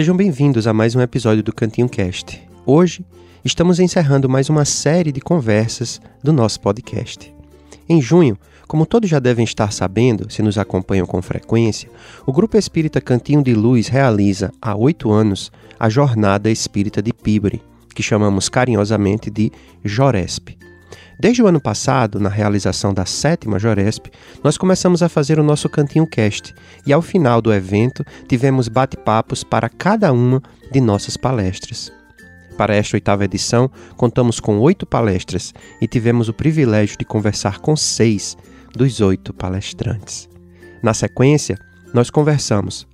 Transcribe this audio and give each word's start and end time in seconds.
Sejam 0.00 0.16
bem-vindos 0.16 0.66
a 0.66 0.72
mais 0.72 0.96
um 0.96 1.00
episódio 1.02 1.42
do 1.42 1.52
Cantinho 1.52 1.86
Cast. 1.86 2.40
Hoje 2.64 3.04
estamos 3.44 3.78
encerrando 3.78 4.30
mais 4.30 4.48
uma 4.48 4.64
série 4.64 5.12
de 5.12 5.20
conversas 5.20 6.00
do 6.24 6.32
nosso 6.32 6.58
podcast. 6.58 7.30
Em 7.86 8.00
junho, 8.00 8.38
como 8.66 8.86
todos 8.86 9.10
já 9.10 9.18
devem 9.18 9.44
estar 9.44 9.70
sabendo, 9.74 10.32
se 10.32 10.40
nos 10.40 10.56
acompanham 10.56 11.06
com 11.06 11.20
frequência, 11.20 11.90
o 12.24 12.32
Grupo 12.32 12.56
Espírita 12.56 12.98
Cantinho 12.98 13.42
de 13.42 13.52
Luz 13.52 13.88
realiza 13.88 14.50
há 14.58 14.74
oito 14.74 15.10
anos 15.10 15.52
a 15.78 15.90
Jornada 15.90 16.50
Espírita 16.50 17.02
de 17.02 17.12
Pibre, 17.12 17.60
que 17.94 18.02
chamamos 18.02 18.48
carinhosamente 18.48 19.30
de 19.30 19.52
Joresp. 19.84 20.59
Desde 21.20 21.42
o 21.42 21.46
ano 21.46 21.60
passado, 21.60 22.18
na 22.18 22.30
realização 22.30 22.94
da 22.94 23.04
sétima 23.04 23.58
Joresp, 23.58 24.06
nós 24.42 24.56
começamos 24.56 25.02
a 25.02 25.08
fazer 25.08 25.38
o 25.38 25.42
nosso 25.42 25.68
Cantinho 25.68 26.06
Cast 26.06 26.54
e 26.86 26.94
ao 26.94 27.02
final 27.02 27.42
do 27.42 27.52
evento 27.52 28.02
tivemos 28.26 28.68
bate-papos 28.68 29.44
para 29.44 29.68
cada 29.68 30.10
uma 30.14 30.42
de 30.72 30.80
nossas 30.80 31.18
palestras. 31.18 31.92
Para 32.56 32.74
esta 32.74 32.96
oitava 32.96 33.26
edição, 33.26 33.70
contamos 33.98 34.40
com 34.40 34.60
oito 34.60 34.86
palestras 34.86 35.52
e 35.78 35.86
tivemos 35.86 36.30
o 36.30 36.32
privilégio 36.32 36.96
de 36.96 37.04
conversar 37.04 37.58
com 37.58 37.76
seis 37.76 38.34
dos 38.74 39.02
oito 39.02 39.34
palestrantes. 39.34 40.26
Na 40.82 40.94
sequência, 40.94 41.58
nós 41.92 42.08
conversamos. 42.08 42.88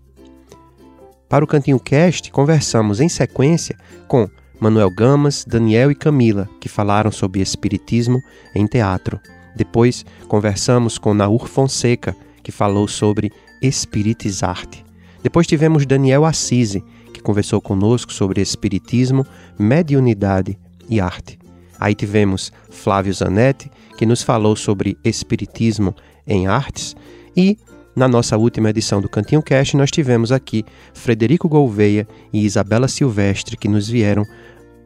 Para 1.28 1.45
o 1.45 1.47
Cantinho 1.48 1.78
Cast, 1.78 2.33
conversamos 2.33 2.98
em 2.98 3.09
sequência 3.09 3.77
com 4.09 4.28
Manuel 4.61 4.91
Gamas, 4.91 5.45
Daniel 5.47 5.91
e 5.91 5.95
Camila, 5.95 6.49
que 6.61 6.69
falaram 6.69 7.11
sobre 7.11 7.41
espiritismo 7.41 8.23
em 8.55 8.67
teatro. 8.67 9.21
Depois, 9.55 10.05
conversamos 10.29 10.99
com 10.99 11.15
Naur 11.15 11.47
Fonseca, 11.47 12.17
que 12.43 12.53
falou 12.53 12.87
sobre 12.87 13.33
espiritizarte. 13.62 14.84
Depois 15.23 15.47
tivemos 15.47 15.84
Daniel 15.84 16.25
Assisi, 16.25 16.84
que 17.12 17.21
conversou 17.21 17.61
conosco 17.61 18.12
sobre 18.12 18.41
espiritismo, 18.41 19.27
mediunidade 19.59 20.59
e 20.89 21.01
arte. 21.01 21.39
Aí 21.79 21.95
tivemos 21.95 22.53
Flávio 22.71 23.12
Zanetti, 23.12 23.71
que 23.97 24.07
nos 24.07 24.23
falou 24.23 24.57
sobre 24.57 24.97
espiritismo 25.05 25.95
em 26.27 26.47
artes, 26.47 26.97
e 27.37 27.59
na 27.97 28.06
nossa 28.06 28.36
última 28.36 28.69
edição 28.69 29.00
do 29.00 29.08
Cantinho 29.08 29.42
Cast, 29.42 29.75
nós 29.75 29.91
tivemos 29.91 30.30
aqui 30.30 30.66
Frederico 30.92 31.48
Gouveia 31.48 32.06
e 32.30 32.44
Isabela 32.44 32.88
Silvestre, 32.88 33.56
que 33.56 33.69
nos 33.69 33.88
vieram 33.88 34.22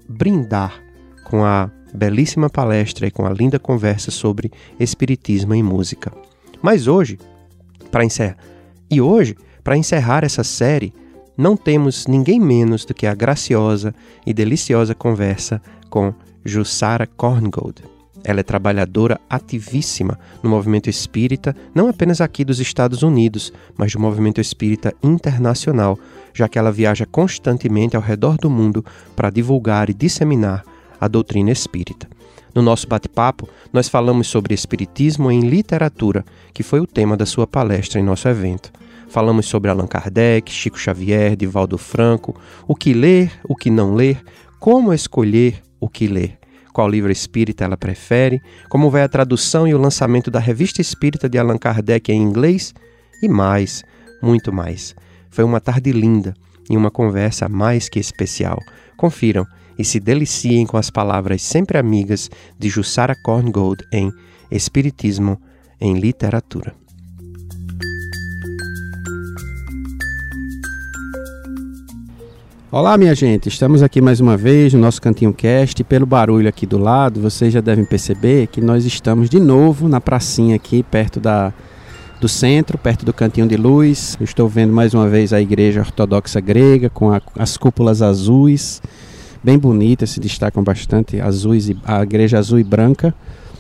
brindar 0.09 0.81
com 1.25 1.45
a 1.45 1.69
belíssima 1.93 2.49
palestra 2.49 3.09
e 3.09 3.11
com 3.11 3.27
a 3.27 3.31
linda 3.31 3.59
conversa 3.59 4.13
sobre 4.13 4.53
espiritismo 4.79 5.53
em 5.53 5.63
música. 5.63 6.13
Mas 6.63 6.87
hoje, 6.87 7.19
para 7.91 8.05
encerrar, 8.05 8.37
e 8.89 9.01
hoje, 9.01 9.37
para 9.65 9.77
encerrar 9.77 10.23
essa 10.23 10.45
série, 10.45 10.95
não 11.37 11.57
temos 11.57 12.07
ninguém 12.07 12.39
menos 12.39 12.85
do 12.85 12.95
que 12.95 13.09
a 13.09 13.15
graciosa 13.15 13.93
e 14.25 14.33
deliciosa 14.33 14.95
conversa 14.95 15.61
com 15.89 16.15
Jussara 16.45 17.09
Korngold. 17.09 17.83
Ela 18.23 18.41
é 18.41 18.43
trabalhadora 18.43 19.19
ativíssima 19.29 20.19
no 20.43 20.51
movimento 20.51 20.91
espírita, 20.91 21.57
não 21.75 21.89
apenas 21.89 22.21
aqui 22.21 22.45
dos 22.45 22.61
Estados 22.61 23.03
Unidos, 23.03 23.53
mas 23.77 23.93
do 23.93 24.01
movimento 24.01 24.41
espírita 24.41 24.93
internacional, 25.03 25.99
já 26.35 26.49
que 26.49 26.59
ela 26.59 26.71
viaja 26.71 27.07
constantemente 27.07 27.97
ao 27.97 28.03
redor 28.03 28.37
do 28.37 28.51
mundo 28.51 28.85
para 29.17 29.31
divulgar 29.31 29.89
e 29.89 29.95
disseminar 29.95 30.65
a 31.01 31.09
doutrina 31.09 31.51
espírita. 31.51 32.07
No 32.55 32.63
nosso 32.63 32.87
bate-papo, 32.87 33.49
nós 33.73 33.89
falamos 33.89 34.27
sobre 34.27 34.55
espiritismo 34.55 35.31
em 35.31 35.41
literatura, 35.41 36.25
que 36.53 36.63
foi 36.63 36.81
o 36.81 36.87
tema 36.87 37.17
da 37.17 37.25
sua 37.25 37.47
palestra 37.47 38.01
em 38.01 38.05
nosso 38.05 38.29
evento. 38.29 38.71
Falamos 39.09 39.47
sobre 39.47 39.71
Allan 39.71 39.87
Kardec, 39.87 40.53
Chico 40.53 40.79
Xavier, 40.79 41.37
Divaldo 41.37 41.79
Franco, 41.79 42.37
o 42.67 42.75
que 42.75 42.93
ler, 42.93 43.33
o 43.45 43.57
que 43.57 43.71
não 43.71 43.95
ler, 43.95 44.23
como 44.59 44.93
escolher 44.93 45.63
o 45.81 45.89
que 45.89 46.07
ler 46.07 46.40
qual 46.73 46.89
livro 46.89 47.11
espírita 47.11 47.65
ela 47.65 47.77
prefere, 47.77 48.41
como 48.69 48.91
vai 48.91 49.03
a 49.03 49.09
tradução 49.09 49.67
e 49.67 49.75
o 49.75 49.79
lançamento 49.79 50.31
da 50.31 50.39
Revista 50.39 50.81
Espírita 50.81 51.29
de 51.29 51.39
Allan 51.39 51.59
Kardec 51.59 52.11
em 52.13 52.23
inglês 52.23 52.75
e 53.23 53.29
mais, 53.29 53.83
muito 54.23 54.53
mais. 54.53 54.95
Foi 55.31 55.45
uma 55.45 55.61
tarde 55.61 55.93
linda 55.93 56.35
e 56.69 56.77
uma 56.77 56.91
conversa 56.91 57.49
mais 57.49 57.89
que 57.89 57.99
especial. 57.99 58.59
Confiram 58.97 59.47
e 59.79 59.85
se 59.85 59.99
deliciem 59.99 60.67
com 60.67 60.77
as 60.77 60.91
palavras 60.91 61.43
sempre 61.43 61.79
amigas 61.79 62.31
de 62.59 62.69
Jussara 62.69 63.15
Korngold 63.25 63.83
em 63.93 64.13
Espiritismo 64.51 65.41
em 65.81 65.99
Literatura. 65.99 66.80
Olá, 72.73 72.97
minha 72.97 73.17
gente, 73.17 73.49
estamos 73.49 73.83
aqui 73.83 74.01
mais 74.01 74.21
uma 74.21 74.37
vez 74.37 74.73
no 74.73 74.79
nosso 74.79 75.03
Cantinho 75.03 75.33
Cast. 75.33 75.83
Pelo 75.83 76.07
barulho 76.07 76.49
aqui 76.49 76.65
do 76.65 76.79
lado, 76.79 77.21
vocês 77.21 77.53
já 77.53 77.61
devem 77.61 77.85
perceber 77.85 78.47
que 78.47 78.61
nós 78.61 78.85
estamos 78.85 79.29
de 79.29 79.41
novo 79.41 79.89
na 79.89 80.01
pracinha 80.01 80.55
aqui, 80.55 80.85
perto 80.85 81.19
da, 81.19 81.53
do 82.21 82.29
centro, 82.29 82.79
perto 82.79 83.05
do 83.05 83.13
Cantinho 83.13 83.49
de 83.49 83.57
Luz. 83.57 84.17
Eu 84.21 84.25
estou 84.25 84.49
vendo 84.49 84.73
mais 84.73 84.95
uma 84.95 85.09
vez 85.09 85.33
a 85.33 85.41
Igreja 85.41 85.81
Ortodoxa 85.81 86.39
Grega 86.39 86.89
com 86.89 87.11
a, 87.11 87.21
as 87.37 87.57
cúpulas 87.57 88.03
azuis, 88.03 88.81
bem 89.43 89.59
bonitas, 89.59 90.11
se 90.11 90.21
destacam 90.21 90.63
bastante, 90.63 91.21
azuis 91.21 91.71
e, 91.71 91.77
a 91.85 92.05
Igreja 92.05 92.39
Azul 92.39 92.61
e 92.61 92.65
Branca. 92.65 93.13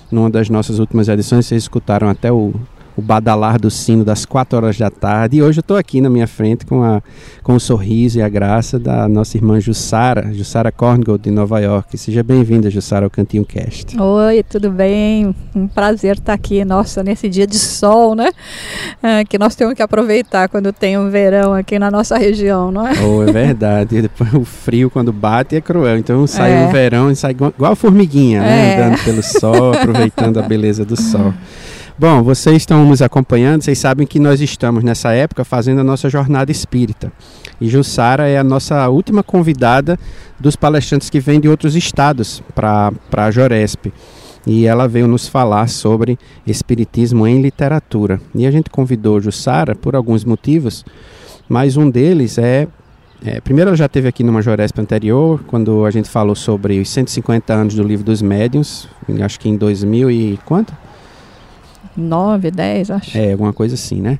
Numa 0.09 0.31
das 0.31 0.49
nossas 0.49 0.79
últimas 0.79 1.09
edições, 1.09 1.47
vocês 1.47 1.65
escutaram 1.65 2.09
até 2.09 2.31
o 2.31 2.55
o 3.01 3.03
badalar 3.03 3.59
do 3.59 3.71
sino 3.71 4.05
das 4.05 4.27
4 4.27 4.57
horas 4.59 4.79
da 4.79 4.91
tarde. 4.91 5.39
E 5.39 5.43
hoje 5.43 5.59
eu 5.59 5.63
estou 5.63 5.77
aqui 5.77 6.01
na 6.01 6.11
minha 6.11 6.27
frente 6.27 6.67
com, 6.67 6.85
a, 6.85 7.03
com 7.43 7.55
o 7.55 7.61
sorriso 7.61 8.19
e 8.19 8.23
a 8.23 8.29
graça 8.29 8.79
da 8.79 9.09
nossa 9.09 9.37
irmã 9.37 9.59
Jussara, 9.59 10.33
Jussara 10.33 10.71
Korngold, 10.71 11.25
de 11.25 11.31
Nova 11.31 11.59
York. 11.61 11.97
Seja 11.97 12.23
bem-vinda, 12.23 12.71
Jussara, 12.71 13.07
ao 13.07 13.11
Cantinho 13.11 13.45
Cast. 13.45 13.99
Oi, 13.99 14.43
tudo 14.43 14.71
bem? 14.71 15.35
Um 15.57 15.67
prazer 15.67 16.17
estar 16.17 16.35
aqui, 16.35 16.65
nossa, 16.65 17.03
nesse 17.03 17.29
dia 17.29 17.47
de 17.47 17.59
sol, 17.59 18.15
né? 18.15 18.31
É, 19.03 19.25
que 19.25 19.39
nós 19.39 19.55
temos 19.55 19.75
que 19.75 19.83
aproveitar 19.83 20.49
quando 20.49 20.71
tem 20.73 20.99
um 20.99 21.09
verão 21.09 21.55
aqui 21.55 21.79
na 21.79 21.91
nossa 21.91 22.19
região, 22.19 22.71
não 22.71 22.87
é? 22.87 22.93
Oh, 23.03 23.23
é 23.23 23.33
verdade. 23.33 24.03
Depois 24.03 24.35
o 24.35 24.45
frio, 24.45 24.91
quando 24.91 25.11
bate, 25.13 25.57
é 25.57 25.61
cruel. 25.61 25.97
Então 25.97 26.27
sai 26.27 26.53
é. 26.53 26.67
o 26.67 26.71
verão 26.71 27.11
e 27.11 27.17
sai 27.17 27.31
igual, 27.31 27.53
igual 27.57 27.73
a 27.73 27.77
formiguinha, 27.77 28.43
né? 28.43 28.75
É. 28.75 28.85
Andando 28.85 29.05
pelo 29.05 29.23
sol, 29.23 29.73
aproveitando 29.73 30.39
a 30.39 30.43
beleza 30.43 30.85
do 30.85 31.01
sol. 31.01 31.33
Bom, 32.01 32.23
vocês 32.23 32.57
estão 32.57 32.87
nos 32.87 33.03
acompanhando, 33.03 33.61
vocês 33.61 33.79
sabem 33.79 34.07
que 34.07 34.19
nós 34.19 34.41
estamos 34.41 34.83
nessa 34.83 35.13
época 35.13 35.45
fazendo 35.45 35.83
a 35.83 35.85
nossa 35.85 36.09
jornada 36.09 36.51
espírita. 36.51 37.13
E 37.61 37.69
Jussara 37.69 38.27
é 38.27 38.39
a 38.39 38.43
nossa 38.43 38.89
última 38.89 39.23
convidada 39.23 39.99
dos 40.41 40.57
palestrantes 40.57 41.11
que 41.11 41.21
vêm 41.21 41.39
de 41.39 41.47
outros 41.47 41.77
estados 41.77 42.43
para 42.55 42.91
a 43.13 43.31
Joresp. 43.31 43.93
E 44.47 44.65
ela 44.65 44.89
veio 44.89 45.07
nos 45.07 45.29
falar 45.29 45.69
sobre 45.69 46.19
espiritismo 46.47 47.27
em 47.27 47.43
literatura. 47.43 48.19
E 48.35 48.47
a 48.47 48.51
gente 48.51 48.71
convidou 48.71 49.21
Jussara 49.21 49.75
por 49.75 49.95
alguns 49.95 50.25
motivos, 50.25 50.87
mas 51.51 51.77
um 51.77 51.91
deles 51.91 52.39
é 52.39 52.67
é, 53.23 53.43
primeiro, 53.43 53.69
ela 53.69 53.77
já 53.77 53.91
teve 53.91 54.09
aqui 54.09 54.25
numa 54.25 54.41
Joresp 54.41 54.81
anterior, 54.81 55.45
quando 55.47 55.85
a 55.85 55.91
gente 55.91 56.09
falou 56.09 56.35
sobre 56.35 56.81
os 56.81 56.89
150 56.89 57.53
anos 57.53 57.75
do 57.75 57.83
Livro 57.83 58.07
dos 58.07 58.23
Médiuns, 58.23 58.89
acho 59.23 59.39
que 59.39 59.51
em 59.51 59.59
2000 59.59 60.11
e 60.11 60.39
quanto? 60.47 60.73
9, 62.01 62.51
10, 62.51 62.91
acho. 62.91 63.19
É, 63.19 63.33
alguma 63.33 63.53
coisa 63.53 63.75
assim, 63.75 64.01
né? 64.01 64.19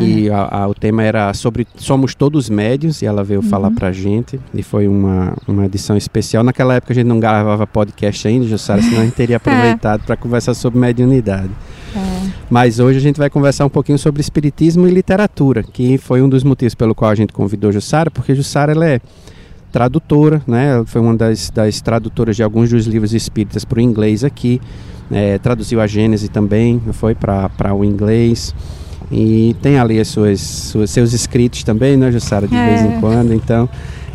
E 0.00 0.30
a, 0.30 0.62
a, 0.62 0.68
o 0.68 0.74
tema 0.74 1.02
era 1.02 1.34
sobre 1.34 1.66
Somos 1.76 2.14
Todos 2.14 2.48
Médios, 2.48 3.02
e 3.02 3.06
ela 3.06 3.24
veio 3.24 3.40
uhum. 3.40 3.48
falar 3.48 3.70
pra 3.72 3.90
gente, 3.90 4.38
e 4.54 4.62
foi 4.62 4.86
uma, 4.86 5.36
uma 5.46 5.66
edição 5.66 5.96
especial. 5.96 6.44
Naquela 6.44 6.74
época 6.74 6.92
a 6.92 6.94
gente 6.94 7.06
não 7.06 7.18
gravava 7.18 7.66
podcast 7.66 8.28
ainda, 8.28 8.46
Jussara, 8.46 8.80
senão 8.80 9.00
a 9.00 9.04
gente 9.04 9.14
teria 9.14 9.36
aproveitado 9.38 10.02
é. 10.02 10.06
para 10.06 10.16
conversar 10.16 10.54
sobre 10.54 10.78
mediunidade. 10.78 11.50
É. 11.96 12.28
Mas 12.48 12.78
hoje 12.78 12.98
a 12.98 13.00
gente 13.00 13.18
vai 13.18 13.28
conversar 13.28 13.66
um 13.66 13.68
pouquinho 13.68 13.98
sobre 13.98 14.20
espiritismo 14.20 14.86
e 14.86 14.90
literatura, 14.90 15.64
que 15.64 15.98
foi 15.98 16.22
um 16.22 16.28
dos 16.28 16.44
motivos 16.44 16.76
pelo 16.76 16.94
qual 16.94 17.10
a 17.10 17.14
gente 17.14 17.32
convidou 17.32 17.72
Jussara, 17.72 18.08
porque 18.08 18.34
Jussara 18.36 18.72
ela 18.72 18.86
é 18.86 19.00
tradutora, 19.72 20.40
né? 20.46 20.70
Ela 20.74 20.86
foi 20.86 21.00
uma 21.00 21.16
das, 21.16 21.50
das 21.50 21.80
tradutoras 21.80 22.36
de 22.36 22.42
alguns 22.42 22.70
dos 22.70 22.86
livros 22.86 23.12
espíritas 23.12 23.64
para 23.64 23.78
o 23.78 23.82
inglês 23.82 24.22
aqui 24.22 24.60
é, 25.10 25.38
traduziu 25.38 25.80
a 25.80 25.86
Gênese 25.86 26.28
também, 26.28 26.80
foi 26.92 27.14
para 27.14 27.74
o 27.74 27.84
inglês. 27.84 28.54
E 29.10 29.56
tem 29.62 29.78
ali 29.78 29.98
as 29.98 30.08
suas, 30.08 30.40
suas, 30.40 30.90
seus 30.90 31.12
escritos 31.12 31.62
também, 31.62 31.96
né, 31.96 32.12
Jussara, 32.12 32.46
de 32.46 32.54
é. 32.54 32.66
vez 32.66 32.82
em 32.82 33.00
quando. 33.00 33.32
Então, 33.32 33.68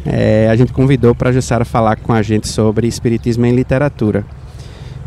é, 0.06 0.48
a 0.50 0.56
gente 0.56 0.72
convidou 0.72 1.16
para 1.16 1.30
a 1.30 1.34
Jussara 1.34 1.66
falar 1.66 1.96
com 1.96 2.14
a 2.14 2.22
gente 2.22 2.48
sobre 2.48 2.88
Espiritismo 2.88 3.46
em 3.46 3.56
literatura. 3.56 4.24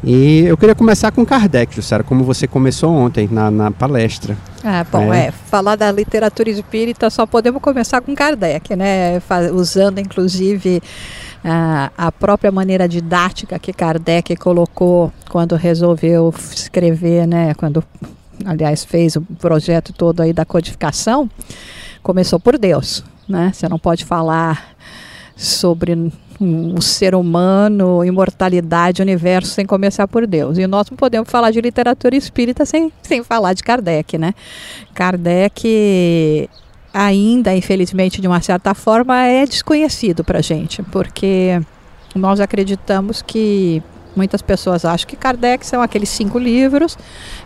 E 0.04 0.44
eu 0.44 0.56
queria 0.56 0.74
começar 0.74 1.10
com 1.10 1.24
Kardec, 1.24 1.74
Jussara, 1.74 2.04
como 2.04 2.22
você 2.22 2.46
começou 2.46 2.92
ontem 2.92 3.28
na, 3.30 3.50
na 3.50 3.70
palestra. 3.70 4.36
Ah, 4.62 4.84
bom, 4.90 5.12
é. 5.12 5.26
é. 5.26 5.32
falar 5.32 5.76
da 5.76 5.90
literatura 5.90 6.50
espírita 6.50 7.10
só 7.10 7.26
podemos 7.26 7.60
começar 7.60 8.00
com 8.00 8.14
Kardec, 8.14 8.76
né? 8.76 9.20
Usando 9.52 9.98
inclusive 9.98 10.82
a, 11.44 11.90
a 11.96 12.12
própria 12.12 12.52
maneira 12.52 12.88
didática 12.88 13.58
que 13.58 13.72
Kardec 13.72 14.36
colocou 14.36 15.12
quando 15.30 15.56
resolveu 15.56 16.32
escrever, 16.52 17.26
né? 17.26 17.54
Quando 17.54 17.82
aliás, 18.44 18.84
fez 18.84 19.16
o 19.16 19.22
projeto 19.22 19.92
todo 19.92 20.20
aí 20.20 20.32
da 20.32 20.44
codificação, 20.44 21.30
começou 22.02 22.38
por 22.38 22.58
Deus, 22.58 23.04
né? 23.28 23.50
Você 23.52 23.68
não 23.68 23.78
pode 23.78 24.04
falar 24.04 24.76
sobre 25.36 26.12
o 26.40 26.80
ser 26.82 27.14
humano, 27.14 28.04
imortalidade, 28.04 29.02
universo, 29.02 29.52
sem 29.52 29.64
começar 29.64 30.06
por 30.06 30.26
Deus. 30.26 30.58
E 30.58 30.66
nós 30.66 30.90
não 30.90 30.96
podemos 30.96 31.30
falar 31.30 31.50
de 31.50 31.60
literatura 31.60 32.16
espírita 32.16 32.64
sem, 32.64 32.92
sem 33.02 33.22
falar 33.22 33.54
de 33.54 33.62
Kardec, 33.62 34.18
né? 34.18 34.34
Kardec 34.94 36.48
ainda, 36.92 37.54
infelizmente, 37.54 38.20
de 38.20 38.28
uma 38.28 38.40
certa 38.40 38.74
forma, 38.74 39.22
é 39.22 39.44
desconhecido 39.46 40.24
para 40.24 40.38
a 40.38 40.42
gente, 40.42 40.82
porque 40.84 41.60
nós 42.14 42.40
acreditamos 42.40 43.22
que 43.22 43.82
Muitas 44.16 44.40
pessoas 44.40 44.86
acham 44.86 45.06
que 45.06 45.14
Kardec 45.14 45.66
são 45.66 45.82
aqueles 45.82 46.08
cinco 46.08 46.38
livros 46.38 46.96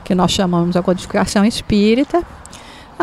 que 0.04 0.14
nós 0.14 0.30
chamamos 0.30 0.76
a 0.76 0.82
codificação 0.82 1.44
espírita, 1.44 2.22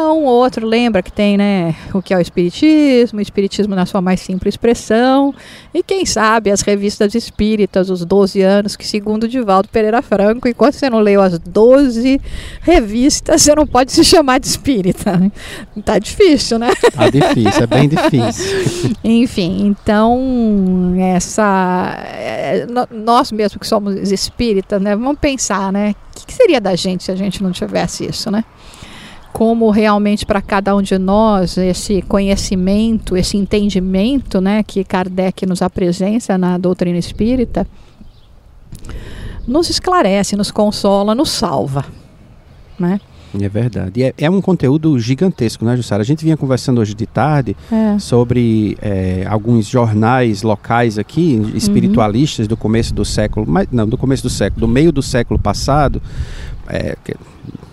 um 0.04 0.26
outro 0.26 0.66
lembra 0.66 1.02
que 1.02 1.12
tem 1.12 1.38
né, 1.38 1.76
o 1.94 2.02
que 2.02 2.14
é 2.14 2.18
o 2.18 2.22
Espiritismo, 2.22 3.20
o 3.20 3.22
Espiritismo 3.22 3.76
na 3.76 3.86
sua 3.86 4.02
mais 4.02 4.22
simples 4.22 4.54
expressão, 4.54 5.34
e 5.74 5.82
quem 5.82 6.06
sabe 6.06 6.52
as 6.52 6.62
revistas 6.62 7.16
espíritas, 7.16 7.90
os 7.90 8.06
12 8.06 8.42
anos, 8.42 8.76
que 8.76 8.86
segundo 8.86 9.28
Divaldo 9.28 9.70
Pereira 9.70 10.02
Franco, 10.02 10.48
enquanto 10.48 10.74
você 10.74 10.90
não 10.90 11.00
leu 11.00 11.22
as 11.22 11.40
12 11.40 12.22
revistas, 12.62 13.42
você 13.42 13.56
não 13.56 13.66
pode 13.66 13.92
se 13.92 14.04
chamar 14.04 14.40
de 14.40 14.48
espírita. 14.48 15.32
Tá 15.84 15.98
difícil, 16.00 16.60
né? 16.60 16.70
Tá 16.94 17.10
difícil, 17.10 17.64
é 17.64 17.68
bem 17.68 17.90
difícil. 17.90 18.96
Enfim, 19.04 19.68
então, 19.68 20.94
essa. 21.00 21.96
É, 22.14 22.68
nós 22.92 23.32
mesmos 23.32 23.60
que 23.60 23.68
somos 23.68 24.12
espíritas, 24.12 24.82
né, 24.82 24.96
vamos 24.96 25.20
pensar, 25.20 25.72
né? 25.72 25.96
O 26.22 26.26
que 26.26 26.34
seria 26.34 26.60
da 26.60 26.76
gente 26.76 27.04
se 27.04 27.12
a 27.12 27.16
gente 27.16 27.42
não 27.44 27.52
tivesse 27.52 28.06
isso, 28.06 28.30
né? 28.32 28.44
Como 29.34 29.70
realmente 29.70 30.26
para 30.26 30.42
cada 30.42 30.76
um 30.76 30.82
de 30.82 30.98
nós 30.98 31.58
esse 31.58 32.02
conhecimento, 32.02 33.16
esse 33.16 33.38
entendimento, 33.38 34.42
né, 34.42 34.64
que 34.64 34.84
Kardec 34.84 35.46
nos 35.46 35.62
apresenta 35.62 36.38
na 36.38 36.58
doutrina 36.58 36.98
espírita, 36.98 37.68
nos 39.48 39.70
esclarece, 39.70 40.36
nos 40.36 40.52
consola, 40.52 41.16
nos 41.16 41.30
salva, 41.30 41.86
né? 42.78 43.00
É 43.40 43.50
verdade. 43.50 44.00
E 44.00 44.04
é, 44.04 44.14
é 44.18 44.30
um 44.30 44.42
conteúdo 44.42 44.98
gigantesco, 45.00 45.66
né, 45.66 45.76
Jussara? 45.76 46.02
A 46.02 46.06
gente 46.06 46.24
vinha 46.24 46.38
conversando 46.38 46.80
hoje 46.80 46.94
de 46.94 47.06
tarde 47.06 47.56
é. 47.72 48.00
sobre 48.00 48.78
é, 48.82 49.26
alguns 49.28 49.68
jornais 49.68 50.44
locais 50.44 50.98
aqui, 50.98 51.42
espiritualistas 51.54 52.46
uhum. 52.46 52.50
do 52.50 52.58
começo 52.58 52.94
do 52.94 53.04
século, 53.04 53.46
mas, 53.48 53.68
não, 53.72 53.88
do 53.88 53.98
começo 53.98 54.24
do 54.24 54.30
século, 54.30 54.62
do 54.62 54.68
meio 54.68 54.92
do 54.92 55.02
século 55.02 55.38
passado, 55.38 56.02
é, 56.68 56.98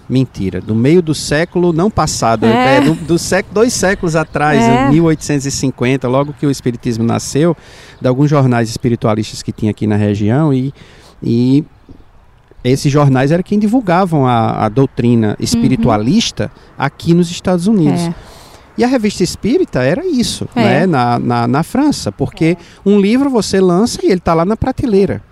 Mentira, 0.09 0.61
do 0.61 0.75
meio 0.75 1.01
do 1.01 1.15
século 1.15 1.73
não 1.73 1.91
passado, 1.91 2.45
é. 2.45 2.77
É, 2.77 2.81
do, 2.83 2.95
do, 2.95 3.19
século, 3.19 3.55
dois 3.55 3.73
séculos 3.73 4.15
atrás, 4.15 4.63
é. 4.63 4.91
1850, 4.91 6.07
logo 6.07 6.35
que 6.35 6.47
o 6.47 6.51
Espiritismo 6.51 7.05
nasceu, 7.05 7.57
de 8.01 8.07
alguns 8.07 8.29
jornais 8.29 8.69
espiritualistas 8.69 9.43
que 9.43 9.51
tinha 9.51 9.71
aqui 9.71 9.87
na 9.87 9.97
região 9.97 10.53
e, 10.53 10.75
e 11.23 11.65
esses 12.63 12.93
jornais 12.93 13.31
eram 13.31 13.43
quem 13.43 13.59
divulgavam 13.59 14.27
a, 14.27 14.65
a 14.65 14.69
doutrina 14.69 15.37
espiritualista 15.41 16.45
uhum. 16.45 16.73
aqui 16.79 17.15
nos 17.15 17.31
Estados 17.31 17.67
Unidos. 17.67 18.03
É. 18.03 18.15
E 18.77 18.85
a 18.85 18.87
revista 18.87 19.23
espírita 19.23 19.83
era 19.83 20.05
isso, 20.05 20.49
é. 20.55 20.63
né, 20.63 20.87
na, 20.87 21.19
na, 21.19 21.47
na 21.47 21.63
França, 21.63 22.11
porque 22.11 22.57
é. 22.59 22.89
um 22.89 22.99
livro 23.01 23.31
você 23.31 23.61
lança 23.61 24.01
e 24.03 24.07
ele 24.07 24.19
está 24.19 24.35
lá 24.35 24.45
na 24.45 24.57
prateleira. 24.57 25.23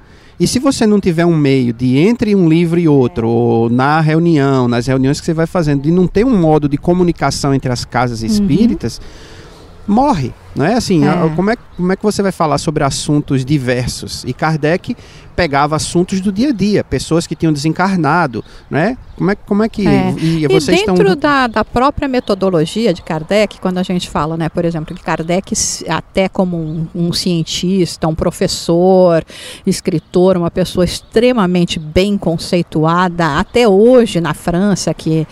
E 0.42 0.46
se 0.48 0.58
você 0.58 0.88
não 0.88 0.98
tiver 0.98 1.24
um 1.24 1.36
meio 1.36 1.72
de 1.72 1.96
entre 1.98 2.34
um 2.34 2.48
livro 2.48 2.80
e 2.80 2.88
outro, 2.88 3.28
ou 3.28 3.70
na 3.70 4.00
reunião, 4.00 4.66
nas 4.66 4.88
reuniões 4.88 5.20
que 5.20 5.26
você 5.26 5.32
vai 5.32 5.46
fazendo, 5.46 5.82
de 5.82 5.92
não 5.92 6.08
ter 6.08 6.26
um 6.26 6.36
modo 6.36 6.68
de 6.68 6.76
comunicação 6.76 7.54
entre 7.54 7.70
as 7.70 7.84
casas 7.84 8.22
uhum. 8.22 8.26
espíritas, 8.26 8.98
uhum. 8.98 9.94
morre. 9.94 10.34
Não 10.54 10.66
é 10.66 10.74
assim? 10.74 11.06
É. 11.06 11.34
Como, 11.34 11.50
é, 11.50 11.56
como 11.76 11.92
é 11.92 11.96
que 11.96 12.02
você 12.02 12.22
vai 12.22 12.32
falar 12.32 12.58
sobre 12.58 12.84
assuntos 12.84 13.44
diversos? 13.44 14.22
E 14.24 14.32
Kardec 14.32 14.96
pegava 15.34 15.76
assuntos 15.76 16.20
do 16.20 16.30
dia 16.30 16.50
a 16.50 16.52
dia, 16.52 16.84
pessoas 16.84 17.26
que 17.26 17.34
tinham 17.34 17.52
desencarnado, 17.52 18.44
né? 18.70 18.96
Como 19.16 19.30
é, 19.30 19.34
como 19.34 19.62
é 19.62 19.68
que 19.68 19.86
é. 19.86 20.14
e, 20.18 20.46
vocês 20.46 20.80
e 20.80 20.86
dentro 20.86 21.12
estão... 21.12 21.16
da, 21.16 21.46
da 21.46 21.64
própria 21.64 22.08
metodologia 22.08 22.92
de 22.92 23.02
Kardec, 23.02 23.60
quando 23.60 23.78
a 23.78 23.82
gente 23.82 24.10
fala, 24.10 24.36
né, 24.36 24.48
por 24.48 24.64
exemplo, 24.64 24.94
que 24.94 25.02
Kardec 25.02 25.54
até 25.88 26.28
como 26.28 26.56
um, 26.56 26.86
um 26.94 27.12
cientista, 27.12 28.08
um 28.08 28.14
professor, 28.14 29.24
escritor, 29.66 30.36
uma 30.36 30.50
pessoa 30.50 30.84
extremamente 30.84 31.78
bem 31.78 32.18
conceituada, 32.18 33.38
até 33.38 33.66
hoje 33.68 34.20
na 34.20 34.34
França, 34.34 34.92
que 34.92 35.26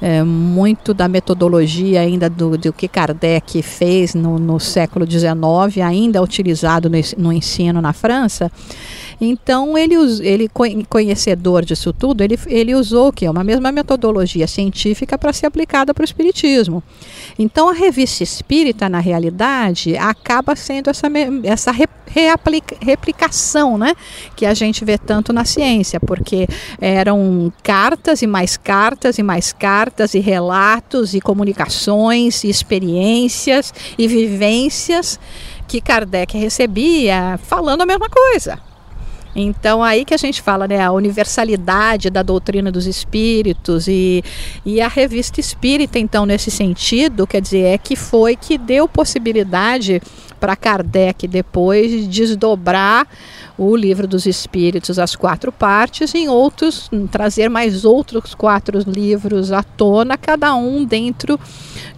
é, 0.00 0.22
muito 0.22 0.94
da 0.94 1.08
metodologia 1.08 2.00
ainda 2.00 2.30
do, 2.30 2.56
do 2.56 2.72
que 2.72 2.86
Kardec 2.86 3.60
fez 3.62 4.14
no, 4.14 4.38
no 4.38 4.58
século 4.62 5.06
XIX 5.10 5.82
ainda 5.84 6.22
utilizado 6.22 6.90
no 7.18 7.32
ensino 7.32 7.80
na 7.80 7.92
França. 7.92 8.50
Então, 9.24 9.78
ele, 9.78 9.94
ele 10.20 10.50
conhecedor 10.88 11.64
disso 11.64 11.92
tudo, 11.92 12.24
ele, 12.24 12.36
ele 12.48 12.74
usou 12.74 13.06
o 13.06 13.12
que? 13.12 13.28
Uma 13.28 13.44
mesma 13.44 13.70
metodologia 13.70 14.48
científica 14.48 15.16
para 15.16 15.32
ser 15.32 15.46
aplicada 15.46 15.94
para 15.94 16.02
o 16.02 16.04
Espiritismo. 16.04 16.82
Então, 17.38 17.68
a 17.68 17.72
revista 17.72 18.24
espírita, 18.24 18.88
na 18.88 18.98
realidade, 18.98 19.96
acaba 19.96 20.56
sendo 20.56 20.90
essa, 20.90 21.06
essa 21.44 21.72
reaplica, 22.04 22.76
replicação 22.80 23.78
né, 23.78 23.94
que 24.34 24.44
a 24.44 24.54
gente 24.54 24.84
vê 24.84 24.98
tanto 24.98 25.32
na 25.32 25.44
ciência, 25.44 26.00
porque 26.00 26.48
eram 26.80 27.52
cartas 27.62 28.22
e 28.22 28.26
mais 28.26 28.56
cartas 28.56 29.18
e 29.18 29.22
mais 29.22 29.52
cartas, 29.52 30.14
e 30.14 30.18
relatos, 30.18 31.14
e 31.14 31.20
comunicações, 31.20 32.42
e 32.42 32.48
experiências, 32.48 33.72
e 33.96 34.08
vivências 34.08 35.20
que 35.68 35.80
Kardec 35.80 36.36
recebia 36.36 37.38
falando 37.44 37.82
a 37.82 37.86
mesma 37.86 38.08
coisa. 38.10 38.71
Então 39.34 39.82
aí 39.82 40.04
que 40.04 40.14
a 40.14 40.18
gente 40.18 40.42
fala, 40.42 40.68
né, 40.68 40.80
a 40.80 40.92
universalidade 40.92 42.10
da 42.10 42.22
doutrina 42.22 42.70
dos 42.70 42.86
espíritos 42.86 43.88
e, 43.88 44.22
e 44.64 44.80
a 44.80 44.88
revista 44.88 45.40
espírita, 45.40 45.98
então, 45.98 46.26
nesse 46.26 46.50
sentido, 46.50 47.26
quer 47.26 47.40
dizer, 47.40 47.64
é 47.64 47.78
que 47.78 47.96
foi 47.96 48.36
que 48.36 48.58
deu 48.58 48.86
possibilidade 48.86 50.02
para 50.42 50.56
Kardec 50.56 51.28
depois 51.28 52.08
desdobrar 52.08 53.06
o 53.56 53.76
livro 53.76 54.08
dos 54.08 54.26
Espíritos, 54.26 54.98
as 54.98 55.14
quatro 55.14 55.52
partes, 55.52 56.16
em 56.16 56.28
outros, 56.28 56.90
trazer 57.12 57.48
mais 57.48 57.84
outros 57.84 58.34
quatro 58.34 58.80
livros 58.84 59.52
à 59.52 59.62
tona, 59.62 60.18
cada 60.18 60.52
um 60.56 60.84
dentro 60.84 61.38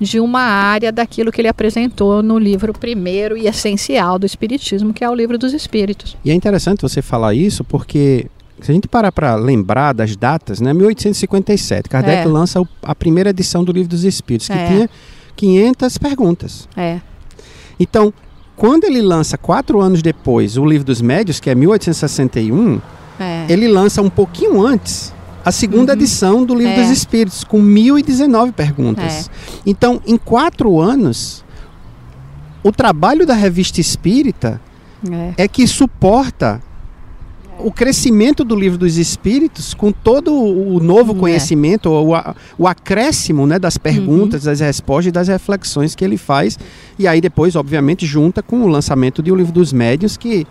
de 0.00 0.20
uma 0.20 0.40
área 0.40 0.90
daquilo 0.90 1.30
que 1.30 1.40
ele 1.40 1.48
apresentou 1.48 2.22
no 2.22 2.38
livro 2.38 2.72
primeiro 2.72 3.36
e 3.36 3.46
essencial 3.46 4.18
do 4.18 4.26
Espiritismo, 4.26 4.92
que 4.92 5.04
é 5.04 5.10
o 5.10 5.14
livro 5.14 5.38
dos 5.38 5.52
Espíritos. 5.52 6.16
E 6.24 6.30
é 6.30 6.34
interessante 6.34 6.82
você 6.82 7.00
falar 7.00 7.34
isso 7.34 7.64
porque 7.64 8.26
se 8.60 8.70
a 8.70 8.74
gente 8.74 8.88
parar 8.88 9.12
para 9.12 9.34
lembrar 9.34 9.92
das 9.92 10.16
datas, 10.16 10.60
né, 10.60 10.72
1857, 10.72 11.88
Kardec 11.88 12.22
é. 12.22 12.24
lança 12.24 12.62
a 12.82 12.94
primeira 12.94 13.30
edição 13.30 13.64
do 13.64 13.72
Livro 13.72 13.88
dos 13.88 14.04
Espíritos, 14.04 14.48
que 14.48 14.54
é. 14.54 14.66
tinha 14.66 14.90
500 15.36 15.98
perguntas. 15.98 16.68
É. 16.76 17.00
Então, 17.78 18.12
quando 18.56 18.84
ele 18.84 19.02
lança 19.02 19.36
quatro 19.36 19.80
anos 19.80 20.00
depois 20.00 20.56
o 20.56 20.64
Livro 20.64 20.86
dos 20.86 21.00
Médios, 21.00 21.40
que 21.40 21.50
é 21.50 21.54
1861, 21.54 22.80
é. 23.18 23.46
ele 23.48 23.68
lança 23.68 24.00
um 24.00 24.10
pouquinho 24.10 24.64
antes 24.64 25.12
a 25.44 25.52
segunda 25.52 25.92
uhum. 25.92 25.98
edição 25.98 26.44
do 26.44 26.54
Livro 26.54 26.72
é. 26.72 26.82
dos 26.82 26.90
Espíritos, 26.90 27.44
com 27.44 27.60
1019 27.60 28.52
perguntas. 28.52 29.28
É. 29.28 29.60
Então, 29.66 30.00
em 30.06 30.16
quatro 30.16 30.80
anos, 30.80 31.44
o 32.62 32.72
trabalho 32.72 33.26
da 33.26 33.34
revista 33.34 33.80
espírita 33.80 34.60
é, 35.36 35.44
é 35.44 35.48
que 35.48 35.66
suporta 35.66 36.62
o 37.58 37.70
crescimento 37.70 38.42
do 38.44 38.56
livro 38.56 38.78
dos 38.78 38.96
espíritos 38.96 39.74
com 39.74 39.92
todo 39.92 40.34
o 40.34 40.80
novo 40.80 41.12
é. 41.12 41.18
conhecimento, 41.18 41.90
o, 41.90 42.12
o 42.58 42.66
acréscimo 42.66 43.46
né, 43.46 43.58
das 43.58 43.78
perguntas, 43.78 44.44
uhum. 44.44 44.50
das 44.50 44.60
respostas 44.60 45.06
e 45.06 45.12
das 45.12 45.28
reflexões 45.28 45.94
que 45.94 46.04
ele 46.04 46.16
faz. 46.16 46.58
E 46.98 47.06
aí 47.06 47.20
depois, 47.20 47.54
obviamente, 47.54 48.06
junta 48.06 48.42
com 48.42 48.62
o 48.62 48.66
lançamento 48.66 49.22
de 49.22 49.30
O 49.30 49.36
Livro 49.36 49.52
dos 49.52 49.72
Médios, 49.72 50.16
que, 50.16 50.46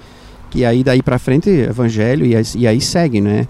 que 0.53 0.63
aí 0.63 0.83
daí 0.83 1.01
para 1.01 1.17
frente, 1.17 1.49
Evangelho, 1.49 2.27
e, 2.27 2.35
e 2.55 2.67
aí 2.67 2.79
segue, 2.79 3.19
né? 3.19 3.47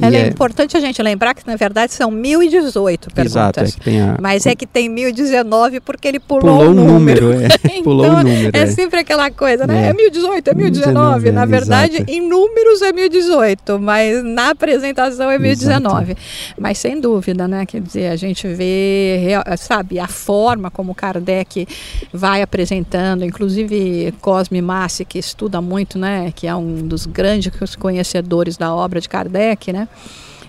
É, 0.00 0.06
é, 0.06 0.28
importante 0.28 0.76
a 0.76 0.80
gente 0.80 1.02
lembrar 1.02 1.34
que, 1.34 1.44
na 1.44 1.56
verdade, 1.56 1.92
são 1.92 2.12
1018 2.12 3.08
perguntas. 3.12 3.32
Exato, 3.32 3.60
é 3.60 3.64
que 3.64 3.80
tem 3.80 4.00
a... 4.00 4.16
Mas 4.20 4.46
é 4.46 4.54
que 4.54 4.64
tem 4.64 4.88
1019 4.88 5.80
porque 5.80 6.06
ele 6.06 6.20
pulou, 6.20 6.42
pulou 6.42 6.70
o 6.70 6.74
número. 6.74 7.30
número 7.30 7.42
é. 7.42 7.48
então, 7.64 7.82
pulou 7.82 8.06
o 8.06 8.22
número. 8.22 8.56
É, 8.56 8.60
é, 8.60 8.66
sempre 8.66 9.00
aquela 9.00 9.32
coisa, 9.32 9.66
né? 9.66 9.86
É, 9.86 9.88
é 9.88 9.92
1018, 9.92 10.48
é 10.48 10.54
1019. 10.54 10.94
19, 10.94 11.32
na 11.32 11.44
verdade, 11.44 11.96
exato. 11.96 12.10
em 12.10 12.20
números 12.20 12.82
é 12.82 12.92
1018, 12.92 13.80
mas 13.80 14.22
na 14.22 14.50
apresentação 14.50 15.28
é 15.28 15.38
1019. 15.38 16.12
Exato. 16.12 16.20
Mas 16.56 16.78
sem 16.78 17.00
dúvida, 17.00 17.48
né? 17.48 17.66
Quer 17.66 17.80
dizer, 17.80 18.12
a 18.12 18.16
gente 18.16 18.46
vê, 18.46 19.22
sabe, 19.58 19.98
a 19.98 20.06
forma 20.06 20.70
como 20.70 20.94
Kardec 20.94 21.66
vai 22.12 22.42
apresentando, 22.42 23.24
inclusive 23.24 24.14
Cosme 24.20 24.62
Massi, 24.62 25.04
que 25.04 25.18
estuda 25.18 25.60
muito, 25.60 25.98
né? 25.98 26.32
Que 26.32 26.43
é 26.46 26.54
um 26.54 26.86
dos 26.86 27.06
grandes 27.06 27.50
conhecedores 27.76 28.56
da 28.56 28.74
obra 28.74 29.00
de 29.00 29.08
Kardec, 29.08 29.72
né? 29.72 29.88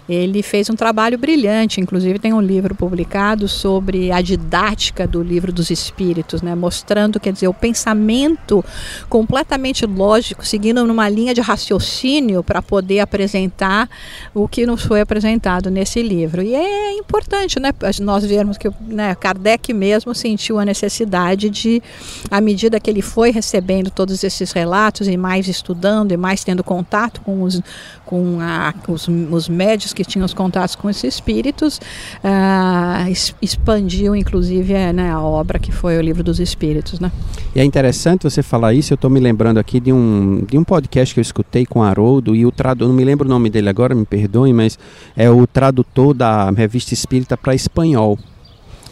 Ele 0.07 0.43
fez 0.43 0.69
um 0.69 0.75
trabalho 0.75 1.17
brilhante, 1.17 1.81
inclusive 1.81 2.19
tem 2.19 2.31
um 2.31 2.41
livro 2.41 2.75
publicado 2.75 3.47
sobre 3.47 4.11
a 4.11 4.21
didática 4.21 5.07
do 5.07 5.23
livro 5.23 5.51
dos 5.51 5.71
espíritos, 5.71 6.41
né, 6.43 6.53
mostrando, 6.53 7.19
quer 7.19 7.33
dizer, 7.33 7.47
o 7.47 7.53
pensamento 7.53 8.63
completamente 9.09 9.85
lógico, 9.85 10.45
seguindo 10.45 10.85
numa 10.85 11.09
linha 11.09 11.33
de 11.33 11.41
raciocínio 11.41 12.43
para 12.43 12.61
poder 12.61 12.99
apresentar 12.99 13.89
o 14.33 14.47
que 14.47 14.65
nos 14.65 14.83
foi 14.83 15.01
apresentado 15.01 15.71
nesse 15.71 16.03
livro. 16.03 16.43
E 16.43 16.53
é 16.53 16.93
importante, 16.93 17.59
né, 17.59 17.73
nós 18.01 18.23
vermos 18.23 18.57
que 18.57 18.69
né, 18.81 19.15
Kardec 19.15 19.73
mesmo 19.73 20.13
sentiu 20.13 20.59
a 20.59 20.65
necessidade 20.65 21.49
de, 21.49 21.81
à 22.29 22.39
medida 22.39 22.79
que 22.79 22.89
ele 22.89 23.01
foi 23.01 23.31
recebendo 23.31 23.89
todos 23.89 24.23
esses 24.23 24.51
relatos 24.51 25.07
e 25.07 25.17
mais 25.17 25.47
estudando 25.47 26.11
e 26.11 26.17
mais 26.17 26.43
tendo 26.43 26.63
contato 26.63 27.21
com 27.21 27.41
os, 27.41 27.59
com 28.05 28.39
a, 28.39 28.73
os, 28.87 29.07
os 29.07 29.49
médios 29.49 29.94
que 29.95 30.03
tinham 30.03 30.25
os 30.25 30.33
contatos 30.33 30.75
com 30.75 30.89
esses 30.89 31.15
espíritos, 31.15 31.79
uh, 32.23 33.35
expandiu 33.41 34.15
inclusive 34.15 34.73
é, 34.73 34.93
né, 34.93 35.11
a 35.11 35.21
obra 35.21 35.57
que 35.57 35.71
foi 35.71 35.97
o 35.97 36.01
Livro 36.01 36.23
dos 36.23 36.39
Espíritos. 36.39 36.99
Né? 36.99 37.11
E 37.55 37.59
é 37.59 37.63
interessante 37.63 38.23
você 38.23 38.43
falar 38.43 38.73
isso, 38.73 38.93
eu 38.93 38.95
estou 38.95 39.09
me 39.09 39.19
lembrando 39.19 39.57
aqui 39.57 39.79
de 39.79 39.91
um, 39.91 40.43
de 40.47 40.57
um 40.57 40.63
podcast 40.63 41.13
que 41.13 41.19
eu 41.19 41.23
escutei 41.23 41.65
com 41.65 41.81
Haroldo 41.81 42.35
e 42.35 42.45
o 42.45 42.51
tradutor, 42.51 42.87
não 42.87 42.95
me 42.95 43.03
lembro 43.03 43.25
o 43.25 43.29
nome 43.29 43.49
dele 43.49 43.69
agora, 43.69 43.95
me 43.95 44.05
perdoem, 44.05 44.53
mas 44.53 44.77
é 45.15 45.29
o 45.29 45.47
tradutor 45.47 46.13
da 46.13 46.51
revista 46.51 46.93
Espírita 46.93 47.37
para 47.37 47.55
espanhol. 47.55 48.19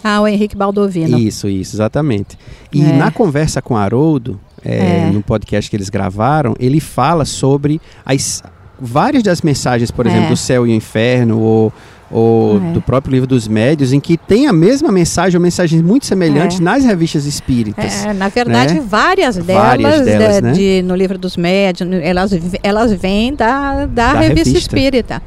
Ah, 0.03 0.19
o 0.19 0.27
Henrique 0.27 0.55
Baldovino. 0.55 1.17
Isso, 1.17 1.47
isso, 1.47 1.77
exatamente. 1.77 2.37
E 2.73 2.81
é. 2.81 2.91
na 2.91 3.09
conversa 3.09 3.61
com 3.61 3.77
Haroldo, 3.77 4.39
é, 4.63 5.07
é. 5.07 5.11
no 5.11 5.21
podcast 5.21 5.69
que 5.69 5.75
eles 5.75 5.89
gravaram, 5.89 6.55
ele 6.59 6.79
fala 6.79 7.23
sobre 7.23 7.79
as, 8.05 8.43
várias 8.83 9.23
das 9.23 9.41
mensagens, 9.41 9.89
por 9.91 10.05
exemplo, 10.05 10.25
é. 10.25 10.29
do 10.29 10.37
céu 10.37 10.67
e 10.67 10.71
o 10.71 10.73
inferno, 10.73 11.39
ou, 11.39 11.73
ou 12.11 12.57
é. 12.57 12.73
do 12.73 12.81
próprio 12.81 13.11
livro 13.11 13.27
dos 13.27 13.47
médios, 13.47 13.93
em 13.93 13.99
que 13.99 14.17
tem 14.17 14.47
a 14.47 14.53
mesma 14.53 14.91
mensagem, 14.91 15.37
ou 15.37 15.41
mensagens 15.41 15.81
muito 15.81 16.05
semelhantes 16.05 16.59
é. 16.59 16.63
nas 16.63 16.83
revistas 16.83 17.25
espíritas. 17.25 18.05
É, 18.05 18.13
na 18.13 18.27
verdade, 18.27 18.75
né? 18.75 18.83
várias 18.85 19.37
delas, 19.37 19.63
várias 19.63 20.05
delas 20.05 20.35
de, 20.35 20.41
né? 20.41 20.51
de, 20.51 20.81
no 20.83 20.95
livro 20.95 21.17
dos 21.17 21.37
médios, 21.37 21.89
elas, 22.01 22.31
elas 22.61 22.93
vêm 22.93 23.33
da, 23.33 23.85
da, 23.85 23.85
da 23.85 24.13
revista, 24.13 24.49
revista 24.49 24.59
espírita. 24.59 25.21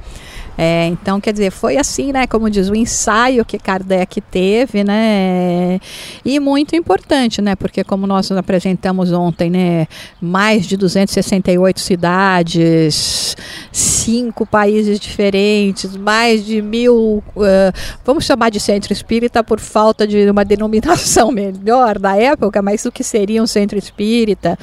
É, 0.58 0.86
então, 0.86 1.20
quer 1.20 1.32
dizer, 1.32 1.50
foi 1.50 1.76
assim, 1.76 2.12
né? 2.12 2.26
Como 2.26 2.48
diz, 2.48 2.68
o 2.68 2.74
ensaio 2.74 3.44
que 3.44 3.58
Kardec 3.58 4.20
teve, 4.20 4.82
né? 4.82 5.78
E 6.24 6.40
muito 6.40 6.74
importante, 6.74 7.42
né? 7.42 7.54
Porque 7.54 7.84
como 7.84 8.06
nós 8.06 8.30
apresentamos 8.32 9.12
ontem, 9.12 9.50
né? 9.50 9.86
Mais 10.20 10.66
de 10.66 10.76
268 10.76 11.78
cidades, 11.80 13.36
cinco 13.70 14.46
países 14.46 14.98
diferentes, 14.98 15.96
mais 15.96 16.44
de 16.44 16.62
mil, 16.62 17.22
uh, 17.36 17.72
vamos 18.04 18.24
chamar 18.24 18.50
de 18.50 18.58
centro 18.58 18.92
espírita 18.92 19.44
por 19.44 19.60
falta 19.60 20.06
de 20.06 20.30
uma 20.30 20.44
denominação 20.44 21.30
melhor 21.32 21.98
da 21.98 22.16
época, 22.16 22.62
mas 22.62 22.84
o 22.86 22.92
que 22.92 23.04
seria 23.04 23.42
um 23.42 23.46
centro 23.46 23.78
espírita? 23.78 24.58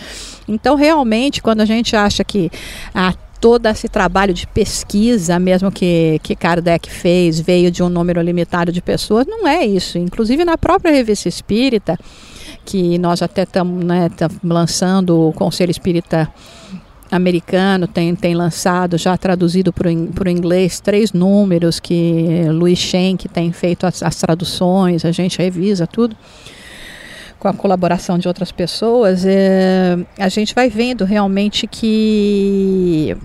Então, 0.47 0.75
realmente, 0.75 1.41
quando 1.41 1.61
a 1.61 1.65
gente 1.65 1.95
acha 1.95 2.23
que 2.23 2.51
a 2.93 3.13
todo 3.43 3.65
esse 3.65 3.89
trabalho 3.89 4.33
de 4.33 4.47
pesquisa, 4.47 5.37
mesmo 5.37 5.69
que, 5.69 6.17
que 6.23 6.33
Kardec 6.33 6.89
fez, 6.89 7.41
veio 7.41 7.69
de 7.69 7.83
um 7.83 7.89
número 7.89 8.21
limitado 8.21 8.71
de 8.71 8.81
pessoas, 8.81 9.27
não 9.27 9.45
é 9.45 9.65
isso. 9.65 9.97
Inclusive 9.97 10.45
na 10.45 10.57
própria 10.57 10.93
revista 10.93 11.27
espírita, 11.27 11.99
que 12.63 12.97
nós 12.97 13.21
até 13.21 13.43
estamos 13.43 13.83
né, 13.83 14.09
lançando 14.41 15.27
o 15.27 15.33
Conselho 15.33 15.71
Espírita 15.71 16.31
americano 17.11 17.85
tem, 17.85 18.15
tem 18.15 18.33
lançado, 18.33 18.97
já 18.97 19.17
traduzido 19.17 19.73
para 19.73 19.89
o 19.89 20.29
inglês, 20.29 20.79
três 20.79 21.11
números 21.11 21.81
que 21.81 22.45
Luiz 22.49 22.79
Schenck 22.79 23.27
tem 23.27 23.51
feito 23.51 23.85
as, 23.85 24.01
as, 24.01 24.15
traduções, 24.15 25.03
a 25.03 25.11
gente 25.11 25.37
revisa 25.37 25.85
tudo 25.85 26.15
com 27.37 27.49
a 27.49 27.53
colaboração 27.53 28.17
de 28.17 28.25
outras 28.25 28.53
pessoas, 28.53 29.25
é, 29.25 29.97
a 30.17 30.29
gente 30.29 30.55
vai 30.55 30.69
vendo 30.69 31.03
realmente 31.03 31.67
que 31.67 33.17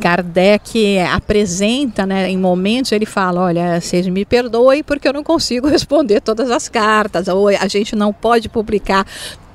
Kardec 0.00 0.98
apresenta, 1.12 2.06
né, 2.06 2.28
em 2.28 2.38
momentos 2.38 2.92
ele 2.92 3.06
fala, 3.06 3.40
olha, 3.40 3.80
vocês 3.80 4.06
me 4.08 4.24
perdoem 4.24 4.82
porque 4.82 5.08
eu 5.08 5.12
não 5.12 5.22
consigo 5.22 5.66
responder 5.68 6.20
todas 6.20 6.50
as 6.50 6.68
cartas, 6.68 7.28
ou 7.28 7.48
a 7.48 7.68
gente 7.68 7.96
não 7.96 8.12
pode 8.12 8.48
publicar 8.48 9.06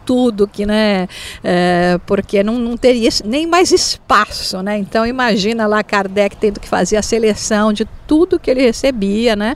tudo 0.05 0.47
que, 0.47 0.65
né, 0.65 1.07
é, 1.43 1.99
porque 2.05 2.41
não, 2.41 2.57
não 2.57 2.75
teria 2.75 3.09
nem 3.23 3.45
mais 3.45 3.71
espaço, 3.71 4.61
né, 4.63 4.77
então 4.77 5.05
imagina 5.05 5.67
lá 5.67 5.83
Kardec 5.83 6.35
tendo 6.37 6.59
que 6.59 6.67
fazer 6.67 6.97
a 6.97 7.01
seleção 7.03 7.71
de 7.71 7.85
tudo 8.07 8.39
que 8.39 8.49
ele 8.49 8.61
recebia, 8.61 9.35
né, 9.35 9.55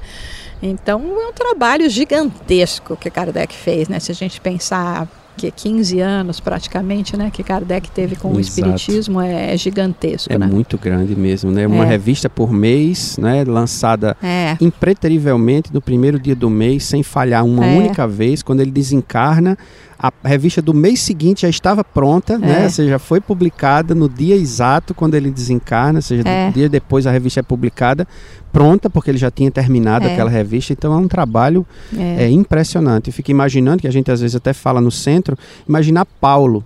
então 0.61 1.01
é 1.19 1.27
um 1.27 1.33
trabalho 1.33 1.89
gigantesco 1.89 2.95
que 2.95 3.09
Kardec 3.09 3.55
fez, 3.55 3.89
né, 3.89 3.99
se 3.99 4.11
a 4.11 4.15
gente 4.15 4.39
pensar 4.39 5.07
que 5.35 5.51
15 5.51 5.99
anos 5.99 6.39
praticamente, 6.39 7.17
né, 7.17 7.29
que 7.31 7.43
Kardec 7.43 7.89
teve 7.91 8.15
com 8.15 8.29
Exato. 8.29 8.37
o 8.37 8.41
espiritismo 8.41 9.21
é, 9.21 9.53
é 9.53 9.57
gigantesco, 9.57 10.31
é 10.31 10.37
né? 10.37 10.47
muito 10.47 10.77
grande 10.77 11.15
mesmo, 11.15 11.51
né? 11.51 11.65
Uma 11.67 11.85
é. 11.85 11.89
revista 11.89 12.29
por 12.29 12.51
mês, 12.51 13.17
né, 13.17 13.43
lançada 13.43 14.15
é. 14.21 14.55
impreterivelmente 14.61 15.73
no 15.73 15.81
primeiro 15.81 16.19
dia 16.19 16.35
do 16.35 16.49
mês, 16.49 16.83
sem 16.83 17.03
falhar 17.03 17.45
uma 17.45 17.65
é. 17.65 17.77
única 17.77 18.07
vez, 18.07 18.41
quando 18.41 18.61
ele 18.61 18.71
desencarna, 18.71 19.57
a 19.97 20.11
revista 20.23 20.61
do 20.61 20.73
mês 20.73 21.01
seguinte 21.01 21.41
já 21.43 21.49
estava 21.49 21.83
pronta, 21.83 22.37
né? 22.37 22.47
é. 22.47 22.59
né? 22.59 22.63
Ou 22.65 22.69
seja, 22.69 22.99
foi 22.99 23.21
publicada 23.21 23.95
no 23.95 24.09
dia 24.09 24.35
exato 24.35 24.93
quando 24.93 25.15
ele 25.15 25.31
desencarna, 25.31 25.99
ou 25.99 26.01
seja, 26.01 26.23
é. 26.27 26.51
dia 26.51 26.67
depois 26.67 27.07
a 27.07 27.11
revista 27.11 27.39
é 27.39 27.43
publicada, 27.43 28.07
pronta, 28.51 28.89
porque 28.89 29.11
ele 29.11 29.17
já 29.17 29.31
tinha 29.31 29.49
terminado 29.49 30.07
é. 30.07 30.13
aquela 30.13 30.29
revista. 30.29 30.73
Então 30.73 30.93
é 30.93 30.97
um 30.97 31.07
trabalho 31.07 31.65
é. 31.97 32.25
é 32.25 32.29
impressionante. 32.29 33.07
Eu 33.07 33.13
fico 33.13 33.31
imaginando, 33.31 33.81
que 33.81 33.87
a 33.87 33.91
gente 33.91 34.11
às 34.11 34.21
vezes 34.21 34.35
até 34.35 34.53
fala 34.53 34.81
no 34.81 34.91
centro, 34.91 35.37
imaginar 35.67 36.05
Paulo, 36.05 36.63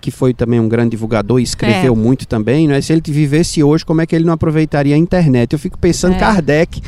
que 0.00 0.10
foi 0.10 0.34
também 0.34 0.60
um 0.60 0.68
grande 0.68 0.90
divulgador 0.90 1.40
e 1.40 1.42
escreveu 1.42 1.94
é. 1.94 1.96
muito 1.96 2.26
também, 2.26 2.68
né? 2.68 2.78
Se 2.82 2.92
ele 2.92 3.00
vivesse 3.06 3.62
hoje, 3.62 3.86
como 3.86 4.02
é 4.02 4.06
que 4.06 4.14
ele 4.14 4.26
não 4.26 4.34
aproveitaria 4.34 4.94
a 4.94 4.98
internet? 4.98 5.54
Eu 5.54 5.58
fico 5.58 5.78
pensando, 5.78 6.14
é. 6.14 6.18
Kardec 6.18 6.82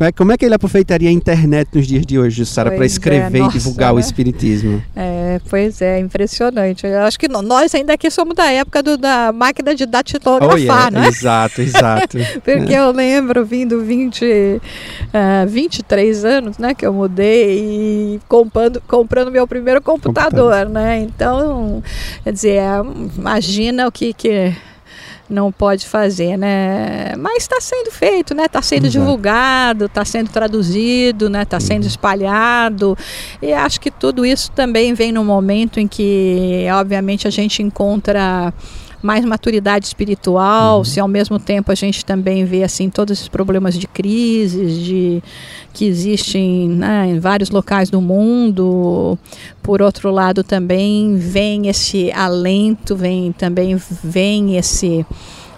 é, 0.00 0.12
como 0.12 0.32
é 0.32 0.36
que 0.36 0.44
ele 0.44 0.54
aproveitaria 0.54 1.08
a 1.08 1.12
internet 1.12 1.68
nos 1.74 1.86
dias 1.86 2.06
de 2.06 2.18
hoje, 2.18 2.46
Sara, 2.46 2.70
para 2.70 2.84
é, 2.84 2.86
escrever 2.86 3.38
é, 3.38 3.40
nossa, 3.40 3.56
e 3.56 3.58
divulgar 3.58 3.92
né? 3.92 3.96
o 3.96 3.98
espiritismo? 3.98 4.82
É, 4.94 5.40
pois 5.48 5.82
é, 5.82 5.98
impressionante. 5.98 6.86
Eu 6.86 7.00
acho 7.02 7.18
que 7.18 7.28
nós 7.28 7.74
ainda 7.74 7.94
aqui 7.94 8.10
somos 8.10 8.34
da 8.34 8.50
época 8.50 8.82
do, 8.82 8.96
da 8.96 9.32
máquina 9.32 9.74
de 9.74 9.86
datilografar, 9.86 10.54
oh, 10.54 10.56
yeah. 10.56 10.90
né? 10.90 11.08
Exato, 11.08 11.60
exato. 11.60 12.18
Porque 12.44 12.74
é. 12.74 12.78
eu 12.78 12.92
lembro 12.92 13.44
vindo 13.44 13.82
20, 13.82 14.24
uh, 14.24 15.48
23 15.48 16.24
anos, 16.24 16.58
né, 16.58 16.74
que 16.74 16.86
eu 16.86 16.92
mudei 16.92 17.58
e 17.58 18.20
comprando, 18.28 18.82
comprando 18.86 19.30
meu 19.30 19.46
primeiro 19.46 19.82
computador, 19.82 20.52
computador. 20.52 20.68
né? 20.68 21.00
Então, 21.00 21.82
quer 22.22 22.32
dizer, 22.32 22.62
imagina 23.16 23.86
o 23.86 23.92
que 23.92 24.12
que 24.12 24.54
não 25.28 25.52
pode 25.52 25.86
fazer, 25.86 26.36
né? 26.36 27.14
Mas 27.16 27.42
está 27.42 27.60
sendo 27.60 27.90
feito, 27.90 28.34
né? 28.34 28.46
Está 28.46 28.62
sendo 28.62 28.86
Exato. 28.86 29.04
divulgado, 29.04 29.84
está 29.86 30.04
sendo 30.04 30.30
traduzido, 30.30 31.28
né? 31.28 31.42
Está 31.42 31.60
sendo 31.60 31.86
espalhado. 31.86 32.96
E 33.42 33.52
acho 33.52 33.80
que 33.80 33.90
tudo 33.90 34.24
isso 34.24 34.50
também 34.52 34.94
vem 34.94 35.12
no 35.12 35.24
momento 35.24 35.78
em 35.78 35.86
que, 35.86 36.66
obviamente, 36.72 37.28
a 37.28 37.30
gente 37.30 37.62
encontra 37.62 38.52
mais 39.02 39.24
maturidade 39.24 39.86
espiritual, 39.86 40.78
uhum. 40.78 40.84
se 40.84 40.98
ao 41.00 41.08
mesmo 41.08 41.38
tempo 41.38 41.70
a 41.70 41.74
gente 41.74 42.04
também 42.04 42.44
vê 42.44 42.62
assim 42.64 42.90
todos 42.90 43.18
esses 43.18 43.28
problemas 43.28 43.78
de 43.78 43.86
crises, 43.86 44.78
de 44.78 45.22
que 45.72 45.84
existem 45.84 46.68
né, 46.68 47.06
em 47.06 47.18
vários 47.20 47.50
locais 47.50 47.90
do 47.90 48.00
mundo. 48.00 49.18
Por 49.62 49.80
outro 49.80 50.10
lado, 50.10 50.42
também 50.42 51.16
vem 51.16 51.68
esse 51.68 52.10
alento, 52.12 52.96
vem 52.96 53.32
também 53.32 53.80
vem 54.02 54.56
esse 54.56 55.06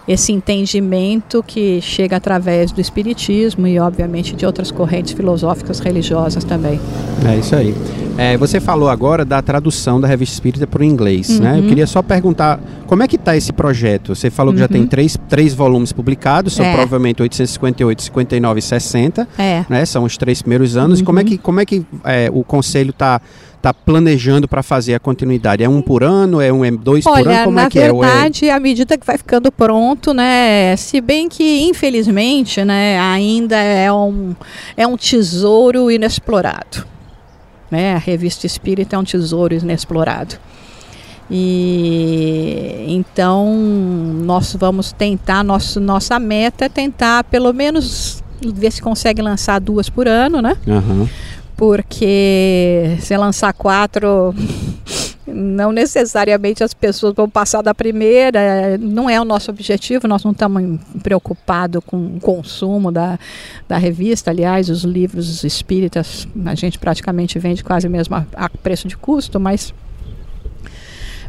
esse 0.06 0.32
entendimento 0.32 1.42
que 1.42 1.80
chega 1.80 2.16
através 2.16 2.72
do 2.72 2.80
espiritismo 2.80 3.66
e 3.66 3.78
obviamente 3.78 4.34
de 4.34 4.44
outras 4.44 4.70
correntes 4.70 5.12
filosóficas 5.12 5.78
religiosas 5.78 6.44
também. 6.44 6.80
É 7.26 7.36
isso 7.36 7.54
aí. 7.54 7.74
É, 8.18 8.36
você 8.36 8.60
falou 8.60 8.88
agora 8.88 9.24
da 9.24 9.40
tradução 9.40 10.00
da 10.00 10.06
Revista 10.06 10.34
Espírita 10.34 10.66
para 10.66 10.82
o 10.82 10.84
inglês, 10.84 11.30
uhum. 11.30 11.38
né? 11.38 11.58
Eu 11.58 11.62
uhum. 11.62 11.68
queria 11.68 11.86
só 11.86 12.02
perguntar 12.02 12.60
como 12.86 13.02
é 13.02 13.08
que 13.08 13.16
está 13.16 13.36
esse 13.36 13.52
projeto? 13.52 14.14
Você 14.14 14.30
falou 14.30 14.52
que 14.52 14.58
uhum. 14.58 14.64
já 14.64 14.68
tem 14.68 14.82
uhum. 14.82 14.86
três, 14.86 15.16
três 15.28 15.54
volumes 15.54 15.92
publicados, 15.92 16.52
são 16.52 16.66
é. 16.66 16.72
provavelmente 16.72 17.22
858, 17.22 18.02
59 18.02 18.58
e 18.58 18.62
60, 18.62 19.28
é. 19.38 19.64
né? 19.68 19.86
São 19.86 20.04
os 20.04 20.16
três 20.16 20.42
primeiros 20.42 20.76
anos. 20.76 20.98
Uhum. 20.98 21.04
Como 21.06 21.20
é 21.20 21.24
que, 21.24 21.38
como 21.38 21.60
é 21.60 21.64
que 21.64 21.86
é, 22.04 22.28
o 22.32 22.44
Conselho 22.44 22.90
está 22.90 23.20
está 23.60 23.74
planejando 23.74 24.48
para 24.48 24.62
fazer 24.62 24.94
a 24.94 24.98
continuidade? 24.98 25.62
É 25.62 25.68
um 25.68 25.82
por 25.82 26.02
ano? 26.02 26.40
É 26.40 26.52
um 26.52 26.64
é 26.64 26.70
dois 26.70 27.06
Olha, 27.06 27.22
por 27.22 27.30
ano? 27.30 27.44
Como 27.44 27.60
é 27.60 27.68
que 27.68 27.78
verdade, 27.78 27.98
é? 27.98 28.00
Na 28.00 28.12
verdade, 28.14 28.50
à 28.50 28.60
medida 28.60 28.98
que 28.98 29.06
vai 29.06 29.18
ficando 29.18 29.52
pronto, 29.52 30.12
né? 30.14 30.74
Se 30.76 31.00
bem 31.00 31.28
que, 31.28 31.62
infelizmente, 31.64 32.64
né, 32.64 32.98
ainda 32.98 33.56
é 33.56 33.92
um, 33.92 34.34
é 34.76 34.86
um 34.86 34.96
tesouro 34.96 35.90
inexplorado. 35.90 36.86
Né? 37.70 37.94
A 37.94 37.98
revista 37.98 38.46
Espírita 38.46 38.96
é 38.96 38.98
um 38.98 39.04
tesouro 39.04 39.54
inexplorado. 39.54 40.36
E 41.30 42.86
então 42.88 43.54
nós 43.54 44.56
vamos 44.58 44.90
tentar, 44.90 45.44
nosso, 45.44 45.78
nossa 45.78 46.18
meta 46.18 46.64
é 46.64 46.68
tentar 46.68 47.22
pelo 47.22 47.52
menos 47.52 48.20
ver 48.42 48.72
se 48.72 48.82
consegue 48.82 49.22
lançar 49.22 49.60
duas 49.60 49.88
por 49.88 50.08
ano, 50.08 50.42
né? 50.42 50.56
Uhum 50.66 51.06
porque 51.60 52.96
se 53.00 53.14
lançar 53.18 53.52
quatro, 53.52 54.34
não 55.26 55.70
necessariamente 55.72 56.64
as 56.64 56.72
pessoas 56.72 57.12
vão 57.14 57.28
passar 57.28 57.60
da 57.60 57.74
primeira, 57.74 58.78
não 58.78 59.10
é 59.10 59.20
o 59.20 59.26
nosso 59.26 59.50
objetivo, 59.50 60.08
nós 60.08 60.24
não 60.24 60.30
estamos 60.30 60.80
preocupados 61.02 61.82
com 61.84 62.16
o 62.16 62.18
consumo 62.18 62.90
da, 62.90 63.18
da 63.68 63.76
revista, 63.76 64.30
aliás, 64.30 64.70
os 64.70 64.84
livros 64.84 65.44
espíritas 65.44 66.26
a 66.46 66.54
gente 66.54 66.78
praticamente 66.78 67.38
vende 67.38 67.62
quase 67.62 67.90
mesmo 67.90 68.14
a, 68.16 68.24
a 68.36 68.48
preço 68.48 68.88
de 68.88 68.96
custo, 68.96 69.38
mas 69.38 69.74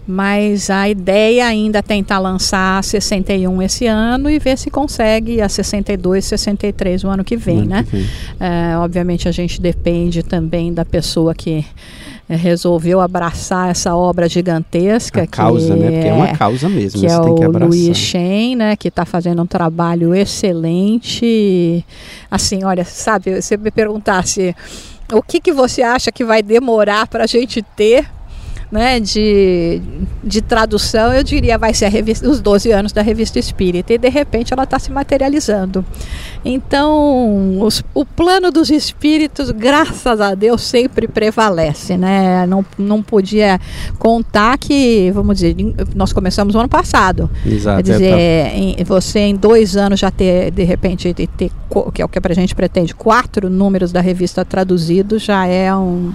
mas 0.07 0.69
a 0.69 0.89
ideia 0.89 1.45
ainda 1.45 1.79
é 1.79 1.81
tentar 1.81 2.19
lançar 2.19 2.79
a 2.79 2.81
61 2.81 3.61
esse 3.61 3.85
ano 3.85 4.29
e 4.29 4.39
ver 4.39 4.57
se 4.57 4.69
consegue 4.69 5.41
a 5.41 5.47
62, 5.47 6.25
63 6.25 7.03
o 7.03 7.09
ano 7.09 7.23
que 7.23 7.37
vem, 7.37 7.65
né? 7.65 7.83
Que 7.83 7.97
vem. 7.97 8.09
É, 8.39 8.77
obviamente 8.77 9.29
a 9.29 9.31
gente 9.31 9.61
depende 9.61 10.23
também 10.23 10.73
da 10.73 10.83
pessoa 10.83 11.35
que 11.35 11.65
é, 12.27 12.35
resolveu 12.35 12.99
abraçar 12.99 13.69
essa 13.69 13.95
obra 13.95 14.27
gigantesca. 14.27 15.23
A 15.23 15.27
causa, 15.27 15.75
né? 15.75 15.91
Porque 15.91 16.07
é 16.07 16.13
uma 16.13 16.35
causa 16.35 16.67
mesmo. 16.67 16.99
Que 16.99 17.07
é 17.07 17.17
o 17.17 17.35
que 17.35 17.45
Luiz 17.45 17.97
Shen, 17.97 18.55
né? 18.55 18.75
Que 18.75 18.87
está 18.87 19.05
fazendo 19.05 19.41
um 19.41 19.47
trabalho 19.47 20.15
excelente. 20.15 21.85
Assim, 22.29 22.63
olha, 22.63 22.85
sabe, 22.85 23.41
você 23.41 23.55
me 23.55 23.69
perguntasse 23.69 24.55
o 25.11 25.21
que, 25.21 25.39
que 25.41 25.51
você 25.51 25.81
acha 25.81 26.11
que 26.11 26.23
vai 26.23 26.41
demorar 26.41 27.05
para 27.07 27.25
a 27.25 27.27
gente 27.27 27.61
ter 27.61 28.05
né, 28.71 28.99
de, 28.99 29.81
de 30.23 30.41
tradução, 30.41 31.13
eu 31.13 31.23
diria 31.23 31.57
vai 31.57 31.73
ser 31.73 31.89
revista, 31.89 32.27
os 32.29 32.39
12 32.39 32.71
anos 32.71 32.91
da 32.93 33.01
revista 33.01 33.37
Espírita, 33.37 33.93
e 33.93 33.97
de 33.97 34.09
repente 34.09 34.53
ela 34.53 34.63
está 34.63 34.79
se 34.79 34.91
materializando. 34.91 35.83
Então, 36.43 37.61
os, 37.61 37.83
o 37.93 38.05
plano 38.05 38.49
dos 38.49 38.69
espíritos, 38.69 39.51
graças 39.51 40.21
a 40.21 40.33
Deus, 40.33 40.61
sempre 40.61 41.07
prevalece. 41.07 41.97
Né? 41.97 42.45
Não, 42.47 42.65
não 42.77 43.03
podia 43.03 43.59
contar 43.99 44.57
que, 44.57 45.11
vamos 45.11 45.37
dizer, 45.39 45.55
nós 45.93 46.13
começamos 46.13 46.53
no 46.53 46.61
ano 46.61 46.69
passado. 46.69 47.29
Exato. 47.45 47.83
Quer 47.83 47.91
dizer, 47.91 48.13
é, 48.13 48.57
em, 48.57 48.83
você 48.85 49.19
em 49.19 49.35
dois 49.35 49.75
anos 49.75 49.99
já 49.99 50.09
ter, 50.09 50.49
de 50.51 50.63
repente, 50.63 51.13
ter, 51.13 51.27
ter 51.27 51.51
que 51.93 52.01
é 52.01 52.05
o 52.05 52.09
que 52.09 52.19
a 52.19 52.33
gente 52.33 52.53
pretende, 52.53 52.93
quatro 52.93 53.49
números 53.49 53.91
da 53.91 54.01
revista 54.01 54.43
traduzidos 54.43 55.23
já 55.23 55.45
é 55.45 55.73
um 55.73 56.11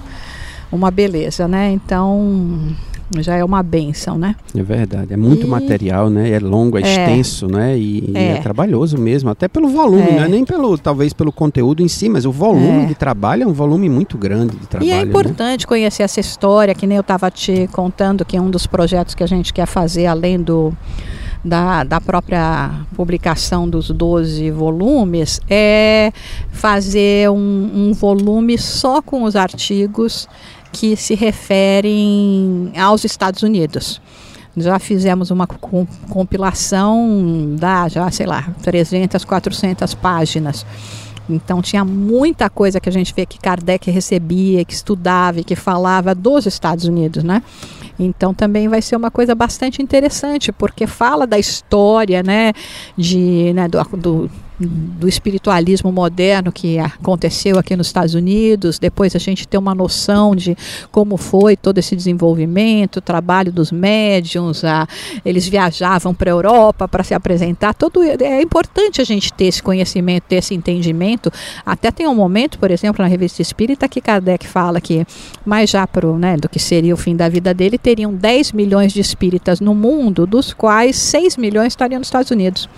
uma 0.71 0.91
beleza, 0.91 1.47
né? 1.47 1.71
Então 1.71 2.75
já 3.19 3.37
é 3.37 3.45
uma 3.45 3.63
benção, 3.63 4.19
né? 4.19 4.35
É 4.55 4.63
verdade, 4.63 5.13
é 5.13 5.17
muito 5.17 5.47
e... 5.47 5.49
material, 5.49 6.11
né? 6.11 6.31
É 6.31 6.41
longo, 6.41 6.77
é, 6.77 6.83
é. 6.83 6.85
extenso, 6.85 7.47
né? 7.47 7.79
E 7.79 8.13
é. 8.15 8.33
é. 8.33 8.41
trabalhoso 8.41 8.99
mesmo, 8.99 9.31
até 9.31 9.47
pelo 9.47 9.69
volume, 9.69 10.09
é. 10.09 10.13
não 10.13 10.25
é 10.25 10.29
nem 10.29 10.45
pelo, 10.45 10.77
talvez 10.77 11.13
pelo 11.13 11.31
conteúdo 11.31 11.83
em 11.83 11.89
si, 11.89 12.09
mas 12.09 12.27
o 12.27 12.33
volume 12.33 12.85
é. 12.85 12.87
de 12.87 12.95
trabalho 12.95 13.45
é 13.45 13.47
um 13.47 13.53
volume 13.53 13.89
muito 13.89 14.19
grande 14.19 14.57
de 14.57 14.67
trabalho. 14.67 14.91
E 14.91 14.93
é 14.93 15.05
né? 15.05 15.09
importante 15.09 15.61
né? 15.63 15.69
conhecer 15.69 16.03
essa 16.03 16.19
história, 16.19 16.75
que 16.75 16.87
nem 16.87 16.97
eu 16.97 17.03
estava 17.03 17.31
te 17.31 17.69
contando 17.69 18.25
que 18.25 18.37
é 18.37 18.41
um 18.41 18.51
dos 18.51 18.67
projetos 18.67 19.15
que 19.15 19.23
a 19.23 19.27
gente 19.27 19.53
quer 19.53 19.67
fazer, 19.67 20.07
além 20.07 20.41
do 20.41 20.73
da, 21.45 21.85
da 21.85 22.01
própria 22.01 22.73
publicação 22.97 23.69
dos 23.69 23.89
12 23.91 24.51
volumes 24.51 25.41
é 25.49 26.13
fazer 26.51 27.31
um, 27.31 27.71
um 27.73 27.93
volume 27.93 28.59
só 28.59 29.01
com 29.01 29.23
os 29.23 29.37
artigos 29.37 30.29
que 30.73 30.97
se 30.97 31.15
referem 31.15 32.73
aos 32.77 33.05
Estados 33.05 33.43
Unidos. 33.43 34.01
Já 34.57 34.79
fizemos 34.79 35.31
uma 35.31 35.47
compilação 35.47 37.55
da, 37.59 37.89
já 37.89 38.11
sei 38.11 38.27
lá, 38.27 38.55
300, 38.63 39.25
400 39.25 39.95
páginas. 39.95 40.65
Então 41.29 41.61
tinha 41.61 41.85
muita 41.85 42.49
coisa 42.49 42.81
que 42.81 42.89
a 42.89 42.93
gente 42.93 43.13
vê 43.15 43.27
que 43.27 43.39
Kardec 43.39 43.91
recebia, 43.91 44.65
que 44.65 44.73
estudava 44.73 45.41
e 45.41 45.45
que 45.45 45.57
falava 45.57 46.15
dos 46.15 46.47
Estados 46.47 46.85
Unidos, 46.85 47.25
né? 47.25 47.43
Então 47.99 48.33
também 48.33 48.69
vai 48.69 48.81
ser 48.81 48.97
uma 48.97 49.11
coisa 49.11 49.35
bastante 49.35 49.83
interessante, 49.83 50.53
porque 50.53 50.87
fala 50.87 51.27
da 51.27 51.39
história, 51.39 52.23
né, 52.23 52.53
de, 52.97 53.53
né, 53.55 53.69
do, 53.69 53.83
do 53.97 54.31
do 54.59 55.07
espiritualismo 55.09 55.93
moderno 55.93 56.51
que 56.51 56.79
aconteceu 56.79 57.59
aqui 57.59 57.77
nos 57.77 57.89
Estados 57.89 58.15
Unidos, 58.15 58.79
depois 58.79 59.15
a 59.15 59.19
gente 59.19 59.47
ter 59.47 59.59
uma 59.59 59.75
noção 59.75 60.35
de 60.35 60.57
como 60.91 61.17
foi 61.17 61.57
todo 61.57 61.79
esse 61.79 61.95
desenvolvimento, 61.95 62.97
o 62.97 63.01
trabalho 63.01 63.53
dos 63.53 63.71
médiums, 63.71 64.65
a, 64.65 64.89
eles 65.25 65.47
viajavam 65.47 66.15
para 66.15 66.31
a 66.31 66.33
Europa 66.33 66.89
para 66.89 67.05
se 67.05 67.13
apresentar, 67.13 67.75
todo, 67.75 68.03
é 68.03 68.41
importante 68.41 69.01
a 69.01 69.05
gente 69.05 69.33
ter 69.33 69.47
esse 69.47 69.63
conhecimento, 69.63 70.25
ter 70.25 70.37
esse 70.37 70.55
entendimento, 70.55 71.31
até 71.65 71.91
tem 71.91 72.07
um 72.07 72.15
momento, 72.15 72.59
por 72.59 72.71
exemplo, 72.71 73.03
na 73.03 73.09
Revista 73.09 73.43
Espírita, 73.43 73.89
que 73.89 74.01
Kardec 74.01 74.47
fala 74.47 74.81
que, 74.81 75.07
mais 75.45 75.69
já 75.69 75.87
pro, 75.87 76.19
né, 76.19 76.37
do 76.37 76.49
que 76.49 76.59
seria 76.59 76.95
o 76.95 76.97
fim 76.97 77.15
da 77.15 77.29
vida 77.29 77.53
dele, 77.53 77.77
teriam 77.77 78.15
10 78.15 78.53
milhões 78.53 78.93
de 78.93 79.01
espíritas 79.01 79.61
no 79.61 79.75
mundo, 79.75 80.27
dos 80.27 80.55
quais 80.55 80.97
6 80.97 81.37
milhões 81.37 81.69
estariam 81.69 81.99
nos 81.99 82.09
Estados 82.09 82.31
Unidos. 82.31 82.69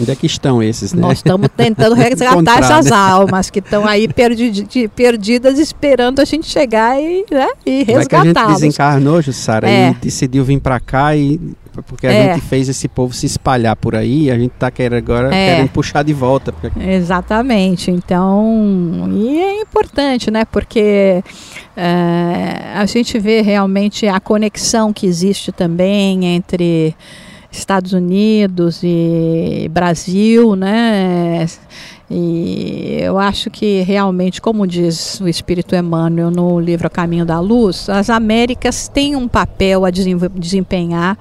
Onde 0.00 0.10
é 0.10 0.16
que 0.16 0.26
estão 0.26 0.62
esses, 0.62 0.92
né? 0.92 1.00
Nós 1.00 1.18
estamos 1.18 1.48
tentando 1.56 1.94
resgatar 1.96 2.58
essas 2.58 2.86
né? 2.86 2.96
almas 2.96 3.50
que 3.50 3.58
estão 3.58 3.86
aí 3.86 4.06
perdi 4.06 4.88
perdidas, 4.94 5.58
esperando 5.58 6.20
a 6.20 6.24
gente 6.24 6.46
chegar 6.46 7.00
e, 7.00 7.24
né, 7.30 7.48
e 7.66 7.84
resgatá-las. 7.84 8.36
a 8.36 8.42
gente 8.48 8.54
desencarnou, 8.54 9.22
Jussara, 9.22 9.68
é. 9.68 9.90
e 9.90 9.94
decidiu 9.94 10.44
vir 10.44 10.60
para 10.60 10.78
cá 10.78 11.16
e 11.16 11.40
porque 11.82 12.06
a 12.06 12.12
é. 12.12 12.34
gente 12.34 12.44
fez 12.46 12.68
esse 12.68 12.88
povo 12.88 13.14
se 13.14 13.26
espalhar 13.26 13.76
por 13.76 13.94
aí 13.94 14.24
e 14.24 14.30
a 14.30 14.38
gente 14.38 14.52
está 14.52 14.70
querendo 14.70 14.98
agora 14.98 15.34
é. 15.34 15.54
querendo 15.54 15.70
puxar 15.70 16.02
de 16.02 16.12
volta. 16.12 16.52
Exatamente. 16.76 17.90
Então, 17.90 19.08
e 19.12 19.38
é 19.38 19.60
importante, 19.60 20.30
né? 20.30 20.44
Porque 20.44 21.22
é, 21.76 22.72
a 22.74 22.86
gente 22.86 23.18
vê 23.18 23.40
realmente 23.40 24.06
a 24.06 24.18
conexão 24.18 24.92
que 24.92 25.06
existe 25.06 25.52
também 25.52 26.24
entre 26.24 26.94
Estados 27.50 27.92
Unidos 27.92 28.80
e 28.82 29.68
Brasil, 29.72 30.54
né? 30.54 31.46
E 32.10 32.98
eu 33.00 33.18
acho 33.18 33.50
que 33.50 33.82
realmente, 33.82 34.40
como 34.40 34.66
diz 34.66 35.20
o 35.20 35.28
Espírito 35.28 35.74
Emmanuel 35.74 36.30
no 36.30 36.58
livro 36.58 36.86
A 36.86 36.90
Caminho 36.90 37.24
da 37.24 37.40
Luz, 37.40 37.88
as 37.88 38.08
Américas 38.08 38.88
têm 38.88 39.16
um 39.16 39.28
papel 39.28 39.84
a 39.84 39.90
desempenhar 39.90 41.18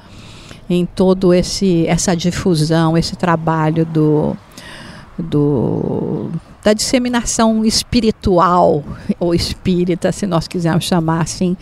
em 0.69 0.85
todo 0.85 1.33
esse 1.33 1.85
essa 1.87 2.15
difusão, 2.15 2.97
esse 2.97 3.15
trabalho 3.15 3.85
do, 3.85 4.35
do 5.17 6.29
da 6.67 6.73
disseminação 6.73 7.63
espiritual 7.63 8.83
ou 9.17 9.33
espírita, 9.33 10.11
se 10.11 10.27
nós 10.27 10.49
quisermos 10.49 10.83
chamar 10.83 11.21
assim, 11.21 11.55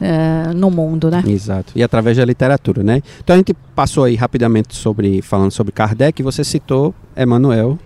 uh, 0.00 0.54
no 0.54 0.70
mundo, 0.70 1.10
né? 1.10 1.22
Exato. 1.26 1.74
E 1.76 1.82
através 1.82 2.16
da 2.16 2.24
literatura, 2.24 2.82
né? 2.82 3.02
Então 3.22 3.34
a 3.34 3.36
gente 3.36 3.52
passou 3.74 4.04
aí 4.04 4.14
rapidamente 4.14 4.74
sobre 4.74 5.20
falando 5.20 5.50
sobre 5.50 5.72
Kardec, 5.72 6.22
você 6.22 6.42
citou 6.42 6.94
Emmanuel 7.14 7.78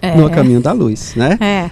é. 0.00 0.14
no 0.14 0.30
Caminho 0.30 0.60
da 0.60 0.70
Luz, 0.70 1.14
né? 1.16 1.36
É. 1.40 1.68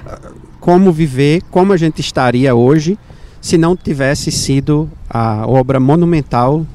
Como 0.58 0.90
viver, 0.90 1.42
como 1.48 1.72
a 1.72 1.76
gente 1.76 2.00
estaria 2.00 2.52
hoje 2.52 2.98
se 3.40 3.56
não 3.56 3.76
tivesse 3.76 4.32
sido 4.32 4.90
a 5.08 5.46
obra 5.46 5.78
monumental 5.78 6.66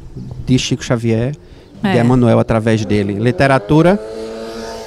de 0.46 0.58
Chico 0.58 0.82
Xavier, 0.82 1.36
é. 1.84 1.92
de 1.92 2.00
Emmanuel 2.00 2.40
através 2.40 2.86
dele. 2.86 3.16
Literatura, 3.16 4.00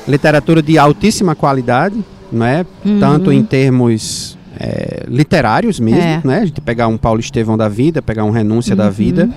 literatura 0.08 0.62
de 0.62 0.78
altíssima 0.78 1.34
qualidade, 1.34 2.02
não 2.32 2.46
é? 2.46 2.64
Uhum. 2.84 2.98
Tanto 3.00 3.32
em 3.32 3.42
termos 3.42 4.36
é, 4.58 5.04
literários 5.08 5.78
mesmo, 5.78 6.00
é. 6.00 6.20
né? 6.24 6.38
A 6.40 6.46
gente 6.46 6.60
pegar 6.60 6.88
um 6.88 6.96
Paulo 6.96 7.20
Estevão 7.20 7.56
da 7.56 7.68
vida, 7.68 8.02
pegar 8.02 8.24
um 8.24 8.30
Renúncia 8.30 8.72
uhum. 8.72 8.78
da 8.78 8.90
vida, 8.90 9.30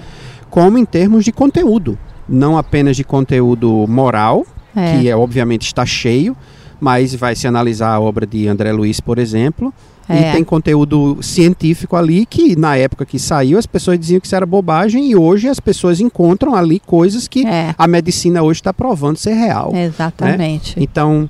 como 0.49 0.77
em 0.77 0.85
termos 0.85 1.23
de 1.23 1.31
conteúdo, 1.31 1.97
não 2.27 2.57
apenas 2.57 2.95
de 2.95 3.03
conteúdo 3.03 3.85
moral, 3.87 4.45
é. 4.75 4.97
que 4.97 5.09
é 5.09 5.15
obviamente 5.15 5.65
está 5.67 5.85
cheio, 5.85 6.35
mas 6.79 7.13
vai 7.13 7.35
se 7.35 7.47
analisar 7.47 7.93
a 7.93 7.99
obra 7.99 8.25
de 8.25 8.47
André 8.47 8.71
Luiz, 8.71 8.99
por 8.99 9.19
exemplo, 9.19 9.73
É. 10.09 10.29
E 10.29 10.33
tem 10.33 10.43
conteúdo 10.43 11.19
científico 11.21 11.95
ali 11.95 12.25
que 12.25 12.55
na 12.55 12.75
época 12.75 13.05
que 13.05 13.17
saiu 13.17 13.57
as 13.57 13.65
pessoas 13.65 13.97
diziam 13.97 14.19
que 14.19 14.25
isso 14.25 14.35
era 14.35 14.45
bobagem 14.45 15.09
e 15.09 15.15
hoje 15.15 15.47
as 15.47 15.59
pessoas 15.59 16.01
encontram 16.01 16.53
ali 16.53 16.79
coisas 16.79 17.27
que 17.27 17.45
é. 17.45 17.73
a 17.77 17.87
medicina 17.87 18.41
hoje 18.43 18.59
está 18.59 18.73
provando 18.73 19.17
ser 19.17 19.33
real. 19.33 19.71
Né? 19.71 19.85
Exatamente. 19.85 20.77
Né? 20.77 20.83
Então 20.83 21.29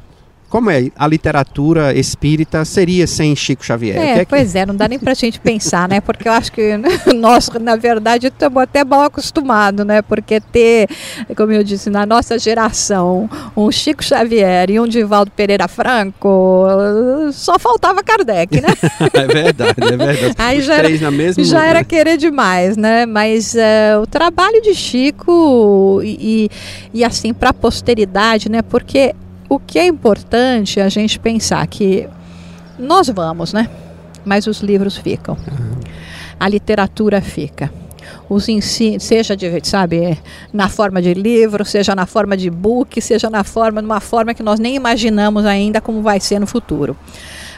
como 0.52 0.70
é? 0.70 0.92
A 0.98 1.08
literatura 1.08 1.98
espírita 1.98 2.66
seria 2.66 3.08
sem 3.08 3.34
Chico 3.34 3.66
Xavier? 3.66 3.98
É, 3.98 4.20
é 4.20 4.26
pois 4.26 4.52
que... 4.52 4.58
é, 4.58 4.66
não 4.66 4.76
dá 4.76 4.86
nem 4.86 5.00
para 5.00 5.14
a 5.14 5.16
gente 5.16 5.40
pensar, 5.40 5.88
né? 5.88 6.02
Porque 6.02 6.28
eu 6.28 6.34
acho 6.34 6.52
que 6.52 6.74
nós, 7.16 7.50
na 7.62 7.78
verdade, 7.78 8.28
estamos 8.28 8.62
até 8.62 8.84
mal 8.84 9.04
acostumados, 9.04 9.86
né? 9.86 10.02
Porque 10.02 10.42
ter, 10.42 10.90
como 11.38 11.54
eu 11.54 11.64
disse, 11.64 11.90
na 11.90 12.06
nossa 12.06 12.38
geração, 12.38 13.30
um 13.56 13.72
Chico 13.72 14.04
Xavier 14.04 14.70
e 14.70 14.78
um 14.78 14.86
Divaldo 14.86 15.32
Pereira 15.32 15.70
Franco, 15.70 16.68
só 17.32 17.58
faltava 17.58 18.04
Kardec, 18.04 18.60
né? 18.60 18.68
é 19.14 19.28
verdade, 19.28 19.76
é 19.78 19.98
verdade. 19.98 20.36
Aí 20.38 20.60
Os 20.60 20.66
já 20.66 20.78
três 20.80 21.02
era, 21.02 21.12
na 21.12 21.18
mesma... 21.18 21.44
Já 21.46 21.66
era 21.66 21.82
querer 21.82 22.18
demais, 22.18 22.76
né? 22.76 23.06
Mas 23.06 23.56
uh, 23.56 24.02
o 24.02 24.06
trabalho 24.06 24.62
de 24.62 24.76
Chico 24.76 26.02
e, 26.04 26.50
e, 26.94 27.00
e 27.00 27.04
assim, 27.06 27.34
para 27.34 27.52
a 27.52 27.54
posteridade, 27.54 28.50
né? 28.50 28.62
Porque 28.62 29.16
o 29.52 29.60
que 29.60 29.78
é 29.78 29.86
importante 29.86 30.80
é 30.80 30.84
a 30.84 30.88
gente 30.88 31.20
pensar 31.20 31.68
que 31.68 32.08
nós 32.80 33.10
vamos, 33.10 33.52
né? 33.52 33.70
Mas 34.24 34.48
os 34.48 34.62
livros 34.62 34.96
ficam. 34.96 35.38
A 36.40 36.48
literatura 36.48 37.20
fica. 37.20 37.70
Os 38.30 38.48
ensinos, 38.48 39.04
seja 39.04 39.36
de, 39.36 39.60
sabe, 39.68 40.18
na 40.54 40.70
forma 40.70 41.02
de 41.02 41.14
livro, 41.14 41.66
seja 41.66 41.94
na 41.94 42.06
forma 42.06 42.38
de 42.38 42.50
book, 42.50 43.02
seja 43.02 43.30
na 43.30 43.44
forma, 43.44 43.82
numa 43.82 44.00
forma 44.00 44.34
que 44.34 44.42
nós 44.42 44.58
nem 44.58 44.74
imaginamos 44.74 45.46
ainda 45.46 45.82
como 45.82 46.02
vai 46.02 46.22
ser 46.22 46.40
no 46.40 46.48
futuro. 46.48 46.96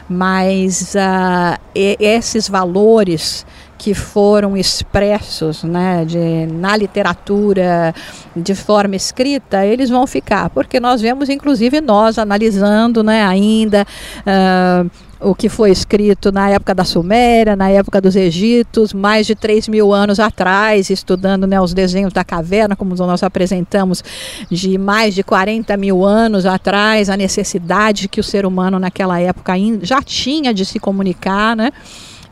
Mas 0.08 0.96
uh, 0.96 1.60
esses 1.76 2.48
valores 2.48 3.46
que 3.84 3.92
foram 3.92 4.56
expressos 4.56 5.62
né, 5.62 6.06
de, 6.06 6.46
na 6.46 6.74
literatura 6.74 7.94
de 8.34 8.54
forma 8.54 8.96
escrita, 8.96 9.66
eles 9.66 9.90
vão 9.90 10.06
ficar, 10.06 10.48
porque 10.48 10.80
nós 10.80 11.02
vemos, 11.02 11.28
inclusive, 11.28 11.82
nós 11.82 12.18
analisando 12.18 13.02
né, 13.02 13.22
ainda. 13.22 13.86
Uh, 14.20 14.90
o 15.20 15.34
que 15.34 15.48
foi 15.48 15.70
escrito 15.70 16.30
na 16.32 16.50
época 16.50 16.74
da 16.74 16.84
Suméria, 16.84 17.56
na 17.56 17.70
época 17.70 18.00
dos 18.00 18.16
Egitos, 18.16 18.92
mais 18.92 19.26
de 19.26 19.34
3 19.34 19.68
mil 19.68 19.92
anos 19.92 20.20
atrás, 20.20 20.90
estudando 20.90 21.46
né, 21.46 21.58
os 21.60 21.72
desenhos 21.72 22.12
da 22.12 22.24
caverna, 22.24 22.76
como 22.76 22.94
nós 22.94 23.22
apresentamos, 23.22 24.02
de 24.50 24.76
mais 24.76 25.14
de 25.14 25.22
40 25.22 25.76
mil 25.76 26.04
anos 26.04 26.44
atrás, 26.44 27.08
a 27.08 27.16
necessidade 27.16 28.08
que 28.08 28.20
o 28.20 28.24
ser 28.24 28.44
humano 28.44 28.78
naquela 28.78 29.18
época 29.20 29.52
já 29.82 30.02
tinha 30.02 30.52
de 30.52 30.64
se 30.64 30.78
comunicar, 30.78 31.56
né? 31.56 31.70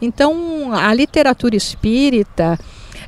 Então, 0.03 0.75
a 0.75 0.93
literatura 0.93 1.55
espírita, 1.55 2.59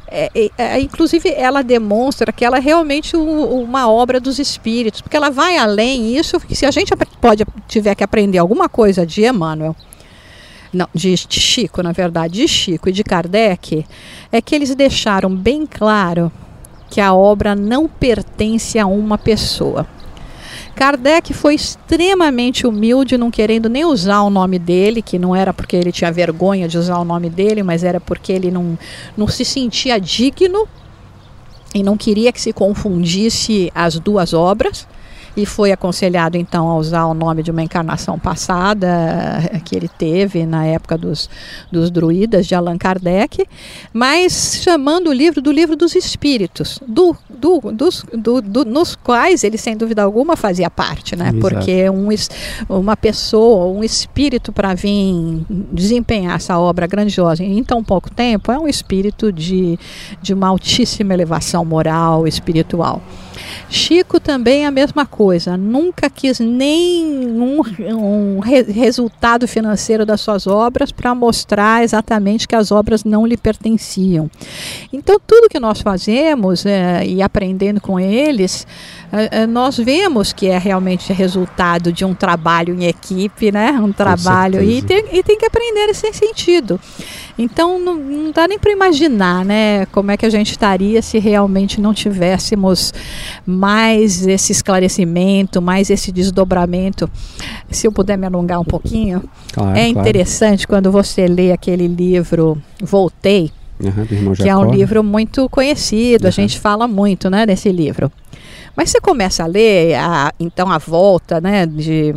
é, 0.07 0.31
é, 0.33 0.51
é, 0.57 0.81
inclusive, 0.81 1.29
ela 1.29 1.61
demonstra 1.61 2.33
que 2.33 2.45
ela 2.45 2.59
é 2.59 2.61
realmente 2.61 3.17
uma 3.17 3.91
obra 3.91 4.21
dos 4.21 4.39
espíritos, 4.39 5.01
porque 5.01 5.17
ela 5.17 5.29
vai 5.29 5.59
além. 5.59 6.17
Isso, 6.17 6.41
se 6.51 6.65
a 6.65 6.71
gente 6.71 6.95
pode 7.21 7.45
tiver 7.67 7.97
que 7.97 8.05
aprender 8.05 8.39
alguma 8.39 8.69
coisa 8.69 9.05
de 9.05 9.27
Emmanuel, 9.27 9.75
não, 10.73 10.89
de 10.95 11.17
Chico, 11.17 11.83
na 11.83 11.91
verdade, 11.91 12.35
de 12.35 12.49
Chico 12.49 12.89
e 12.89 12.93
de 12.93 13.03
Kardec, 13.03 13.85
é 14.31 14.41
que 14.41 14.55
eles 14.55 14.73
deixaram 14.77 15.35
bem 15.35 15.67
claro 15.67 16.31
que 16.91 17.01
a 17.01 17.13
obra 17.13 17.57
não 17.57 17.89
pertence 17.89 18.79
a 18.79 18.87
uma 18.87 19.19
pessoa. 19.19 19.85
Kardec 20.75 21.33
foi 21.33 21.55
extremamente 21.55 22.67
humilde, 22.67 23.17
não 23.17 23.31
querendo 23.31 23.69
nem 23.69 23.85
usar 23.85 24.23
o 24.23 24.31
nome 24.31 24.59
dele, 24.59 25.01
que 25.01 25.19
não 25.19 25.35
era 25.35 25.53
porque 25.53 25.77
ele 25.77 25.93
tinha 25.93 26.11
vergonha 26.11 26.69
de 26.69 26.77
usar 26.77 26.99
o 26.99 27.05
nome 27.05 27.31
dele, 27.31 27.63
mas 27.63 27.85
era 27.85 28.01
porque 28.01 28.33
ele 28.33 28.51
não, 28.51 28.79
não 29.17 29.29
se 29.29 29.45
sentia 29.45 29.99
digno 29.99 30.69
e 31.75 31.83
não 31.83 31.97
queria 31.97 32.33
que 32.33 32.41
se 32.41 32.53
confundisse 32.53 33.71
as 33.75 33.99
duas 33.99 34.33
obras 34.33 34.87
e 35.37 35.45
foi 35.45 35.73
aconselhado 35.73 36.37
então 36.37 36.69
a 36.69 36.77
usar 36.77 37.07
o 37.07 37.15
nome 37.15 37.43
de 37.43 37.51
uma 37.51 37.63
encarnação 37.63 38.19
passada 38.19 38.87
eh, 39.53 39.61
que 39.65 39.75
ele 39.75 39.89
teve 39.89 40.47
na 40.47 40.65
época 40.65 40.97
dos, 40.97 41.29
dos 41.71 41.91
druidas 41.91 42.47
de 42.47 42.55
Allan 42.55 42.79
Kardec, 42.79 43.47
mas 43.93 44.61
chamando 44.63 45.09
o 45.09 45.13
livro 45.13 45.43
do 45.43 45.51
livro 45.51 45.75
dos 45.75 45.95
espíritos, 45.95 46.79
do, 46.87 47.17
do, 47.29 47.61
dos, 47.73 48.05
do, 48.13 48.41
do 48.41 48.65
nos 48.65 48.95
quais 48.95 49.43
ele 49.43 49.59
sem 49.59 49.77
dúvida 49.77 50.03
alguma 50.03 50.37
fazia 50.37 50.71
parte, 50.71 51.17
né? 51.17 51.29
Exato. 51.29 51.41
Porque 51.41 51.91
um, 51.91 52.09
uma 52.69 52.97
pessoa, 52.97 53.67
um 53.67 53.83
espírito 53.83 54.53
para 54.53 54.75
vir 54.75 55.45
desempenhar 55.73 56.37
essa 56.37 56.59
obra 56.59 56.87
grandiosa 56.87 57.43
em 57.43 57.63
tão 57.65 57.83
pouco 57.83 58.11
tempo 58.11 58.53
é 58.53 58.59
um 58.59 58.69
espírito 58.69 59.33
de, 59.33 59.79
de 60.23 60.33
uma 60.33 60.49
altíssima 60.49 61.13
elevação 61.13 61.65
moral, 61.65 62.27
espiritual. 62.27 63.03
Chico 63.69 64.21
também 64.21 64.65
é 64.65 64.67
a 64.67 64.71
mesma 64.71 65.05
coisa, 65.05 65.57
nunca 65.57 66.09
quis 66.09 66.41
nenhum 66.41 67.61
um 67.81 68.41
re 68.41 68.63
resultado 68.63 69.47
financeiro 69.49 70.07
das 70.07 70.21
suas 70.21 70.47
obras 70.47 70.93
para 70.93 71.15
mostrar 71.15 71.83
exatamente 71.83 72.47
que 72.47 72.55
as 72.55 72.71
obras 72.71 73.05
não 73.05 73.27
lhe 73.27 73.37
pertenciam. 73.37 74.31
Então, 74.93 75.21
tudo 75.27 75.49
que 75.49 75.61
nós 75.61 75.81
fazemos 75.81 76.65
é, 76.67 77.07
e 77.07 77.23
aprendendo 77.23 77.81
com 77.81 77.99
eles, 77.99 78.67
é, 79.13 79.43
é, 79.43 79.47
nós 79.47 79.77
vemos 79.77 80.33
que 80.33 80.47
é 80.47 80.59
realmente 80.59 81.13
resultado 81.13 81.93
de 81.93 82.05
um 82.05 82.15
trabalho 82.15 82.75
em 82.75 82.87
equipe, 82.87 83.53
né? 83.53 83.71
Um 83.73 83.93
trabalho 83.93 84.63
e 84.63 84.83
tem, 84.83 85.05
e 85.13 85.23
tem 85.23 85.39
que 85.39 85.47
aprender 85.47 85.87
nesse 85.87 86.13
sentido. 86.13 86.81
Então 87.39 87.79
não, 87.79 87.95
não 87.97 88.31
dá 88.31 88.47
nem 88.47 88.59
para 88.59 88.71
imaginar, 88.71 89.45
né, 89.45 89.87
como 89.87 90.11
é 90.11 90.17
que 90.17 90.25
a 90.25 90.31
gente 90.31 90.53
estaria 90.53 91.03
se 91.03 91.19
realmente 91.19 91.81
não 91.81 91.93
tivéssemos 91.93 92.95
mais 93.47 94.27
esse 94.27 94.53
esclarecimento, 94.53 95.61
mais 95.61 95.91
esse 95.91 96.11
desdobramento. 96.11 97.11
Se 97.71 97.87
eu 97.87 97.93
puder 97.93 98.17
me 98.17 98.27
alongar 98.27 98.61
um 98.61 98.65
pouquinho, 98.65 99.23
claro, 99.53 99.77
é 99.77 99.87
interessante 99.87 100.67
claro. 100.67 100.83
quando 100.83 100.93
você 100.93 101.27
lê 101.27 101.53
aquele 101.53 101.87
livro 101.87 102.61
Voltei, 102.83 103.51
uhum, 103.81 104.33
que 104.35 104.49
é 104.49 104.57
um 104.57 104.71
livro 104.71 105.03
muito 105.05 105.49
conhecido, 105.49 106.25
uhum. 106.25 106.29
a 106.29 106.33
gente 106.33 106.59
fala 106.59 106.89
muito, 106.89 107.29
né, 107.29 107.45
desse 107.45 107.71
livro. 107.71 108.11
Mas 108.77 108.91
você 108.91 109.01
começa 109.01 109.45
a 109.45 109.47
ler, 109.47 109.95
a, 109.95 110.33
então 110.41 110.71
a 110.71 110.79
volta, 110.79 111.41
né, 111.41 111.67
de 111.67 112.15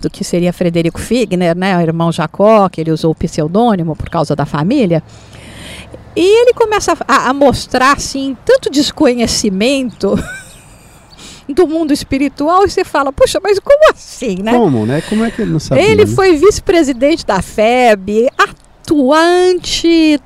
do 0.00 0.08
que 0.08 0.22
seria 0.22 0.52
Frederico 0.52 1.00
Figner, 1.00 1.56
né, 1.56 1.76
o 1.76 1.80
irmão 1.80 2.12
Jacó, 2.12 2.68
que 2.68 2.80
ele 2.80 2.92
usou 2.92 3.10
o 3.10 3.14
pseudônimo 3.14 3.96
por 3.96 4.08
causa 4.08 4.36
da 4.36 4.46
família. 4.46 5.02
E 6.14 6.42
ele 6.42 6.52
começa 6.52 6.96
a, 7.06 7.30
a 7.30 7.34
mostrar 7.34 7.96
assim 7.96 8.36
tanto 8.44 8.70
desconhecimento 8.70 10.14
do 11.48 11.66
mundo 11.66 11.92
espiritual 11.92 12.64
e 12.64 12.70
você 12.70 12.84
fala, 12.84 13.12
puxa, 13.12 13.40
mas 13.42 13.58
como 13.58 13.90
assim, 13.90 14.36
né? 14.42 14.52
Como, 14.52 14.86
né? 14.86 15.02
Como 15.08 15.24
é 15.24 15.30
que 15.30 15.42
ele 15.42 15.52
não 15.52 15.60
sabe? 15.60 15.80
Ele 15.80 16.04
né? 16.04 16.14
foi 16.14 16.36
vice-presidente 16.36 17.24
da 17.26 17.40
FEB, 17.40 18.28
atuante 18.38 20.20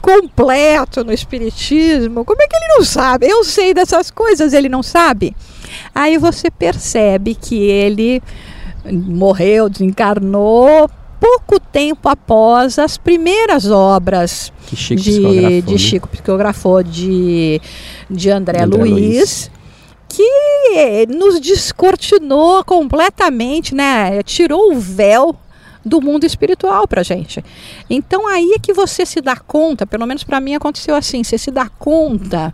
completo 0.00 1.04
no 1.04 1.12
espiritismo. 1.12 2.24
Como 2.24 2.40
é 2.40 2.46
que 2.46 2.56
ele 2.56 2.78
não 2.78 2.84
sabe? 2.84 3.28
Eu 3.28 3.44
sei 3.44 3.74
dessas 3.74 4.10
coisas, 4.10 4.52
ele 4.52 4.68
não 4.68 4.82
sabe. 4.82 5.36
Aí 5.94 6.16
você 6.16 6.50
percebe 6.50 7.34
que 7.34 7.56
ele 7.56 8.22
morreu, 8.90 9.68
desencarnou 9.68 10.88
pouco 11.20 11.60
tempo 11.60 12.08
após 12.08 12.78
as 12.78 12.96
primeiras 12.96 13.70
obras 13.70 14.52
que 14.66 14.76
Chico 14.76 15.00
de, 15.00 15.10
psicografou, 15.10 15.62
de 15.62 15.72
né? 15.72 15.78
Chico 15.78 16.08
psicografou 16.08 16.82
de, 16.82 17.60
de 18.10 18.30
André, 18.30 18.62
André 18.62 18.78
Luiz, 18.78 18.94
Luiz, 18.94 19.50
que 20.08 21.06
nos 21.08 21.40
descortinou 21.40 22.64
completamente, 22.64 23.74
né? 23.74 24.22
Tirou 24.22 24.72
o 24.72 24.78
véu 24.78 25.34
do 25.84 26.00
mundo 26.00 26.24
espiritual 26.24 26.86
para 26.86 27.02
gente. 27.02 27.42
Então 27.88 28.26
aí 28.28 28.52
é 28.54 28.58
que 28.58 28.72
você 28.72 29.06
se 29.06 29.20
dá 29.20 29.36
conta, 29.36 29.86
pelo 29.86 30.06
menos 30.06 30.24
para 30.24 30.40
mim 30.40 30.54
aconteceu 30.54 30.94
assim, 30.94 31.24
você 31.24 31.38
se 31.38 31.50
dá 31.50 31.68
conta 31.68 32.52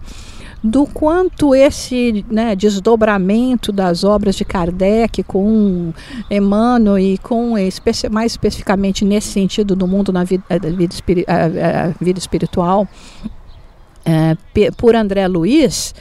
do 0.65 0.87
quanto 0.87 1.55
esse 1.55 2.25
né, 2.31 2.57
desdobramento 2.57 3.71
das 3.71 4.03
obras 4.03 4.35
de 4.35 4.47
Kardec 4.47 5.23
com 5.25 5.93
Emmanuel 6.31 6.99
e 6.99 7.19
com 7.19 7.55
mais 8.11 8.33
especificamente 8.33 9.05
nesse 9.05 9.29
sentido 9.29 9.77
do 9.77 9.87
mundo 9.87 10.11
na 10.11 10.25
vida, 10.25 10.43
eh, 10.49 10.59
vida, 10.59 10.95
espiri 10.95 11.23
a, 11.29 11.35
eh, 11.35 11.53
eh, 11.55 11.95
vida 12.01 12.19
espiritual 12.19 12.89
é, 14.07 14.35
por 14.79 14.97
André 14.97 15.29
Luiz 15.29 15.95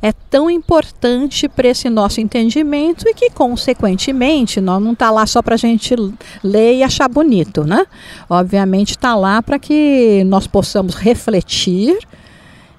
é 0.00 0.12
tão 0.12 0.48
importante 0.48 1.48
para 1.48 1.66
esse 1.66 1.90
nosso 1.90 2.20
entendimento 2.20 3.08
e 3.08 3.14
que, 3.14 3.30
consequentemente, 3.30 4.60
nós 4.60 4.80
não 4.80 4.92
está 4.92 5.10
lá 5.10 5.26
só 5.26 5.42
para 5.42 5.54
a 5.54 5.58
gente 5.58 5.96
ler 6.44 6.74
e 6.76 6.82
achar 6.82 7.08
bonito, 7.08 7.64
né? 7.64 7.86
Obviamente 8.28 8.90
está 8.90 9.16
lá 9.16 9.42
para 9.42 9.58
que 9.58 10.22
nós 10.26 10.46
possamos 10.46 10.94
refletir 10.94 11.98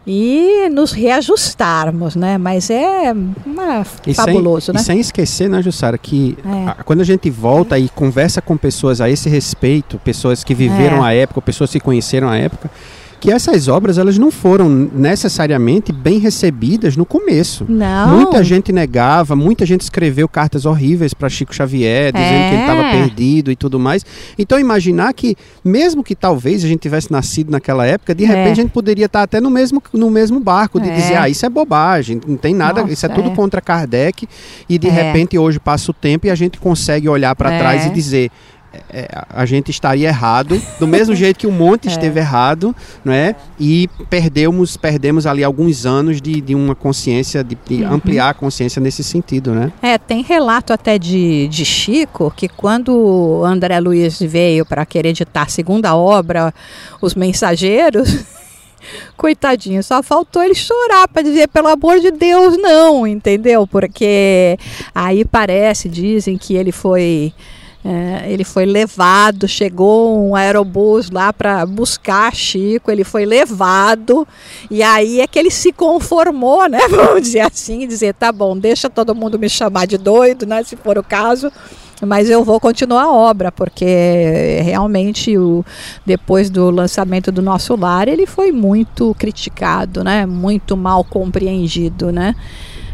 e 0.09 0.69
nos 0.69 0.93
reajustarmos, 0.93 2.15
né? 2.15 2.37
Mas 2.37 2.69
é 2.69 3.13
uma, 3.45 3.83
fabuloso, 4.15 4.67
sem, 4.67 4.73
né? 4.73 4.79
E 4.79 4.83
sem 4.83 4.99
esquecer, 5.01 5.49
né, 5.49 5.61
Jussara, 5.61 5.97
que 5.97 6.37
é. 6.45 6.69
a, 6.69 6.83
quando 6.85 7.01
a 7.01 7.03
gente 7.03 7.29
volta 7.29 7.77
e 7.77 7.89
conversa 7.89 8.41
com 8.41 8.55
pessoas 8.55 9.01
a 9.01 9.09
esse 9.09 9.27
respeito, 9.27 9.99
pessoas 9.99 10.45
que 10.45 10.55
viveram 10.55 11.05
é. 11.05 11.09
a 11.09 11.13
época, 11.13 11.41
pessoas 11.41 11.71
que 11.71 11.79
conheceram 11.81 12.29
a 12.29 12.37
época, 12.37 12.71
que 13.19 13.31
essas 13.31 13.67
obras 13.67 13.97
elas 13.97 14.17
não 14.17 14.29
foram 14.29 14.69
necessariamente 14.69 15.91
bem 15.91 16.19
recebidas 16.19 16.95
no 16.95 17.05
começo. 17.05 17.65
Não. 17.67 18.15
Muita 18.15 18.43
gente 18.43 18.71
negava, 18.71 19.35
muita 19.35 19.65
gente 19.65 19.81
escreveu 19.81 20.27
cartas 20.27 20.65
horríveis 20.65 21.13
para 21.13 21.27
Chico 21.29 21.53
Xavier, 21.53 22.11
dizendo 22.13 22.33
é. 22.33 22.49
que 22.49 22.55
ele 22.55 22.61
estava 22.61 22.81
é. 22.81 22.91
perdido 22.91 23.51
e 23.51 23.55
tudo 23.55 23.79
mais. 23.79 24.05
Então 24.37 24.59
imaginar 24.59 25.13
que 25.13 25.35
mesmo 25.63 26.03
que 26.03 26.15
talvez 26.15 26.63
a 26.63 26.67
gente 26.67 26.79
tivesse 26.79 27.11
nascido 27.11 27.51
naquela 27.51 27.85
época, 27.85 28.13
de 28.13 28.23
é. 28.23 28.27
repente 28.27 28.51
a 28.51 28.63
gente 28.63 28.71
poderia 28.71 29.05
estar 29.05 29.23
até 29.23 29.41
no 29.41 29.49
mesmo 29.49 29.81
no 29.93 30.09
mesmo 30.11 30.39
barco 30.39 30.79
de 30.79 30.89
é. 30.89 30.93
dizer, 30.93 31.17
ah, 31.17 31.29
isso 31.29 31.45
é 31.45 31.49
bobagem, 31.49 32.21
não 32.27 32.37
tem 32.37 32.53
nada, 32.53 32.81
Nossa, 32.81 32.93
isso 32.93 33.05
é 33.05 33.09
tudo 33.09 33.31
é. 33.31 33.35
contra 33.35 33.61
Kardec 33.61 34.27
e 34.69 34.77
de 34.77 34.89
repente 34.89 35.37
hoje 35.37 35.59
passa 35.59 35.91
o 35.91 35.93
tempo 35.93 36.27
e 36.27 36.29
a 36.29 36.35
gente 36.35 36.59
consegue 36.59 37.09
olhar 37.09 37.35
para 37.35 37.57
trás 37.57 37.85
e 37.85 37.89
dizer 37.89 38.31
é, 38.89 39.07
a 39.29 39.45
gente 39.45 39.71
estaria 39.71 40.07
errado, 40.07 40.61
do 40.79 40.87
mesmo 40.87 41.13
jeito 41.15 41.39
que 41.39 41.47
o 41.47 41.51
monte 41.51 41.87
é. 41.87 41.91
esteve 41.91 42.19
errado, 42.19 42.75
não 43.03 43.13
é? 43.13 43.35
E 43.59 43.89
perdemos, 44.09 44.77
perdemos 44.77 45.25
ali 45.25 45.43
alguns 45.43 45.85
anos 45.85 46.21
de, 46.21 46.41
de 46.41 46.55
uma 46.55 46.75
consciência, 46.75 47.43
de, 47.43 47.57
de 47.67 47.83
uhum. 47.83 47.93
ampliar 47.93 48.29
a 48.29 48.33
consciência 48.33 48.81
nesse 48.81 49.03
sentido, 49.03 49.53
né? 49.53 49.71
É, 49.81 49.97
tem 49.97 50.21
relato 50.21 50.73
até 50.73 50.97
de, 50.97 51.47
de 51.47 51.65
Chico 51.65 52.31
que 52.35 52.47
quando 52.47 53.43
André 53.45 53.79
Luiz 53.79 54.19
veio 54.19 54.65
para 54.65 54.85
querer 54.85 55.09
editar 55.09 55.43
a 55.43 55.47
segunda 55.47 55.95
obra, 55.95 56.53
Os 57.01 57.15
Mensageiros, 57.15 58.25
coitadinho, 59.17 59.83
só 59.83 60.01
faltou 60.03 60.43
ele 60.43 60.55
chorar 60.55 61.07
para 61.07 61.21
dizer 61.21 61.47
pelo 61.47 61.67
amor 61.67 61.99
de 61.99 62.11
Deus 62.11 62.57
não, 62.57 63.05
entendeu? 63.05 63.65
Porque 63.67 64.57
aí 64.93 65.25
parece, 65.25 65.89
dizem 65.89 66.37
que 66.37 66.55
ele 66.55 66.71
foi 66.71 67.33
é, 67.89 68.29
ele 68.29 68.43
foi 68.43 68.65
levado, 68.65 69.47
chegou 69.47 70.27
um 70.27 70.35
aerobus 70.35 71.09
lá 71.09 71.31
para 71.31 71.65
buscar 71.65 72.35
Chico, 72.35 72.91
ele 72.91 73.05
foi 73.05 73.25
levado, 73.25 74.27
e 74.69 74.83
aí 74.83 75.21
é 75.21 75.27
que 75.27 75.39
ele 75.39 75.49
se 75.49 75.71
conformou, 75.71 76.67
né? 76.67 76.79
Vamos 76.91 77.21
dizer 77.21 77.39
assim, 77.39 77.87
dizer, 77.87 78.13
tá 78.13 78.29
bom, 78.29 78.57
deixa 78.57 78.89
todo 78.89 79.15
mundo 79.15 79.39
me 79.39 79.47
chamar 79.47 79.87
de 79.87 79.97
doido, 79.97 80.45
né? 80.45 80.61
Se 80.63 80.75
for 80.75 80.97
o 80.97 81.03
caso 81.03 81.49
mas 82.05 82.29
eu 82.29 82.43
vou 82.43 82.59
continuar 82.59 83.05
a 83.05 83.11
obra, 83.11 83.51
porque 83.51 84.61
realmente 84.63 85.35
o, 85.35 85.65
depois 86.05 86.47
do 86.47 86.69
lançamento 86.69 87.31
do 87.31 87.41
nosso 87.41 87.75
lar 87.75 88.07
ele 88.07 88.27
foi 88.27 88.51
muito 88.51 89.15
criticado, 89.17 90.03
né? 90.03 90.23
Muito 90.23 90.77
mal 90.77 91.03
compreendido, 91.03 92.11
né? 92.11 92.35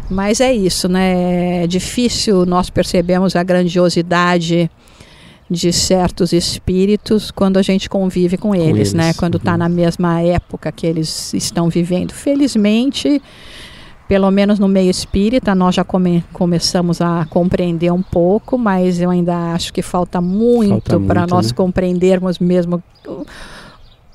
Mas 0.10 0.40
é 0.40 0.54
isso, 0.54 0.88
né? 0.88 1.64
É 1.64 1.68
difícil 1.68 2.46
nós 2.46 2.70
percebemos 2.70 3.36
a 3.36 3.44
grandiosidade 3.44 4.72
de 5.54 5.72
certos 5.72 6.34
espíritos 6.34 7.32
quando 7.32 7.58
a 7.58 7.62
gente 7.62 7.90
convive 7.90 8.38
com 8.38 8.54
eles, 8.54 8.70
com 8.70 8.76
eles. 8.76 8.94
né? 8.94 9.14
Quando 9.14 9.38
está 9.38 9.54
uhum. 9.54 9.58
na 9.60 9.70
mesma 9.70 10.22
época 10.22 10.72
que 10.72 10.86
eles 10.86 11.34
estão 11.34 11.70
vivendo. 11.70 12.12
Felizmente, 12.12 13.22
pelo 14.08 14.30
menos 14.32 14.60
no 14.60 14.68
meio 14.68 14.90
espírita, 14.90 15.56
nós 15.56 15.76
já 15.76 15.84
come, 15.84 16.24
começamos 16.34 17.00
a 17.00 17.26
compreender 17.30 17.92
um 17.92 18.02
pouco, 18.02 18.58
mas 18.58 19.00
eu 19.00 19.10
ainda 19.10 19.54
acho 19.54 19.72
que 19.72 19.82
falta 19.82 20.20
muito 20.20 21.00
para 21.02 21.26
nós 21.26 21.48
né? 21.48 21.54
compreendermos 21.56 22.40
mesmo 22.40 22.84
o, 23.08 23.26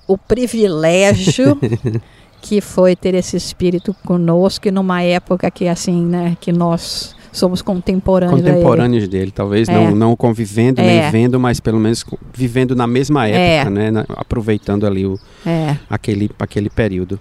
o 0.06 0.18
privilégio 0.18 1.58
que 2.42 2.60
foi 2.60 2.94
ter 2.94 3.14
esse 3.14 3.36
espírito 3.36 3.94
conosco 4.04 4.70
numa 4.70 5.02
época 5.02 5.50
que 5.50 5.66
assim, 5.66 6.04
né, 6.04 6.36
que 6.40 6.52
nós 6.52 7.16
somos 7.32 7.62
contemporâneos 7.62 8.40
contemporâneos 8.40 9.08
dele, 9.08 9.30
talvez 9.30 9.68
é. 9.68 9.72
não, 9.72 9.94
não 9.94 10.16
convivendo 10.16 10.80
é. 10.80 10.84
nem 10.84 11.10
vendo, 11.10 11.38
mas 11.38 11.60
pelo 11.60 11.78
menos 11.78 12.04
vivendo 12.32 12.74
na 12.74 12.86
mesma 12.86 13.26
época, 13.26 13.70
é. 13.70 13.70
né, 13.70 13.90
na, 13.90 14.04
aproveitando 14.16 14.86
ali 14.86 15.06
o, 15.06 15.18
é. 15.46 15.76
aquele, 15.88 16.30
aquele 16.38 16.70
período. 16.70 17.18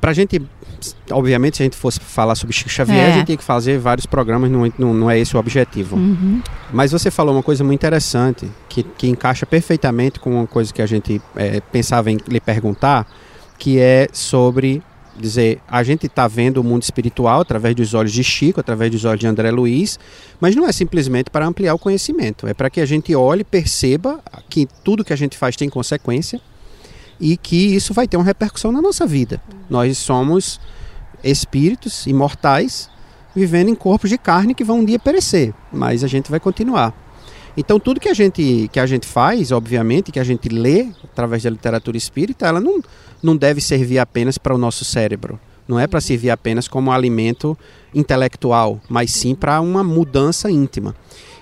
Para 0.00 0.10
a 0.10 0.14
gente, 0.14 0.42
obviamente, 1.12 1.58
se 1.58 1.62
a 1.62 1.64
gente 1.64 1.76
fosse 1.76 2.00
falar 2.00 2.34
sobre 2.34 2.52
Chico 2.52 2.68
Xavier, 2.70 3.06
a 3.06 3.08
é. 3.10 3.12
gente 3.14 3.26
tem 3.26 3.36
que 3.36 3.44
fazer 3.44 3.78
vários 3.78 4.04
programas, 4.04 4.50
não, 4.50 4.72
não, 4.76 4.92
não 4.92 5.10
é 5.10 5.16
esse 5.16 5.36
o 5.36 5.38
objetivo. 5.38 5.94
Uhum. 5.94 6.42
Mas 6.72 6.90
você 6.90 7.08
falou 7.08 7.34
uma 7.34 7.42
coisa 7.42 7.62
muito 7.62 7.78
interessante, 7.78 8.50
que, 8.68 8.82
que 8.82 9.08
encaixa 9.08 9.46
perfeitamente 9.46 10.18
com 10.18 10.30
uma 10.30 10.46
coisa 10.46 10.74
que 10.74 10.82
a 10.82 10.86
gente 10.86 11.22
é, 11.36 11.60
pensava 11.60 12.10
em 12.10 12.18
lhe 12.26 12.40
perguntar, 12.40 13.06
que 13.56 13.78
é 13.78 14.08
sobre 14.12 14.82
dizer, 15.18 15.60
a 15.68 15.82
gente 15.82 16.06
está 16.06 16.26
vendo 16.26 16.58
o 16.58 16.64
mundo 16.64 16.82
espiritual 16.82 17.40
através 17.40 17.74
dos 17.74 17.94
olhos 17.94 18.12
de 18.12 18.24
Chico, 18.24 18.60
através 18.60 18.90
dos 18.90 19.04
olhos 19.04 19.20
de 19.20 19.26
André 19.26 19.50
Luiz, 19.50 19.98
mas 20.40 20.56
não 20.56 20.66
é 20.66 20.72
simplesmente 20.72 21.30
para 21.30 21.46
ampliar 21.46 21.74
o 21.74 21.78
conhecimento, 21.78 22.46
é 22.46 22.54
para 22.54 22.70
que 22.70 22.80
a 22.80 22.86
gente 22.86 23.14
olhe, 23.14 23.44
perceba 23.44 24.20
que 24.48 24.66
tudo 24.82 25.04
que 25.04 25.12
a 25.12 25.16
gente 25.16 25.36
faz 25.36 25.56
tem 25.56 25.68
consequência 25.68 26.40
e 27.20 27.36
que 27.36 27.74
isso 27.74 27.92
vai 27.92 28.08
ter 28.08 28.16
uma 28.16 28.24
repercussão 28.24 28.72
na 28.72 28.80
nossa 28.80 29.06
vida. 29.06 29.40
Nós 29.68 29.98
somos 29.98 30.60
espíritos 31.22 32.06
imortais 32.06 32.90
vivendo 33.34 33.68
em 33.68 33.74
corpos 33.74 34.10
de 34.10 34.18
carne 34.18 34.54
que 34.54 34.64
vão 34.64 34.80
um 34.80 34.84
dia 34.84 34.98
perecer, 34.98 35.54
mas 35.72 36.02
a 36.02 36.08
gente 36.08 36.30
vai 36.30 36.40
continuar. 36.40 36.94
Então 37.56 37.78
tudo 37.78 38.00
que 38.00 38.08
a 38.08 38.14
gente 38.14 38.68
que 38.72 38.80
a 38.80 38.86
gente 38.86 39.06
faz, 39.06 39.52
obviamente, 39.52 40.10
que 40.10 40.18
a 40.18 40.24
gente 40.24 40.48
lê 40.48 40.88
através 41.04 41.42
da 41.42 41.50
literatura 41.50 41.96
espírita, 41.96 42.46
ela 42.46 42.60
não 42.60 42.80
não 43.22 43.36
deve 43.36 43.60
servir 43.60 43.98
apenas 43.98 44.38
para 44.38 44.54
o 44.54 44.58
nosso 44.58 44.84
cérebro. 44.84 45.38
Não 45.68 45.78
é 45.78 45.86
para 45.86 46.00
servir 46.00 46.30
apenas 46.30 46.66
como 46.66 46.90
alimento 46.90 47.56
intelectual, 47.94 48.80
mas 48.88 49.12
sim 49.12 49.34
para 49.34 49.60
uma 49.60 49.84
mudança 49.84 50.50
íntima. 50.50 50.94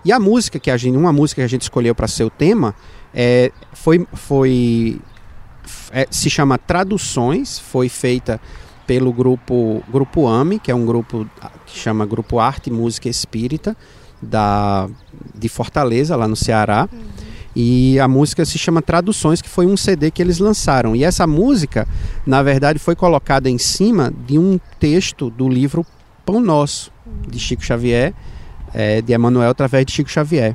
E 0.04 0.12
a 0.12 0.20
música 0.20 0.58
que 0.58 0.70
a 0.70 0.76
gente, 0.76 0.96
uma 0.96 1.12
música 1.12 1.40
que 1.40 1.44
a 1.44 1.48
gente 1.48 1.62
escolheu 1.62 1.94
para 1.94 2.06
ser 2.06 2.24
o 2.24 2.30
tema, 2.30 2.74
é, 3.14 3.50
foi, 3.72 4.06
foi 4.12 5.00
é, 5.90 6.06
se 6.10 6.28
chama 6.28 6.58
Traduções, 6.58 7.58
foi 7.58 7.88
feita 7.88 8.40
pelo 8.86 9.12
grupo 9.12 9.82
Grupo 9.88 10.26
AME, 10.26 10.58
que 10.58 10.70
é 10.70 10.74
um 10.74 10.84
grupo 10.84 11.28
que 11.64 11.78
chama 11.78 12.04
Grupo 12.04 12.38
Arte, 12.38 12.70
Música 12.70 13.08
Espírita 13.08 13.76
da 14.20 14.88
de 15.34 15.48
Fortaleza, 15.48 16.16
lá 16.16 16.28
no 16.28 16.36
Ceará. 16.36 16.88
Uhum. 16.92 16.98
E 17.54 17.98
a 17.98 18.06
música 18.06 18.44
se 18.44 18.58
chama 18.58 18.80
Traduções, 18.80 19.42
que 19.42 19.48
foi 19.48 19.66
um 19.66 19.76
CD 19.76 20.10
que 20.10 20.22
eles 20.22 20.38
lançaram. 20.38 20.94
E 20.94 21.02
essa 21.02 21.26
música, 21.26 21.86
na 22.24 22.42
verdade, 22.42 22.78
foi 22.78 22.94
colocada 22.94 23.50
em 23.50 23.58
cima 23.58 24.12
de 24.26 24.38
um 24.38 24.58
texto 24.78 25.30
do 25.30 25.48
livro 25.48 25.84
Pão 26.24 26.40
Nosso, 26.40 26.92
de 27.28 27.38
Chico 27.38 27.64
Xavier, 27.64 28.14
é, 28.72 29.02
de 29.02 29.12
Emmanuel, 29.12 29.50
através 29.50 29.84
de 29.84 29.92
Chico 29.92 30.10
Xavier. 30.10 30.54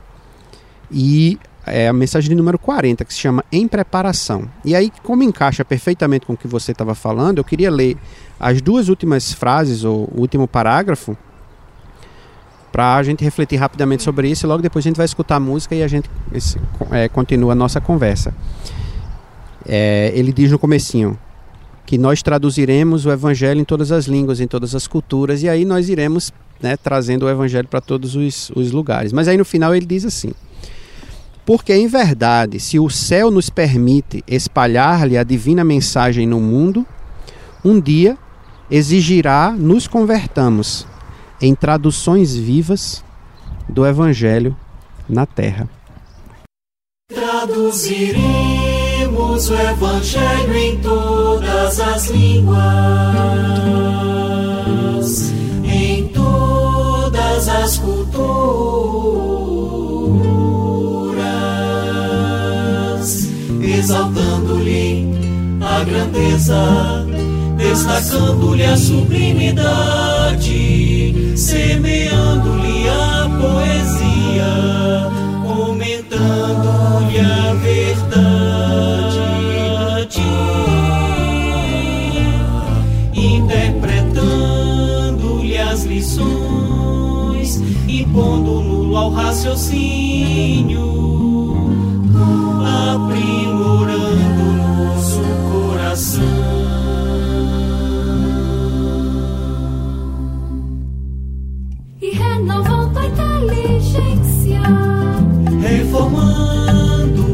E 0.90 1.38
é 1.66 1.88
a 1.88 1.94
mensagem 1.94 2.30
de 2.30 2.36
número 2.36 2.58
40, 2.58 3.04
que 3.04 3.14
se 3.14 3.20
chama 3.20 3.44
Em 3.52 3.68
Preparação. 3.68 4.48
E 4.64 4.76
aí, 4.76 4.92
como 5.04 5.24
encaixa 5.24 5.66
perfeitamente 5.66 6.26
com 6.26 6.34
o 6.34 6.38
que 6.38 6.48
você 6.48 6.72
estava 6.72 6.96
falando, 6.96 7.40
eu 7.40 7.44
queria 7.44 7.72
ler 7.72 7.98
as 8.40 8.62
duas 8.62 8.88
últimas 8.88 9.34
frases, 9.34 9.84
ou 9.84 10.10
o 10.16 10.22
último 10.22 10.48
parágrafo, 10.48 11.18
para 12.76 12.98
a 12.98 13.04
gente 13.04 13.24
refletir 13.24 13.56
rapidamente 13.56 14.04
sobre 14.04 14.28
isso 14.28 14.46
e 14.46 14.48
logo 14.48 14.62
depois 14.62 14.86
a 14.86 14.90
gente 14.90 14.98
vai 14.98 15.06
escutar 15.06 15.38
a 15.38 15.40
música 15.40 15.74
e 15.74 15.82
a 15.82 15.88
gente 15.88 16.10
esse, 16.34 16.60
é, 16.92 17.08
continua 17.08 17.54
a 17.54 17.56
nossa 17.56 17.80
conversa. 17.80 18.36
É, 19.66 20.12
ele 20.14 20.34
diz 20.34 20.52
no 20.52 20.60
comecinho 20.60 21.18
que 21.86 21.98
nós 21.98 22.22
traduziremos 22.22 23.06
o 23.06 23.12
evangelho 23.14 23.62
em 23.62 23.64
todas 23.64 23.94
as 23.94 24.08
línguas, 24.08 24.42
em 24.42 24.48
todas 24.48 24.76
as 24.76 24.88
culturas 24.88 25.42
e 25.42 25.48
aí 25.48 25.64
nós 25.64 25.88
iremos 25.88 26.34
né, 26.62 26.76
trazendo 26.76 27.28
o 27.28 27.30
evangelho 27.30 27.66
para 27.66 27.80
todos 27.80 28.14
os, 28.14 28.52
os 28.54 28.74
lugares. 28.74 29.14
Mas 29.14 29.30
aí 29.30 29.38
no 29.38 29.46
final 29.46 29.74
ele 29.74 29.86
diz 29.86 30.04
assim: 30.04 30.34
porque 31.46 31.74
em 31.74 31.88
verdade, 31.88 32.60
se 32.60 32.78
o 32.78 32.90
céu 32.90 33.32
nos 33.32 33.50
permite 33.50 34.22
espalhar-lhe 34.28 35.18
a 35.18 35.24
divina 35.24 35.64
mensagem 35.64 36.28
no 36.28 36.42
mundo, 36.42 36.86
um 37.64 37.80
dia 37.80 38.18
exigirá 38.70 39.56
nos 39.58 39.88
convertamos 39.88 40.86
em 41.42 41.56
traduções 41.56 42.36
vivas 42.36 43.04
do 43.68 43.84
Evangelho 43.86 44.56
na 45.08 45.26
Terra. 45.26 45.70
Traduziremos 47.14 49.50
o 49.50 49.54
Evangelho 49.54 50.56
em 50.56 50.80
todas 50.80 51.80
as 51.80 52.10
línguas, 52.10 52.56
em 55.64 56.08
todas 56.10 57.48
as 57.50 57.78
culturas, 57.78 58.10
exaltando-lhe 63.62 65.06
a 65.62 65.84
grandeza 65.84 67.06
destacando-lhe 67.70 68.64
a 68.64 68.78
sublimidade, 68.78 71.34
semeando-lhe 71.36 72.88
a 72.88 73.28
poesia, 73.42 75.10
comentando-lhe 75.44 77.20
a 77.20 77.54
verdade, 77.56 79.20
interpretando-lhe 83.14 85.58
as 85.58 85.84
lições 85.86 87.64
e 87.88 88.06
pondo 88.14 88.62
nulo 88.62 88.96
ao 88.96 89.10
raciocínio. 89.10 91.15
Reformando 105.62 107.26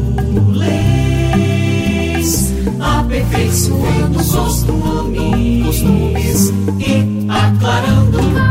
leis, 0.56 2.52
aperfeiçoando 2.80 4.22
costumes, 4.22 5.64
costumes 5.64 6.52
e 6.78 7.26
aclarando 7.28 8.41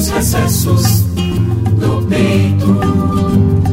nos 0.00 0.08
recessos 0.08 1.02
do 1.78 2.06
peito, 2.08 2.64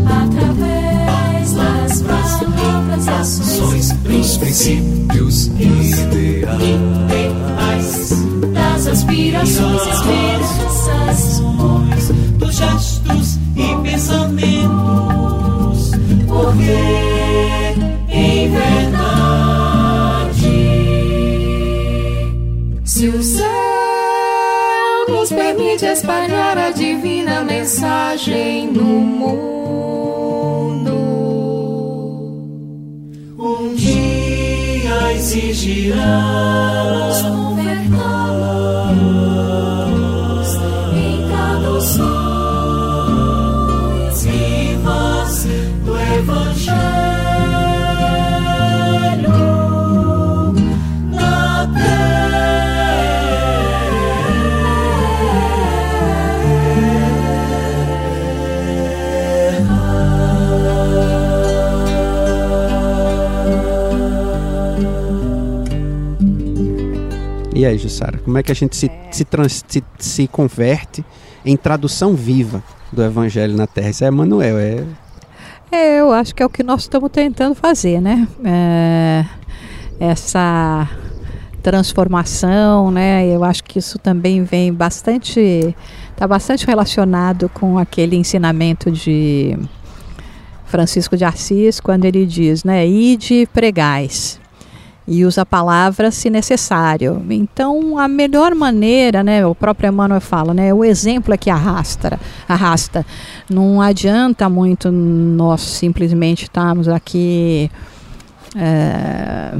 através 0.06 1.54
das 1.54 2.02
palavras, 2.02 3.06
das 3.06 3.40
ações, 3.40 3.92
dos 3.94 4.38
princípios 4.38 5.48
ideais, 5.48 6.50
das 8.54 8.88
aspirações 8.88 10.27
espalhar 25.98 26.58
a 26.60 26.70
divina 26.70 27.44
mensagem 27.44 28.68
no 28.68 28.84
mundo, 28.84 29.34
um 33.40 33.74
dia 33.74 35.14
exigirá 35.14 36.77
aí, 67.68 67.78
Jussara, 67.78 68.18
como 68.20 68.38
é 68.38 68.44
que 68.44 68.52
a 68.52 68.56
gente 68.56 68.76
se, 68.76 68.90
se, 69.12 69.26
trans- 69.26 69.64
se, 69.68 69.84
se 70.00 70.28
converte 70.28 71.04
em 71.46 71.56
tradução 71.56 72.14
viva 72.16 72.64
do 72.92 73.04
Evangelho 73.04 73.56
na 73.56 73.68
Terra? 73.68 73.90
Isso 73.90 74.04
é 74.04 74.12
Manuel, 74.12 74.58
é 74.58 74.84
É, 75.72 76.00
eu 76.00 76.12
acho 76.12 76.34
que 76.34 76.42
é 76.42 76.46
o 76.46 76.50
que 76.50 76.64
nós 76.64 76.82
estamos 76.82 77.10
tentando 77.12 77.54
fazer, 77.54 78.02
né? 78.02 78.28
É, 78.44 79.26
essa 80.00 80.90
transformação, 81.62 82.90
né? 82.92 83.28
Eu 83.28 83.44
acho 83.44 83.64
que 83.64 83.80
isso 83.80 84.00
também 84.00 84.44
vem 84.44 84.74
bastante, 84.74 85.76
está 86.12 86.26
bastante 86.28 86.66
relacionado 86.66 87.50
com 87.50 87.78
aquele 87.78 88.16
ensinamento 88.16 88.90
de 88.90 89.58
Francisco 90.66 91.18
de 91.18 91.26
Assis, 91.26 91.80
quando 91.80 92.06
ele 92.06 92.26
diz, 92.26 92.64
né? 92.64 92.88
Ide 92.88 93.48
pregais 93.54 94.40
e 95.08 95.24
usa 95.24 95.44
a 95.44 95.46
palavra 95.46 96.12
se 96.12 96.30
necessário. 96.30 97.24
Então, 97.30 97.98
a 97.98 98.08
melhor 98.08 98.54
maneira, 98.54 99.24
né, 99.24 99.46
o 99.46 99.56
próprio 99.56 99.88
Emmanuel 99.88 100.20
fala, 100.20 100.54
né, 100.54 100.74
o 100.74 100.84
exemplo 100.84 101.34
é 101.34 101.38
que 101.38 101.50
arrasta, 101.50 102.20
arrasta. 102.48 103.06
Não 103.50 103.82
adianta 103.82 104.50
muito 104.50 104.92
nós 104.92 105.62
simplesmente 105.62 106.44
estarmos 106.44 106.90
aqui 106.90 107.72
é, 108.56 109.54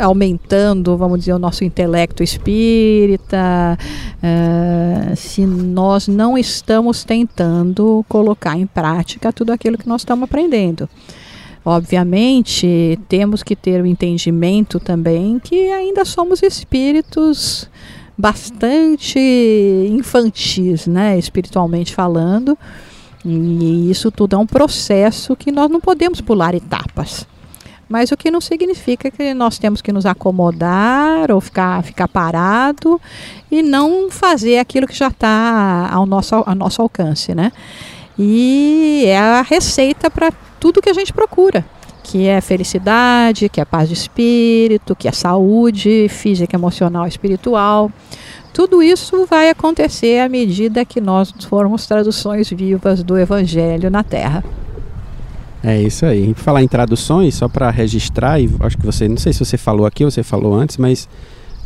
aumentando, 0.00 0.96
vamos 0.96 1.20
dizer, 1.20 1.32
o 1.32 1.38
nosso 1.38 1.64
intelecto 1.64 2.22
espírita, 2.22 3.78
é, 4.22 5.14
se 5.14 5.44
nós 5.46 6.08
não 6.08 6.36
estamos 6.36 7.04
tentando 7.04 8.04
colocar 8.08 8.56
em 8.56 8.66
prática 8.66 9.32
tudo 9.32 9.52
aquilo 9.52 9.78
que 9.78 9.88
nós 9.88 10.02
estamos 10.02 10.24
aprendendo. 10.24 10.88
Obviamente, 11.64 12.98
temos 13.08 13.42
que 13.42 13.54
ter 13.54 13.82
o 13.82 13.86
entendimento 13.86 14.80
também 14.80 15.38
que 15.38 15.70
ainda 15.70 16.04
somos 16.04 16.42
espíritos 16.42 17.68
bastante 18.16 19.18
infantis, 19.90 20.86
né, 20.86 21.18
espiritualmente 21.18 21.94
falando. 21.94 22.58
E 23.24 23.90
isso 23.90 24.10
tudo 24.10 24.36
é 24.36 24.38
um 24.38 24.46
processo 24.46 25.36
que 25.36 25.52
nós 25.52 25.70
não 25.70 25.80
podemos 25.80 26.20
pular 26.20 26.54
etapas. 26.54 27.26
Mas 27.88 28.12
o 28.12 28.16
que 28.16 28.30
não 28.30 28.40
significa 28.40 29.10
que 29.10 29.32
nós 29.32 29.58
temos 29.58 29.80
que 29.80 29.92
nos 29.92 30.04
acomodar 30.04 31.30
ou 31.30 31.40
ficar, 31.40 31.82
ficar 31.82 32.06
parado 32.06 33.00
e 33.50 33.62
não 33.62 34.10
fazer 34.10 34.58
aquilo 34.58 34.86
que 34.86 34.94
já 34.94 35.08
está 35.08 35.88
ao 35.90 36.04
nosso, 36.04 36.34
ao 36.34 36.54
nosso 36.54 36.82
alcance, 36.82 37.34
né? 37.34 37.50
E 38.18 39.04
é 39.06 39.18
a 39.18 39.42
receita 39.42 40.10
para 40.10 40.30
tudo 40.58 40.82
que 40.82 40.90
a 40.90 40.94
gente 40.94 41.12
procura, 41.12 41.64
que 42.02 42.26
é 42.26 42.40
felicidade, 42.40 43.48
que 43.48 43.60
é 43.60 43.64
paz 43.64 43.88
de 43.88 43.94
espírito, 43.94 44.96
que 44.96 45.08
é 45.08 45.12
saúde 45.12 46.08
física, 46.08 46.56
emocional, 46.56 47.06
espiritual. 47.06 47.90
Tudo 48.52 48.82
isso 48.82 49.26
vai 49.26 49.50
acontecer 49.50 50.20
à 50.20 50.28
medida 50.28 50.84
que 50.84 51.00
nós 51.00 51.32
formos 51.48 51.86
traduções 51.86 52.50
vivas 52.50 53.02
do 53.02 53.18
Evangelho 53.18 53.90
na 53.90 54.02
Terra. 54.02 54.42
É 55.62 55.80
isso 55.80 56.06
aí. 56.06 56.34
Falar 56.34 56.62
em 56.62 56.68
traduções, 56.68 57.34
só 57.34 57.48
para 57.48 57.70
registrar, 57.70 58.40
e 58.40 58.48
acho 58.60 58.78
que 58.78 58.86
você, 58.86 59.08
não 59.08 59.16
sei 59.16 59.32
se 59.32 59.44
você 59.44 59.56
falou 59.56 59.86
aqui 59.86 60.04
ou 60.04 60.10
você 60.10 60.22
falou 60.22 60.54
antes, 60.54 60.76
mas 60.76 61.08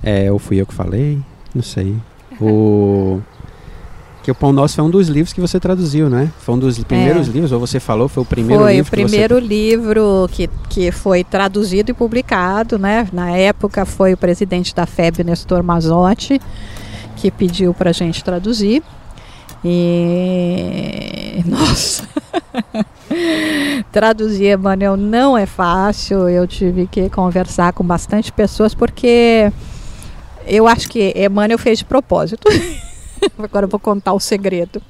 é, 0.03 0.31
ou 0.33 0.39
fui 0.39 0.61
eu 0.61 0.67
que 0.67 0.75
falei, 0.75 1.19
não 1.55 1.63
sei. 1.63 1.95
O 2.41 3.21
que 4.23 4.31
o 4.31 4.35
Pão 4.35 4.53
Nosso 4.53 4.77
foi 4.77 4.85
um 4.85 4.91
dos 4.91 5.09
livros 5.09 5.33
que 5.33 5.41
você 5.41 5.59
traduziu, 5.59 6.09
né? 6.09 6.31
Foi 6.39 6.55
um 6.55 6.59
dos 6.59 6.79
primeiros 6.85 7.27
livros, 7.27 7.51
ou 7.51 7.59
você 7.59 7.81
falou, 7.81 8.09
foi 8.09 8.23
o 8.23 8.27
primeiro 8.27 8.63
foi 8.63 8.75
livro 8.75 8.89
o 8.89 8.91
primeiro 8.91 9.39
livro 9.39 10.29
que, 10.31 10.49
que 10.69 10.93
foi 10.93 11.25
traduzido 11.25 11.91
e 11.91 11.95
publicado, 11.95 12.79
né? 12.79 13.09
Na 13.13 13.37
época 13.37 13.85
foi 13.85 14.13
o 14.13 14.17
presidente 14.17 14.73
da 14.75 14.87
FEB, 14.87 15.25
Nestor 15.25 15.63
Mazotti, 15.65 16.41
que 17.17 17.31
pediu 17.33 17.75
para 17.75 17.91
a 17.91 17.93
gente 17.93 18.23
traduzir. 18.23 18.81
E 19.65 21.43
nossa, 21.47 22.09
traduzir 23.91 24.57
Emmanuel 24.57 24.97
não 24.97 25.37
é 25.37 25.47
fácil. 25.47 26.29
Eu 26.29 26.47
tive 26.47 26.87
que 26.87 27.11
conversar 27.11 27.73
com 27.73 27.83
bastante 27.83 28.33
pessoas 28.33 28.73
porque 28.73 29.53
eu 30.47 30.69
acho 30.69 30.89
que 30.89 31.13
Emmanuel 31.17 31.59
fez 31.59 31.81
de 31.81 31.85
propósito. 31.85 32.47
Agora 33.39 33.67
eu 33.67 33.71
vou 33.71 33.81
contar 33.81 34.13
o 34.13 34.21
segredo. 34.21 34.83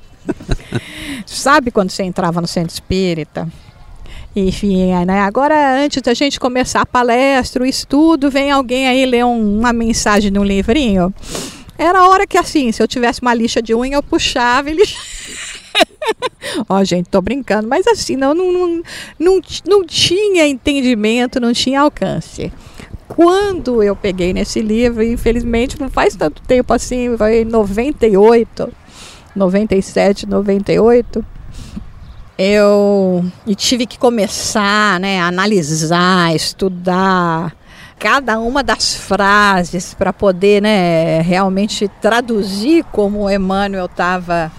Sabe 1.26 1.70
quando 1.70 1.91
você 1.91 2.03
entrava 2.03 2.41
no 2.41 2.47
centro 2.47 2.72
espírita? 2.72 3.49
Enfim, 4.35 4.87
né? 5.05 5.20
agora 5.20 5.85
antes 5.85 6.01
da 6.01 6.14
gente 6.14 6.41
começar 6.41 6.80
a 6.80 6.87
palestra, 6.87 7.62
o 7.62 7.66
estudo, 7.66 8.30
vem 8.30 8.51
alguém 8.51 8.89
aí 8.89 9.05
ler 9.05 9.26
um, 9.26 9.59
uma 9.59 9.74
mensagem 9.74 10.33
de 10.33 10.39
um 10.39 10.45
livrinho. 10.45 11.12
Era 11.76 11.99
a 11.99 12.09
hora 12.09 12.26
que 12.26 12.39
assim, 12.39 12.72
se 12.72 12.83
eu 12.83 12.89
tivesse 12.89 13.20
uma 13.20 13.35
lixa 13.35 13.61
de 13.61 13.74
unha, 13.74 13.97
eu 13.97 14.03
puxava 14.03 14.70
e 14.70 14.74
lixava. 14.74 15.03
Ó, 16.68 16.83
gente, 16.83 17.11
tô 17.11 17.20
brincando, 17.20 17.68
mas 17.68 17.87
assim, 17.87 18.16
não, 18.16 18.33
não, 18.33 18.53
não, 18.53 18.83
não, 19.18 19.41
não 19.66 19.85
tinha 19.85 20.47
entendimento, 20.47 21.39
não 21.39 21.53
tinha 21.53 21.83
alcance 21.83 22.51
quando 23.15 23.83
eu 23.83 23.95
peguei 23.95 24.33
nesse 24.33 24.63
livro, 24.63 25.03
infelizmente 25.03 25.79
não 25.79 25.91
faz 25.91 26.17
tanto 26.17 26.41
tempo 26.41 26.73
assim, 26.73 27.15
foi 27.19 27.43
em 27.43 27.45
98, 27.45 28.73
97, 29.37 30.27
98, 30.27 31.23
eu 32.39 33.23
tive 33.55 33.85
que 33.85 33.99
começar 33.99 34.99
né, 34.99 35.21
a 35.21 35.27
analisar, 35.27 36.35
estudar 36.35 37.55
cada 37.99 38.41
uma 38.41 38.63
das 38.63 38.95
frases 38.95 39.93
para 39.93 40.11
poder 40.11 40.63
né, 40.63 41.21
realmente 41.21 41.89
traduzir 42.01 42.83
como 42.93 43.31
Emmanuel 43.31 43.85
estava 43.85 44.51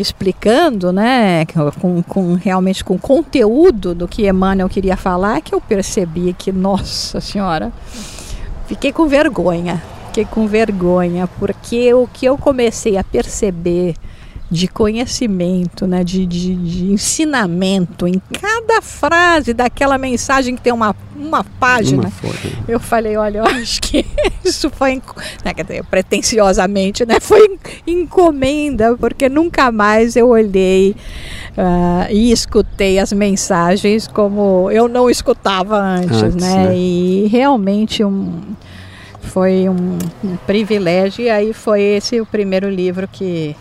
explicando, 0.00 0.92
né, 0.92 1.44
com, 1.80 2.02
com, 2.02 2.34
realmente 2.34 2.84
com 2.84 2.98
conteúdo 2.98 3.94
do 3.94 4.08
que 4.08 4.28
Emmanuel 4.28 4.68
queria 4.68 4.96
falar, 4.96 5.40
que 5.40 5.54
eu 5.54 5.60
percebi 5.60 6.34
que, 6.36 6.50
nossa 6.50 7.20
senhora, 7.20 7.72
fiquei 8.66 8.92
com 8.92 9.06
vergonha, 9.06 9.82
fiquei 10.06 10.24
com 10.24 10.46
vergonha, 10.46 11.28
porque 11.38 11.92
o 11.94 12.06
que 12.06 12.26
eu 12.26 12.38
comecei 12.38 12.96
a 12.96 13.04
perceber 13.04 13.94
de 14.50 14.66
conhecimento, 14.66 15.86
né, 15.86 16.02
de, 16.02 16.26
de, 16.26 16.56
de, 16.56 16.92
ensinamento 16.92 18.08
em 18.08 18.20
cada 18.32 18.82
frase 18.82 19.54
daquela 19.54 19.96
mensagem 19.96 20.56
que 20.56 20.60
tem 20.60 20.72
uma, 20.72 20.94
uma 21.14 21.44
página. 21.44 22.10
Uma 22.22 22.34
eu 22.66 22.80
falei, 22.80 23.16
olha, 23.16 23.38
eu 23.38 23.44
acho 23.44 23.80
que 23.80 24.04
isso 24.44 24.68
foi 24.68 25.00
né, 25.44 25.82
pretensiosamente, 25.88 27.06
né, 27.06 27.20
foi 27.20 27.58
encomenda, 27.86 28.96
porque 28.96 29.28
nunca 29.28 29.70
mais 29.70 30.16
eu 30.16 30.28
olhei 30.30 30.96
uh, 31.56 32.10
e 32.10 32.32
escutei 32.32 32.98
as 32.98 33.12
mensagens 33.12 34.08
como 34.08 34.68
eu 34.72 34.88
não 34.88 35.08
escutava 35.08 35.78
antes, 35.78 36.22
antes 36.22 36.36
né? 36.44 36.66
né? 36.66 36.76
E 36.76 37.28
realmente 37.28 38.04
um 38.04 38.40
foi 39.20 39.68
um, 39.68 39.98
um 40.24 40.36
privilégio 40.38 41.24
e 41.24 41.30
aí 41.30 41.52
foi 41.52 41.80
esse 41.82 42.20
o 42.20 42.26
primeiro 42.26 42.68
livro 42.68 43.06
que 43.06 43.54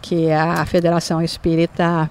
que 0.00 0.30
a 0.30 0.64
Federação 0.66 1.22
Espírita 1.22 2.10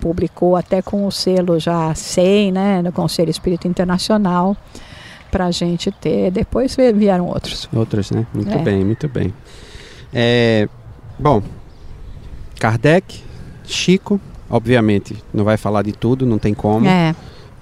publicou 0.00 0.56
até 0.56 0.80
com 0.80 1.06
o 1.06 1.12
selo 1.12 1.58
já 1.58 1.94
100, 1.94 2.52
né, 2.52 2.82
no 2.82 2.90
Conselho 2.90 3.30
Espírita 3.30 3.68
Internacional, 3.68 4.56
para 5.30 5.46
a 5.46 5.50
gente 5.50 5.92
ter. 5.92 6.30
Depois 6.30 6.76
vieram 6.94 7.26
outros. 7.26 7.68
Outros, 7.72 8.10
né? 8.10 8.26
Muito 8.34 8.52
é. 8.52 8.58
bem, 8.58 8.84
muito 8.84 9.08
bem. 9.08 9.32
É, 10.12 10.68
bom, 11.18 11.42
Kardec, 12.58 13.22
Chico, 13.64 14.20
obviamente, 14.48 15.22
não 15.32 15.44
vai 15.44 15.56
falar 15.56 15.82
de 15.82 15.92
tudo, 15.92 16.26
não 16.26 16.38
tem 16.38 16.52
como. 16.52 16.86
É. 16.86 17.14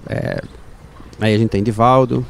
é 0.07 0.41
aí 1.21 1.35
a 1.35 1.37
gente 1.37 1.49
tem 1.49 1.61
Divaldo, 1.61 2.25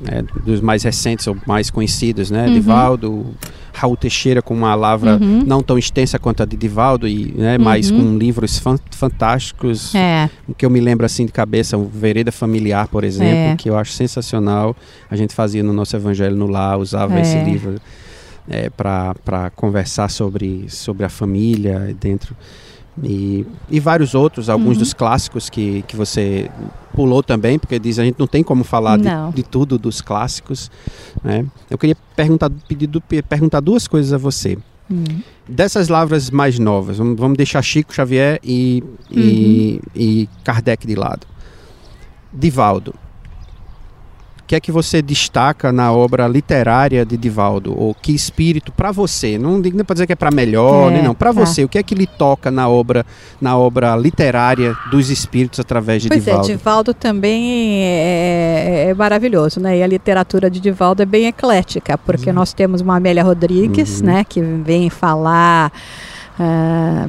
né, 0.00 0.24
dos 0.44 0.60
mais 0.60 0.82
recentes 0.82 1.26
ou 1.26 1.36
mais 1.46 1.70
conhecidos, 1.70 2.30
né? 2.30 2.46
Uhum. 2.46 2.54
Divaldo, 2.54 3.26
Raul 3.72 3.96
Teixeira 3.96 4.42
com 4.42 4.54
uma 4.54 4.74
lavra 4.74 5.18
uhum. 5.20 5.42
não 5.46 5.62
tão 5.62 5.78
extensa 5.78 6.18
quanto 6.18 6.42
a 6.42 6.46
de 6.46 6.56
Divaldo, 6.56 7.06
e, 7.06 7.32
né, 7.36 7.56
uhum. 7.56 7.64
mas 7.64 7.90
com 7.90 8.16
livros 8.16 8.58
fan 8.58 8.78
fantásticos. 8.90 9.94
É. 9.94 10.28
O 10.48 10.54
que 10.54 10.64
eu 10.64 10.70
me 10.70 10.80
lembro 10.80 11.06
assim 11.06 11.26
de 11.26 11.32
cabeça, 11.32 11.76
o 11.76 11.86
Vereda 11.86 12.32
Familiar, 12.32 12.88
por 12.88 13.04
exemplo, 13.04 13.52
é. 13.52 13.56
que 13.56 13.68
eu 13.68 13.76
acho 13.76 13.92
sensacional. 13.92 14.76
A 15.10 15.16
gente 15.16 15.34
fazia 15.34 15.62
no 15.62 15.72
nosso 15.72 15.96
Evangelho 15.96 16.36
no 16.36 16.46
Lar, 16.46 16.78
usava 16.78 17.18
é. 17.18 17.22
esse 17.22 17.38
livro 17.38 17.80
é, 18.48 18.68
para 18.70 19.50
conversar 19.54 20.10
sobre, 20.10 20.66
sobre 20.68 21.04
a 21.04 21.08
família 21.08 21.94
dentro. 21.98 22.34
E, 23.02 23.46
e 23.70 23.80
vários 23.80 24.14
outros, 24.14 24.48
alguns 24.48 24.74
uhum. 24.74 24.80
dos 24.80 24.92
clássicos 24.92 25.48
que, 25.48 25.82
que 25.82 25.96
você 25.96 26.50
pulou 26.94 27.22
também, 27.22 27.58
porque 27.58 27.78
diz 27.78 27.98
a 27.98 28.04
gente 28.04 28.18
não 28.18 28.26
tem 28.26 28.42
como 28.42 28.62
falar 28.62 28.98
de, 28.98 29.08
de, 29.34 29.42
tudo 29.42 29.78
dos 29.78 30.00
clássicos. 30.00 30.70
Né? 31.22 31.46
Eu 31.70 31.78
queria 31.78 31.96
perguntar, 32.14 32.50
pedir, 32.68 32.88
perguntar 33.28 33.60
duas 33.60 33.88
coisas 33.88 34.12
a 34.12 34.18
você. 34.18 34.58
Uhum. 34.90 35.22
Dessas 35.48 35.88
lavras 35.88 36.30
mais 36.30 36.58
novas, 36.58 36.98
vamos, 36.98 37.36
deixar 37.36 37.62
Chico 37.62 37.94
Xavier 37.94 38.38
e, 38.44 38.82
uhum. 39.10 39.18
e, 39.18 39.80
e 39.94 40.28
Kardec 40.44 40.86
de 40.86 40.94
lado. 40.94 41.26
Divaldo, 42.32 42.94
que 44.50 44.56
é 44.56 44.60
que 44.60 44.72
você 44.72 45.00
destaca 45.00 45.70
na 45.70 45.92
obra 45.92 46.26
literária 46.26 47.06
de 47.06 47.16
Divaldo? 47.16 47.72
Ou 47.78 47.94
que 47.94 48.12
espírito 48.12 48.72
para 48.72 48.90
você? 48.90 49.38
Não 49.38 49.62
digo 49.62 49.76
nem 49.76 49.84
para 49.84 49.94
dizer 49.94 50.08
que 50.08 50.12
é 50.12 50.16
para 50.16 50.32
melhor, 50.32 50.90
é, 50.90 50.94
nem 50.94 51.04
não. 51.04 51.14
Para 51.14 51.32
tá. 51.32 51.38
você, 51.38 51.62
o 51.62 51.68
que 51.68 51.78
é 51.78 51.84
que 51.84 51.94
lhe 51.94 52.04
toca 52.04 52.50
na 52.50 52.68
obra, 52.68 53.06
na 53.40 53.56
obra 53.56 53.94
literária 53.94 54.76
dos 54.90 55.08
espíritos 55.08 55.60
através 55.60 56.02
de 56.02 56.08
pois 56.08 56.24
Divaldo? 56.24 56.40
Pois 56.40 56.50
é, 56.50 56.56
Divaldo 56.56 56.92
também 56.92 57.84
é, 57.84 58.86
é, 58.88 58.94
maravilhoso, 58.94 59.60
né? 59.60 59.78
E 59.78 59.84
a 59.84 59.86
literatura 59.86 60.50
de 60.50 60.58
Divaldo 60.58 61.00
é 61.00 61.06
bem 61.06 61.26
eclética, 61.26 61.96
porque 61.96 62.30
uhum. 62.30 62.34
nós 62.34 62.52
temos 62.52 62.80
uma 62.80 62.96
Amélia 62.96 63.22
Rodrigues, 63.22 64.00
uhum. 64.00 64.06
né, 64.06 64.24
que 64.28 64.42
vem 64.42 64.90
falar 64.90 65.70
uh, 66.40 67.08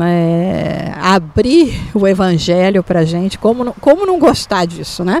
é, 0.00 0.92
abrir 1.02 1.90
o 1.92 2.06
evangelho 2.06 2.84
para 2.84 3.04
gente, 3.04 3.36
como, 3.36 3.74
como 3.80 4.06
não 4.06 4.16
gostar 4.16 4.64
disso, 4.64 5.02
né? 5.02 5.20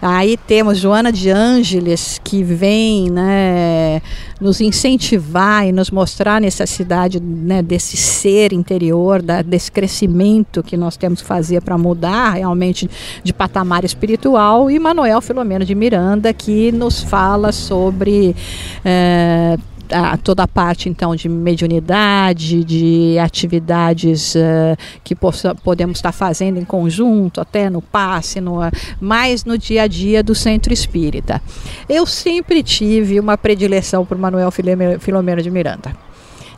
Aí 0.00 0.36
temos 0.36 0.78
Joana 0.78 1.10
de 1.10 1.30
Ângeles, 1.30 2.20
que 2.22 2.42
vem 2.42 3.10
né, 3.10 4.02
nos 4.40 4.60
incentivar 4.60 5.66
e 5.66 5.72
nos 5.72 5.90
mostrar 5.90 6.36
a 6.36 6.40
necessidade 6.40 7.18
né, 7.20 7.62
desse 7.62 7.96
ser 7.96 8.52
interior, 8.52 9.22
da, 9.22 9.42
desse 9.42 9.72
crescimento 9.72 10.62
que 10.62 10.76
nós 10.76 10.96
temos 10.96 11.22
que 11.22 11.26
fazer 11.26 11.62
para 11.62 11.78
mudar 11.78 12.34
realmente 12.34 12.88
de 13.22 13.32
patamar 13.32 13.84
espiritual. 13.84 14.70
E 14.70 14.78
Manuel 14.78 15.20
Filomeno 15.20 15.64
de 15.64 15.74
Miranda, 15.74 16.32
que 16.32 16.70
nos 16.72 17.02
fala 17.02 17.50
sobre. 17.50 18.36
Eh, 18.84 19.56
a, 19.90 20.16
toda 20.16 20.42
a 20.42 20.48
parte 20.48 20.88
então 20.88 21.14
de 21.14 21.28
mediunidade, 21.28 22.64
de 22.64 23.18
atividades 23.18 24.34
uh, 24.34 24.76
que 25.02 25.14
possa, 25.14 25.54
podemos 25.54 25.98
estar 25.98 26.12
fazendo 26.12 26.58
em 26.58 26.64
conjunto, 26.64 27.40
até 27.40 27.68
no 27.70 27.82
passe, 27.82 28.40
no, 28.40 28.58
mais 29.00 29.44
no 29.44 29.58
dia 29.58 29.82
a 29.82 29.86
dia 29.86 30.22
do 30.22 30.34
centro 30.34 30.72
espírita. 30.72 31.42
Eu 31.88 32.06
sempre 32.06 32.62
tive 32.62 33.18
uma 33.20 33.36
predileção 33.36 34.04
por 34.04 34.16
Manuel 34.16 34.50
Filomeno 34.50 35.42
de 35.42 35.50
Miranda. 35.50 36.05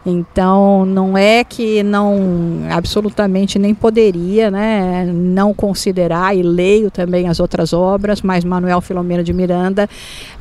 Então, 0.08 0.86
não 0.86 1.16
é 1.16 1.44
que 1.44 1.82
não, 1.82 2.60
absolutamente 2.70 3.58
nem 3.58 3.74
poderia, 3.74 4.50
né, 4.50 5.04
não 5.04 5.52
considerar, 5.52 6.36
e 6.36 6.42
leio 6.42 6.90
também 6.90 7.28
as 7.28 7.38
outras 7.40 7.72
obras, 7.72 8.22
mas 8.22 8.44
Manuel 8.44 8.80
Filomeno 8.80 9.22
de 9.22 9.32
Miranda 9.32 9.88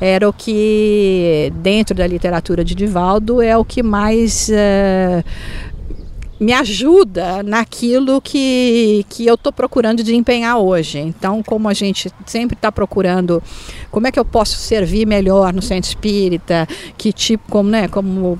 era 0.00 0.28
o 0.28 0.32
que, 0.32 1.52
dentro 1.56 1.94
da 1.94 2.06
literatura 2.06 2.64
de 2.64 2.74
Divaldo, 2.74 3.42
é 3.42 3.56
o 3.56 3.64
que 3.64 3.82
mais. 3.82 4.48
Uh, 4.48 5.68
me 6.40 6.52
ajuda 6.52 7.42
naquilo 7.42 8.20
que, 8.20 9.04
que 9.08 9.26
eu 9.26 9.34
estou 9.34 9.52
procurando 9.52 10.02
desempenhar 10.02 10.58
hoje. 10.58 10.98
Então, 10.98 11.42
como 11.42 11.68
a 11.68 11.74
gente 11.74 12.10
sempre 12.26 12.56
está 12.56 12.70
procurando 12.70 13.42
como 13.90 14.06
é 14.06 14.12
que 14.12 14.18
eu 14.18 14.24
posso 14.24 14.56
servir 14.58 15.06
melhor 15.06 15.52
no 15.52 15.62
centro 15.62 15.88
espírita, 15.88 16.66
que 16.96 17.12
tipo, 17.12 17.44
como, 17.50 17.70
né, 17.70 17.88
como 17.88 18.38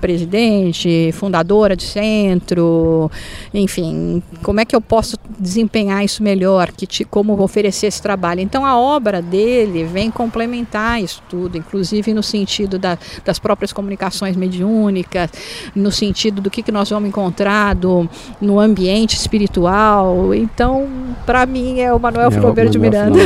presidente, 0.00 1.10
fundadora 1.12 1.74
de 1.74 1.84
centro, 1.84 3.10
enfim, 3.52 4.22
como 4.42 4.60
é 4.60 4.64
que 4.64 4.76
eu 4.76 4.80
posso 4.80 5.16
desempenhar 5.38 6.04
isso 6.04 6.22
melhor, 6.22 6.70
que 6.72 7.04
como 7.04 7.40
oferecer 7.42 7.86
esse 7.86 8.00
trabalho. 8.00 8.40
Então, 8.40 8.64
a 8.64 8.78
obra 8.78 9.22
dele 9.22 9.84
vem 9.84 10.10
complementar 10.10 11.02
isso 11.02 11.22
tudo, 11.28 11.56
inclusive 11.56 12.12
no 12.12 12.22
sentido 12.22 12.78
da, 12.78 12.98
das 13.24 13.38
próprias 13.38 13.72
comunicações 13.72 14.36
mediúnicas, 14.36 15.30
no 15.74 15.90
sentido 15.90 16.40
do 16.40 16.50
que, 16.50 16.62
que 16.62 16.72
nós 16.72 16.90
vamos 16.90 17.08
encontrar 17.08 17.74
do, 17.74 18.08
no 18.40 18.60
ambiente 18.60 19.16
espiritual. 19.16 20.34
Então, 20.34 20.88
para 21.24 21.46
mim, 21.46 21.80
é 21.80 21.92
o 21.92 21.98
Manuel 21.98 22.30
é, 22.30 22.64
de 22.66 22.78
Miranda. 22.78 23.18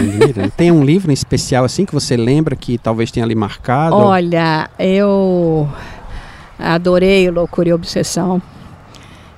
Tem 0.57 0.71
um 0.71 0.85
livro 0.85 1.00
em 1.09 1.13
especial 1.13 1.65
assim 1.65 1.87
que 1.87 1.95
você 1.95 2.17
lembra 2.17 2.57
que 2.57 2.77
talvez 2.77 3.11
tenha 3.11 3.25
ali 3.25 3.35
marcado? 3.35 3.97
Olha, 3.97 4.69
eu 4.79 5.69
adorei 6.59 7.31
Loucura 7.31 7.69
e 7.71 7.73
Obsessão. 7.73 8.43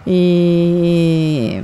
E 0.07 1.63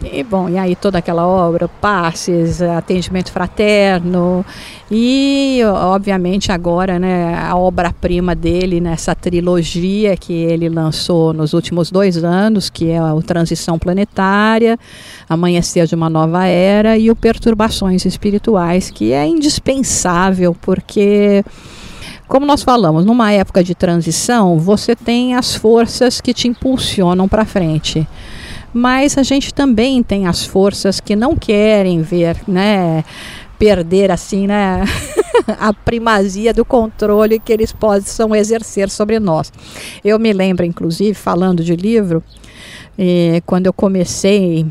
e 0.00 0.22
bom, 0.22 0.48
e 0.48 0.56
aí 0.56 0.76
toda 0.76 0.98
aquela 0.98 1.26
obra, 1.26 1.66
passes, 1.66 2.62
atendimento 2.62 3.32
fraterno 3.32 4.46
e 4.88 5.60
obviamente 5.64 6.52
agora, 6.52 7.00
né, 7.00 7.34
a 7.36 7.56
obra-prima 7.56 8.32
dele 8.32 8.80
nessa 8.80 9.12
trilogia 9.12 10.16
que 10.16 10.32
ele 10.32 10.68
lançou 10.68 11.32
nos 11.32 11.52
últimos 11.52 11.90
dois 11.90 12.22
anos, 12.22 12.70
que 12.70 12.90
é 12.90 13.02
o 13.02 13.20
Transição 13.20 13.76
Planetária, 13.76 14.78
Amanhecer 15.28 15.84
de 15.86 15.96
uma 15.96 16.08
Nova 16.08 16.46
Era 16.46 16.96
e 16.96 17.10
o 17.10 17.16
Perturbações 17.16 18.04
Espirituais, 18.04 18.90
que 18.90 19.12
é 19.12 19.26
indispensável 19.26 20.56
porque 20.60 21.44
como 22.28 22.46
nós 22.46 22.62
falamos, 22.62 23.04
numa 23.04 23.32
época 23.32 23.64
de 23.64 23.74
transição, 23.74 24.58
você 24.58 24.94
tem 24.94 25.34
as 25.34 25.54
forças 25.54 26.20
que 26.20 26.34
te 26.34 26.46
impulsionam 26.46 27.26
para 27.26 27.44
frente 27.44 28.06
mas 28.78 29.18
a 29.18 29.22
gente 29.22 29.52
também 29.52 30.02
tem 30.02 30.26
as 30.26 30.46
forças 30.46 31.00
que 31.00 31.16
não 31.16 31.36
querem 31.36 32.00
ver, 32.00 32.36
né, 32.46 33.04
perder 33.58 34.10
assim, 34.10 34.46
né, 34.46 34.84
a 35.58 35.72
primazia 35.72 36.54
do 36.54 36.64
controle 36.64 37.40
que 37.40 37.52
eles 37.52 37.72
possam 37.72 38.34
exercer 38.34 38.88
sobre 38.88 39.18
nós. 39.18 39.52
Eu 40.04 40.18
me 40.18 40.32
lembro, 40.32 40.64
inclusive, 40.64 41.14
falando 41.14 41.62
de 41.64 41.74
livro, 41.74 42.22
E 42.96 43.42
quando 43.46 43.66
eu 43.66 43.72
comecei 43.72 44.66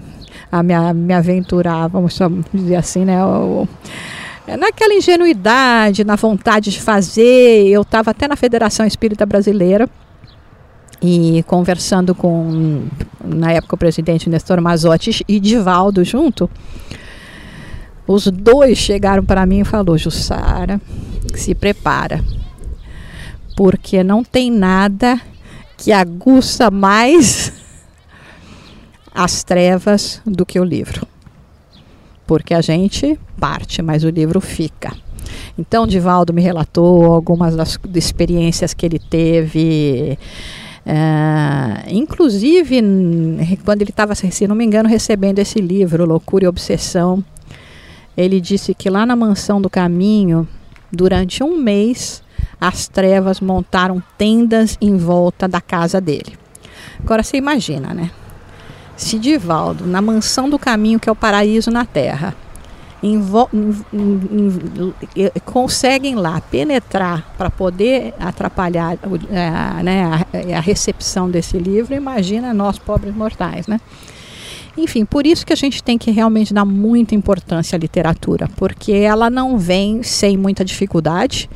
a 0.51 0.63
me, 0.63 0.73
me 0.93 1.13
aventurar, 1.13 1.87
vamos 1.87 2.17
dizer 2.53 2.75
assim, 2.75 3.05
né? 3.05 3.23
O, 3.25 3.67
naquela 4.57 4.93
ingenuidade, 4.93 6.03
na 6.03 6.15
vontade 6.15 6.71
de 6.71 6.81
fazer, 6.81 7.67
eu 7.67 7.81
estava 7.81 8.11
até 8.11 8.27
na 8.27 8.35
Federação 8.35 8.85
Espírita 8.85 9.25
Brasileira 9.25 9.89
e 11.01 11.43
conversando 11.43 12.15
com, 12.15 12.85
na 13.23 13.51
época, 13.51 13.75
o 13.75 13.77
presidente 13.77 14.29
Nestor 14.29 14.59
Mazotti 14.61 15.23
e 15.27 15.39
Divaldo 15.39 16.03
junto, 16.03 16.49
os 18.07 18.27
dois 18.27 18.77
chegaram 18.77 19.23
para 19.23 19.45
mim 19.45 19.59
e 19.59 19.65
falou, 19.65 19.97
Jussara, 19.97 20.81
se 21.35 21.53
prepara, 21.53 22.23
porque 23.55 24.03
não 24.03 24.23
tem 24.23 24.49
nada 24.49 25.19
que 25.77 25.91
aguça 25.91 26.71
mais 26.71 27.53
as 29.13 29.43
trevas 29.43 30.21
do 30.25 30.45
que 30.45 30.59
o 30.59 30.63
livro. 30.63 31.05
Porque 32.25 32.53
a 32.53 32.61
gente 32.61 33.19
parte, 33.39 33.81
mas 33.81 34.03
o 34.03 34.09
livro 34.09 34.41
fica. 34.41 34.95
Então, 35.57 35.87
Divaldo 35.87 36.33
me 36.33 36.41
relatou 36.41 37.13
algumas 37.13 37.55
das 37.55 37.79
experiências 37.93 38.73
que 38.73 38.85
ele 38.85 38.99
teve 38.99 40.17
Uh, 40.87 41.83
inclusive, 41.89 42.81
quando 43.65 43.81
ele 43.81 43.89
estava, 43.89 44.15
se 44.15 44.47
não 44.47 44.55
me 44.55 44.63
engano, 44.63 44.87
recebendo 44.87 45.39
esse 45.39 45.59
livro, 45.59 46.05
Loucura 46.05 46.45
e 46.45 46.47
Obsessão, 46.47 47.21
ele 48.15 48.39
disse 48.39 48.73
que 48.73 48.89
lá 48.89 49.05
na 49.05 49.13
mansão 49.13 49.61
do 49.61 49.69
caminho, 49.69 50.47
durante 50.89 51.43
um 51.43 51.57
mês, 51.57 52.23
as 52.59 52.87
trevas 52.87 53.41
montaram 53.41 54.01
tendas 54.17 54.77
em 54.79 54.95
volta 54.95 55.45
da 55.45 55.59
casa 55.59 55.99
dele. 55.99 56.37
Agora 56.99 57.21
você 57.21 57.35
imagina, 57.35 57.93
né? 57.93 58.09
Se 58.95 59.19
Divaldo, 59.19 59.85
na 59.85 60.01
mansão 60.01 60.49
do 60.49 60.57
caminho, 60.57 60.99
que 60.99 61.09
é 61.09 61.11
o 61.11 61.15
paraíso 61.15 61.69
na 61.69 61.85
terra, 61.85 62.33
conseguem 65.45 66.15
lá 66.15 66.41
penetrar 66.41 67.33
para 67.37 67.49
poder 67.49 68.13
atrapalhar 68.19 68.97
a, 69.31 69.83
né, 69.83 70.03
a, 70.03 70.57
a, 70.57 70.59
recepção 70.59 71.29
desse 71.29 71.57
livro, 71.57 71.93
imagina 71.93 72.53
nós 72.53 72.79
pobres 72.79 73.15
mortais, 73.15 73.67
né? 73.67 73.79
Enfim, 74.77 75.05
por 75.05 75.25
isso 75.25 75.43
que 75.43 75.53
a 75.53 75.55
gente 75.55 75.81
tem 75.83 75.97
que 75.97 76.11
realmente 76.11 76.53
dar 76.53 76.65
muita 76.65 77.15
importância 77.15 77.75
à 77.75 77.79
literatura, 77.79 78.47
porque 78.55 78.91
ela 78.91 79.27
não 79.27 79.57
vem 79.57 80.03
sem 80.03 80.37
muita 80.37 80.63
dificuldade, 80.63 81.49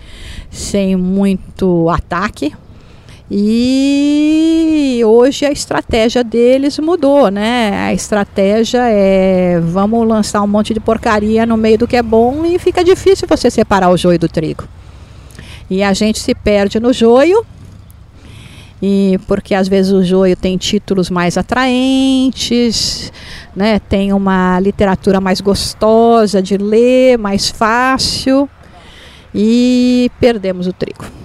sem 0.50 0.96
muito 0.96 1.88
ataque, 1.90 2.52
e 3.34 5.02
hoje 5.06 5.46
a 5.46 5.52
estratégia 5.52 6.22
deles 6.22 6.78
mudou, 6.80 7.32
né? 7.32 7.72
A 7.88 7.94
estratégia 7.94 8.82
é 8.90 9.58
vamos 9.62 10.06
lançar 10.06 10.42
um 10.42 10.48
monte 10.48 10.74
de 10.74 10.82
porcaria 10.82 11.46
no 11.46 11.56
meio 11.56 11.78
do 11.78 11.88
que 11.88 11.96
é 11.96 12.04
bom 12.04 12.46
e 12.46 12.60
fica 12.60 12.84
difícil 12.84 13.26
você 13.30 13.50
separar 13.50 13.90
o 13.90 13.96
joio 13.96 14.20
do 14.20 14.28
trigo. 14.28 14.68
E 15.70 15.82
a 15.82 15.94
gente 15.94 16.20
se 16.20 16.36
perde 16.36 16.78
no 16.78 16.92
joio, 16.92 17.46
e 18.82 19.18
porque 19.28 19.56
às 19.56 19.70
vezes 19.70 19.94
o 19.94 20.04
joio 20.04 20.36
tem 20.36 20.58
títulos 20.58 21.10
mais 21.10 21.38
atraentes, 21.38 23.14
né? 23.56 23.80
Tem 23.80 24.12
uma 24.12 24.60
literatura 24.60 25.22
mais 25.22 25.40
gostosa 25.40 26.42
de 26.42 26.58
ler, 26.58 27.18
mais 27.18 27.50
fácil 27.50 28.50
e 29.34 30.12
perdemos 30.20 30.68
o 30.68 30.74
trigo. 30.74 31.21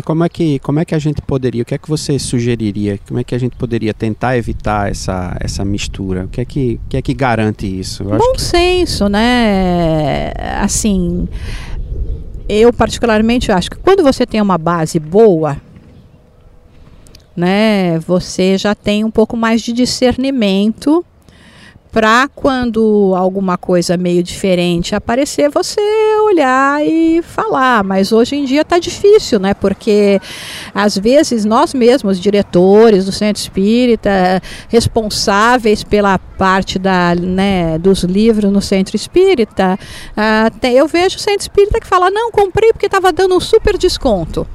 E 0.00 0.02
como 0.02 0.24
é 0.24 0.30
que 0.30 0.58
como 0.60 0.80
é 0.80 0.84
que 0.86 0.94
a 0.94 0.98
gente 0.98 1.20
poderia, 1.20 1.62
o 1.62 1.64
que 1.66 1.74
é 1.74 1.78
que 1.78 1.86
você 1.86 2.18
sugeriria? 2.18 2.98
Como 3.06 3.20
é 3.20 3.24
que 3.24 3.34
a 3.34 3.38
gente 3.38 3.54
poderia 3.54 3.92
tentar 3.92 4.34
evitar 4.34 4.90
essa, 4.90 5.36
essa 5.38 5.62
mistura? 5.62 6.24
O 6.24 6.28
que 6.28 6.40
é 6.40 6.44
que, 6.46 6.80
que 6.88 6.96
é 6.96 7.02
que 7.02 7.12
garante 7.12 7.66
isso? 7.66 8.04
Eu 8.04 8.16
Bom 8.16 8.32
que... 8.32 8.40
senso, 8.40 9.10
né? 9.10 10.32
Assim, 10.58 11.28
eu 12.48 12.72
particularmente 12.72 13.52
acho 13.52 13.70
que 13.70 13.76
quando 13.76 14.02
você 14.02 14.24
tem 14.24 14.40
uma 14.40 14.56
base 14.56 14.98
boa, 14.98 15.60
né, 17.36 17.98
você 17.98 18.56
já 18.56 18.74
tem 18.74 19.04
um 19.04 19.10
pouco 19.10 19.36
mais 19.36 19.60
de 19.60 19.70
discernimento 19.70 21.04
para 21.92 22.28
quando 22.28 23.14
alguma 23.16 23.58
coisa 23.58 23.96
meio 23.96 24.22
diferente 24.22 24.94
aparecer, 24.94 25.50
você 25.50 25.80
olhar 26.24 26.84
e 26.86 27.20
falar. 27.22 27.82
Mas 27.82 28.12
hoje 28.12 28.36
em 28.36 28.44
dia 28.44 28.62
está 28.62 28.78
difícil, 28.78 29.40
né? 29.40 29.54
Porque 29.54 30.20
às 30.74 30.96
vezes 30.96 31.44
nós 31.44 31.74
mesmos, 31.74 32.20
diretores 32.20 33.04
do 33.04 33.12
Centro 33.12 33.42
Espírita, 33.42 34.40
responsáveis 34.68 35.82
pela 35.82 36.18
parte 36.18 36.78
da, 36.78 37.14
né, 37.14 37.78
dos 37.78 38.04
livros 38.04 38.52
no 38.52 38.62
Centro 38.62 38.94
Espírita, 38.94 39.78
uh, 40.12 40.58
tem, 40.58 40.74
eu 40.74 40.86
vejo 40.86 41.16
o 41.16 41.20
Centro 41.20 41.42
Espírita 41.42 41.80
que 41.80 41.86
fala: 41.86 42.10
não, 42.10 42.30
comprei 42.30 42.72
porque 42.72 42.86
estava 42.86 43.12
dando 43.12 43.36
um 43.36 43.40
super 43.40 43.76
desconto 43.76 44.46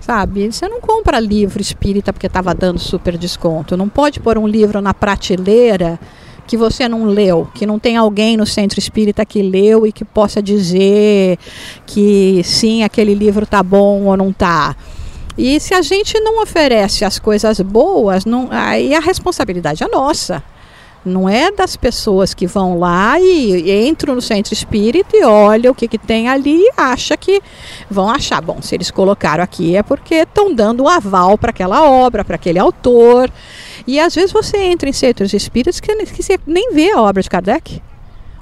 sabe? 0.00 0.52
Você 0.52 0.68
não 0.68 0.80
compra 0.80 1.18
livro 1.18 1.60
espírita 1.60 2.12
porque 2.12 2.28
estava 2.28 2.54
dando 2.54 2.78
super 2.78 3.18
desconto. 3.18 3.76
Não 3.76 3.88
pode 3.88 4.20
pôr 4.20 4.38
um 4.38 4.46
livro 4.46 4.80
na 4.80 4.94
prateleira 4.94 5.98
que 6.46 6.56
você 6.56 6.88
não 6.88 7.04
leu, 7.04 7.48
que 7.54 7.66
não 7.66 7.78
tem 7.78 7.96
alguém 7.96 8.36
no 8.36 8.46
centro 8.46 8.78
espírita 8.78 9.24
que 9.24 9.42
leu 9.42 9.86
e 9.86 9.92
que 9.92 10.04
possa 10.04 10.42
dizer 10.42 11.38
que 11.84 12.42
sim, 12.44 12.84
aquele 12.84 13.14
livro 13.14 13.46
tá 13.46 13.62
bom 13.62 14.04
ou 14.04 14.16
não 14.16 14.32
tá. 14.32 14.76
E 15.36 15.60
se 15.60 15.74
a 15.74 15.82
gente 15.82 16.18
não 16.20 16.42
oferece 16.42 17.04
as 17.04 17.18
coisas 17.18 17.60
boas, 17.60 18.24
não, 18.24 18.48
aí 18.50 18.94
a 18.94 19.00
responsabilidade 19.00 19.82
é 19.82 19.88
nossa. 19.88 20.42
Não 21.06 21.28
é 21.28 21.52
das 21.52 21.76
pessoas 21.76 22.34
que 22.34 22.46
vão 22.46 22.78
lá 22.78 23.18
e, 23.20 23.70
e 23.70 23.86
entram 23.86 24.14
no 24.14 24.20
centro 24.20 24.52
espírita 24.52 25.16
e 25.16 25.24
olham 25.24 25.70
o 25.70 25.74
que, 25.74 25.86
que 25.86 25.98
tem 25.98 26.28
ali 26.28 26.58
e 26.58 26.72
acha 26.76 27.16
que 27.16 27.40
vão 27.88 28.10
achar. 28.10 28.42
Bom, 28.42 28.60
se 28.60 28.74
eles 28.74 28.90
colocaram 28.90 29.44
aqui 29.44 29.76
é 29.76 29.82
porque 29.84 30.16
estão 30.16 30.52
dando 30.52 30.82
um 30.82 30.88
aval 30.88 31.38
para 31.38 31.50
aquela 31.50 31.88
obra, 31.88 32.24
para 32.24 32.34
aquele 32.34 32.58
autor. 32.58 33.30
E 33.86 34.00
às 34.00 34.14
vezes 34.14 34.32
você 34.32 34.56
entra 34.58 34.88
em 34.88 34.92
centros 34.92 35.32
espíritas 35.32 35.78
que, 35.78 35.94
que 36.06 36.22
você 36.22 36.40
nem 36.44 36.72
vê 36.72 36.90
a 36.90 37.00
obra 37.00 37.22
de 37.22 37.30
Kardec. 37.30 37.80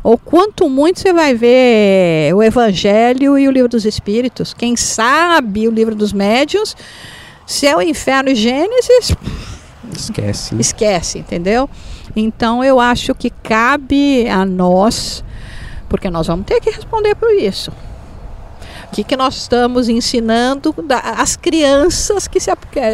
Ou 0.02 0.16
quanto 0.16 0.68
muito 0.68 1.00
você 1.00 1.12
vai 1.12 1.34
ver 1.34 2.34
o 2.34 2.42
Evangelho 2.42 3.38
e 3.38 3.46
o 3.46 3.50
Livro 3.50 3.68
dos 3.68 3.84
Espíritos. 3.84 4.54
Quem 4.54 4.76
sabe 4.76 5.68
o 5.68 5.70
Livro 5.70 5.94
dos 5.94 6.12
Médiuns, 6.12 6.76
Céu, 7.46 7.82
Inferno 7.82 8.30
e 8.30 8.34
Gênesis. 8.34 9.14
Esquece. 9.92 10.54
Esquece, 10.58 11.18
entendeu? 11.18 11.68
Então 12.14 12.62
eu 12.62 12.78
acho 12.80 13.14
que 13.14 13.30
cabe 13.30 14.28
a 14.28 14.44
nós, 14.44 15.24
porque 15.88 16.10
nós 16.10 16.26
vamos 16.26 16.46
ter 16.46 16.60
que 16.60 16.70
responder 16.70 17.14
por 17.14 17.32
isso. 17.32 17.70
O 18.84 18.94
que, 18.94 19.02
que 19.02 19.16
nós 19.16 19.36
estamos 19.36 19.88
ensinando 19.88 20.74
às 21.02 21.34
crianças 21.36 22.28
que 22.28 22.38
se, 22.38 22.50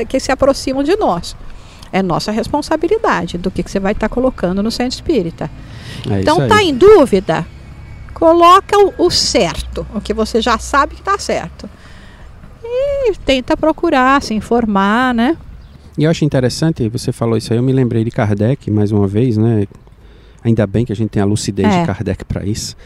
que 0.08 0.18
se 0.18 0.32
aproximam 0.32 0.82
de 0.82 0.96
nós? 0.96 1.36
É 1.92 2.02
nossa 2.02 2.30
responsabilidade 2.30 3.36
do 3.36 3.50
que, 3.50 3.62
que 3.62 3.70
você 3.70 3.80
vai 3.80 3.92
estar 3.92 4.08
tá 4.08 4.14
colocando 4.14 4.62
no 4.62 4.70
centro 4.70 4.94
espírita. 4.94 5.50
É 6.08 6.20
então 6.20 6.48
tá 6.48 6.62
em 6.62 6.74
dúvida? 6.74 7.46
Coloca 8.14 8.78
o, 8.78 9.06
o 9.06 9.10
certo, 9.10 9.86
o 9.94 10.00
que 10.00 10.14
você 10.14 10.40
já 10.40 10.56
sabe 10.58 10.94
que 10.94 11.00
está 11.00 11.18
certo. 11.18 11.68
E 12.62 13.12
tenta 13.24 13.56
procurar, 13.56 14.22
se 14.22 14.32
informar, 14.32 15.12
né? 15.12 15.36
E 15.98 16.04
eu 16.04 16.10
acho 16.10 16.24
interessante, 16.24 16.88
você 16.88 17.12
falou 17.12 17.36
isso 17.36 17.52
aí, 17.52 17.58
eu 17.58 17.62
me 17.62 17.72
lembrei 17.72 18.04
de 18.04 18.10
Kardec 18.10 18.70
mais 18.70 18.92
uma 18.92 19.06
vez, 19.06 19.36
né? 19.36 19.66
Ainda 20.42 20.66
bem 20.66 20.84
que 20.84 20.92
a 20.92 20.96
gente 20.96 21.10
tem 21.10 21.22
a 21.22 21.26
lucidez 21.26 21.72
é. 21.72 21.80
de 21.80 21.86
Kardec 21.86 22.24
para 22.24 22.44
isso. 22.46 22.76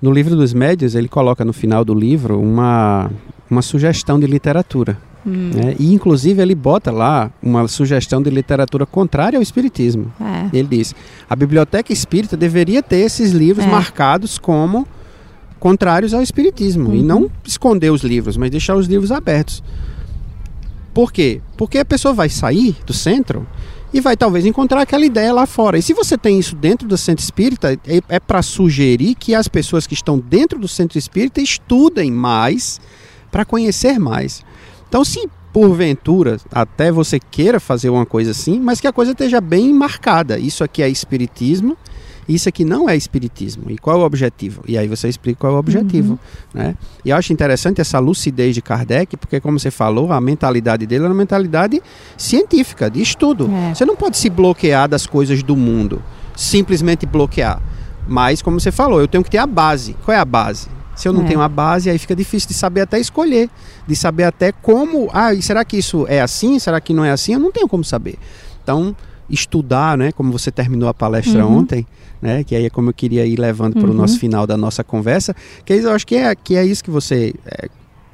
No 0.00 0.10
livro 0.10 0.34
dos 0.34 0.52
médios, 0.52 0.94
ele 0.94 1.08
coloca 1.08 1.44
no 1.44 1.52
final 1.52 1.84
do 1.84 1.94
livro 1.94 2.40
uma, 2.40 3.10
uma 3.48 3.62
sugestão 3.62 4.18
de 4.18 4.26
literatura. 4.26 4.98
Hum. 5.24 5.50
Né? 5.54 5.76
E, 5.78 5.94
inclusive, 5.94 6.42
ele 6.42 6.54
bota 6.54 6.90
lá 6.90 7.30
uma 7.40 7.68
sugestão 7.68 8.20
de 8.20 8.28
literatura 8.28 8.84
contrária 8.84 9.36
ao 9.36 9.42
Espiritismo. 9.42 10.12
É. 10.20 10.58
Ele 10.58 10.68
diz: 10.68 10.94
a 11.30 11.36
biblioteca 11.36 11.92
espírita 11.92 12.36
deveria 12.36 12.82
ter 12.82 12.96
esses 12.96 13.30
livros 13.30 13.64
é. 13.64 13.68
marcados 13.70 14.38
como 14.38 14.86
contrários 15.60 16.12
ao 16.12 16.20
Espiritismo. 16.20 16.88
Uhum. 16.88 16.96
E 16.96 17.02
não 17.02 17.30
esconder 17.44 17.90
os 17.90 18.02
livros, 18.02 18.36
mas 18.36 18.50
deixar 18.50 18.74
os 18.74 18.88
livros 18.88 19.12
abertos. 19.12 19.62
Por 20.92 21.12
quê? 21.12 21.40
Porque 21.56 21.78
a 21.78 21.84
pessoa 21.84 22.12
vai 22.12 22.28
sair 22.28 22.76
do 22.84 22.92
centro 22.92 23.46
e 23.92 24.00
vai 24.00 24.16
talvez 24.16 24.46
encontrar 24.46 24.82
aquela 24.82 25.04
ideia 25.04 25.32
lá 25.32 25.46
fora. 25.46 25.78
E 25.78 25.82
se 25.82 25.92
você 25.92 26.16
tem 26.16 26.38
isso 26.38 26.56
dentro 26.56 26.88
do 26.88 26.96
centro 26.96 27.22
espírita, 27.22 27.72
é, 27.72 28.00
é 28.08 28.20
para 28.20 28.42
sugerir 28.42 29.14
que 29.14 29.34
as 29.34 29.48
pessoas 29.48 29.86
que 29.86 29.94
estão 29.94 30.18
dentro 30.18 30.58
do 30.58 30.68
centro 30.68 30.98
espírita 30.98 31.40
estudem 31.40 32.10
mais 32.10 32.80
para 33.30 33.44
conhecer 33.44 33.98
mais. 33.98 34.42
Então, 34.88 35.04
se 35.04 35.28
porventura 35.52 36.38
até 36.50 36.90
você 36.90 37.20
queira 37.20 37.60
fazer 37.60 37.90
uma 37.90 38.06
coisa 38.06 38.30
assim, 38.30 38.58
mas 38.58 38.80
que 38.80 38.86
a 38.86 38.92
coisa 38.92 39.12
esteja 39.12 39.40
bem 39.40 39.72
marcada. 39.72 40.38
Isso 40.38 40.64
aqui 40.64 40.82
é 40.82 40.88
espiritismo, 40.88 41.76
isso 42.28 42.48
aqui 42.48 42.64
não 42.64 42.88
é 42.88 42.96
espiritismo. 42.96 43.70
E 43.70 43.76
qual 43.76 43.98
é 43.98 44.02
o 44.02 44.04
objetivo? 44.04 44.62
E 44.66 44.78
aí 44.78 44.86
você 44.86 45.08
explica 45.08 45.40
qual 45.40 45.52
é 45.52 45.56
o 45.56 45.58
objetivo. 45.58 46.12
Uhum. 46.12 46.18
Né? 46.60 46.76
E 47.04 47.10
eu 47.10 47.16
acho 47.16 47.32
interessante 47.32 47.80
essa 47.80 47.98
lucidez 47.98 48.54
de 48.54 48.62
Kardec, 48.62 49.16
porque, 49.16 49.40
como 49.40 49.58
você 49.58 49.70
falou, 49.70 50.12
a 50.12 50.20
mentalidade 50.20 50.86
dele 50.86 51.04
é 51.04 51.08
uma 51.08 51.14
mentalidade 51.14 51.82
científica, 52.16 52.90
de 52.90 53.02
estudo. 53.02 53.50
É. 53.50 53.74
Você 53.74 53.84
não 53.84 53.96
pode 53.96 54.16
se 54.16 54.30
bloquear 54.30 54.88
das 54.88 55.06
coisas 55.06 55.42
do 55.42 55.56
mundo, 55.56 56.02
simplesmente 56.36 57.06
bloquear. 57.06 57.60
Mas, 58.06 58.40
como 58.40 58.60
você 58.60 58.70
falou, 58.70 59.00
eu 59.00 59.08
tenho 59.08 59.24
que 59.24 59.30
ter 59.30 59.38
a 59.38 59.46
base. 59.46 59.96
Qual 60.04 60.14
é 60.14 60.18
a 60.18 60.24
base? 60.24 60.68
Se 60.94 61.08
eu 61.08 61.12
não 61.12 61.22
é. 61.22 61.26
tenho 61.26 61.40
a 61.40 61.48
base, 61.48 61.88
aí 61.88 61.98
fica 61.98 62.14
difícil 62.14 62.48
de 62.48 62.54
saber 62.54 62.82
até 62.82 63.00
escolher, 63.00 63.48
de 63.86 63.96
saber 63.96 64.24
até 64.24 64.52
como. 64.52 65.08
Ah, 65.12 65.30
será 65.40 65.64
que 65.64 65.76
isso 65.76 66.06
é 66.08 66.20
assim? 66.20 66.58
Será 66.58 66.80
que 66.80 66.92
não 66.92 67.04
é 67.04 67.10
assim? 67.10 67.32
Eu 67.32 67.40
não 67.40 67.50
tenho 67.50 67.66
como 67.66 67.82
saber. 67.82 68.18
Então, 68.62 68.94
estudar, 69.28 69.96
né? 69.96 70.12
Como 70.12 70.32
você 70.32 70.50
terminou 70.50 70.88
a 70.88 70.94
palestra 70.94 71.46
uhum. 71.46 71.58
ontem, 71.58 71.86
né? 72.20 72.44
Que 72.44 72.54
aí 72.54 72.66
é 72.66 72.70
como 72.70 72.90
eu 72.90 72.94
queria 72.94 73.24
ir 73.24 73.38
levando 73.38 73.74
para 73.74 73.86
o 73.86 73.90
uhum. 73.90 73.96
nosso 73.96 74.18
final 74.18 74.46
da 74.46 74.56
nossa 74.56 74.84
conversa. 74.84 75.34
Que 75.64 75.74
eu 75.74 75.92
acho 75.92 76.06
que 76.06 76.16
é, 76.16 76.34
que 76.34 76.56
é 76.56 76.64
isso 76.64 76.82
que 76.82 76.90
você 76.90 77.34
é, 77.46 77.68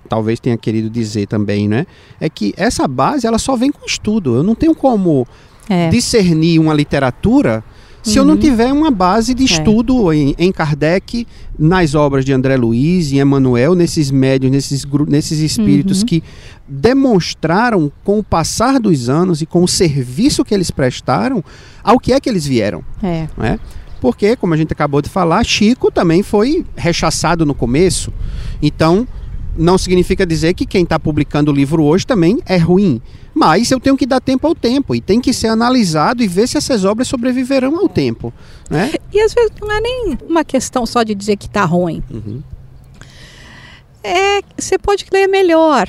talvez 0.08 0.40
tenha 0.40 0.56
querido 0.56 0.88
dizer 0.88 1.26
também, 1.26 1.68
né? 1.68 1.86
É 2.20 2.28
que 2.28 2.54
essa 2.56 2.88
base 2.88 3.26
ela 3.26 3.38
só 3.38 3.56
vem 3.56 3.70
com 3.70 3.84
estudo. 3.84 4.36
Eu 4.36 4.42
não 4.42 4.54
tenho 4.54 4.74
como 4.74 5.26
é. 5.68 5.88
discernir 5.88 6.58
uma 6.58 6.74
literatura 6.74 7.62
se 8.02 8.12
uhum. 8.12 8.16
eu 8.16 8.24
não 8.24 8.34
uhum. 8.34 8.40
tiver 8.40 8.72
uma 8.72 8.90
base 8.90 9.34
de 9.34 9.42
é. 9.42 9.46
estudo 9.46 10.12
é. 10.12 10.16
em, 10.16 10.34
em, 10.38 10.52
Kardec, 10.52 11.26
nas 11.58 11.94
obras 11.94 12.24
de 12.24 12.32
André 12.32 12.56
Luiz, 12.56 13.12
em 13.12 13.18
Emmanuel, 13.18 13.74
nesses 13.74 14.10
médios, 14.10 14.50
nesses, 14.50 14.86
nesses 15.06 15.40
espíritos 15.40 16.00
uhum. 16.00 16.06
que 16.06 16.22
demonstraram 16.66 17.90
com 18.04 18.18
o 18.18 18.24
passar 18.24 18.78
dos 18.78 19.08
anos 19.08 19.42
e 19.42 19.46
com 19.46 19.62
o 19.62 19.68
serviço 19.68 20.44
que 20.44 20.54
eles 20.54 20.70
prestaram 20.70 21.42
ao 21.82 21.98
que 21.98 22.12
é 22.12 22.20
que 22.20 22.28
eles 22.28 22.46
vieram. 22.46 22.84
É. 23.02 23.28
Né? 23.36 23.58
Porque, 24.00 24.36
como 24.36 24.54
a 24.54 24.56
gente 24.56 24.72
acabou 24.72 25.02
de 25.02 25.08
falar, 25.08 25.44
Chico 25.44 25.90
também 25.90 26.22
foi 26.22 26.64
rechaçado 26.76 27.44
no 27.44 27.54
começo. 27.54 28.12
Então, 28.62 29.06
não 29.58 29.76
significa 29.76 30.24
dizer 30.24 30.54
que 30.54 30.64
quem 30.64 30.84
está 30.84 30.98
publicando 30.98 31.50
o 31.50 31.54
livro 31.54 31.82
hoje 31.82 32.06
também 32.06 32.38
é 32.46 32.56
ruim. 32.56 33.02
Mas 33.34 33.70
eu 33.70 33.78
tenho 33.78 33.96
que 33.96 34.06
dar 34.06 34.20
tempo 34.20 34.46
ao 34.46 34.54
tempo 34.54 34.94
e 34.94 35.00
tem 35.00 35.20
que 35.20 35.32
ser 35.32 35.48
analisado 35.48 36.22
e 36.22 36.28
ver 36.28 36.48
se 36.48 36.56
essas 36.56 36.84
obras 36.84 37.08
sobreviverão 37.08 37.76
ao 37.76 37.88
tempo. 37.88 38.32
Né? 38.70 38.92
E 39.12 39.20
às 39.20 39.34
vezes 39.34 39.52
não 39.60 39.70
é 39.70 39.80
nem 39.80 40.18
uma 40.28 40.44
questão 40.44 40.86
só 40.86 41.02
de 41.02 41.14
dizer 41.14 41.36
que 41.36 41.46
está 41.46 41.64
ruim. 41.64 42.02
Uhum. 42.10 42.42
É, 44.02 44.40
você 44.56 44.78
pode 44.78 45.04
ler 45.12 45.26
melhor. 45.26 45.88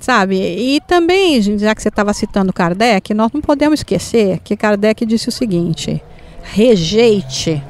Sabe? 0.00 0.36
E 0.36 0.80
também, 0.86 1.42
já 1.58 1.74
que 1.74 1.82
você 1.82 1.88
estava 1.88 2.12
citando 2.12 2.52
Kardec, 2.52 3.12
nós 3.12 3.32
não 3.32 3.40
podemos 3.40 3.80
esquecer 3.80 4.38
que 4.44 4.56
Kardec 4.56 5.04
disse 5.04 5.28
o 5.28 5.32
seguinte: 5.32 6.00
rejeite 6.42 7.60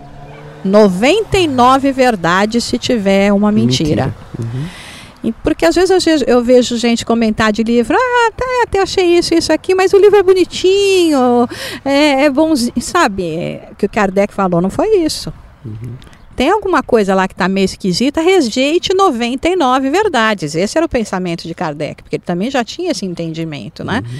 99 0.67 1.93
verdades 1.93 2.65
se 2.65 2.79
tiver 2.79 3.33
uma 3.33 3.51
mentira. 3.51 4.07
mentira. 4.07 4.15
Uhum. 4.39 5.33
Porque 5.43 5.65
às 5.65 5.75
vezes 5.75 6.23
eu 6.27 6.43
vejo 6.43 6.77
gente 6.77 7.05
comentar 7.05 7.53
de 7.53 7.63
livro, 7.63 7.97
ah, 7.99 8.29
até, 8.29 8.45
tá, 8.45 8.63
até 8.63 8.83
achei 8.83 9.19
isso, 9.19 9.35
isso 9.35 9.53
aqui, 9.53 9.75
mas 9.75 9.93
o 9.93 9.99
livro 9.99 10.17
é 10.17 10.23
bonitinho, 10.23 11.49
é, 11.85 12.25
é 12.25 12.31
bonzinho, 12.31 12.73
sabe? 12.81 13.29
É, 13.35 13.71
que 13.77 13.87
o 13.87 13.89
Kardec 13.89 14.33
falou, 14.33 14.61
não 14.61 14.71
foi 14.71 14.99
isso. 14.99 15.33
Uhum. 15.65 15.95
Tem 16.37 16.51
alguma 16.51 16.83
coisa 16.83 17.15
lá 17.15 17.27
que 17.27 17.33
está 17.35 17.49
meio 17.49 17.65
esquisita, 17.65 18.21
rejeite 18.21 18.95
99 18.95 19.89
verdades. 19.91 20.55
Esse 20.55 20.77
era 20.77 20.85
o 20.85 20.89
pensamento 20.89 21.49
de 21.49 21.55
Kardec, 21.55 22.03
porque 22.03 22.17
ele 22.17 22.23
também 22.25 22.51
já 22.51 22.63
tinha 22.63 22.91
esse 22.91 23.07
entendimento, 23.07 23.83
né? 23.83 24.03
Uhum. 24.05 24.19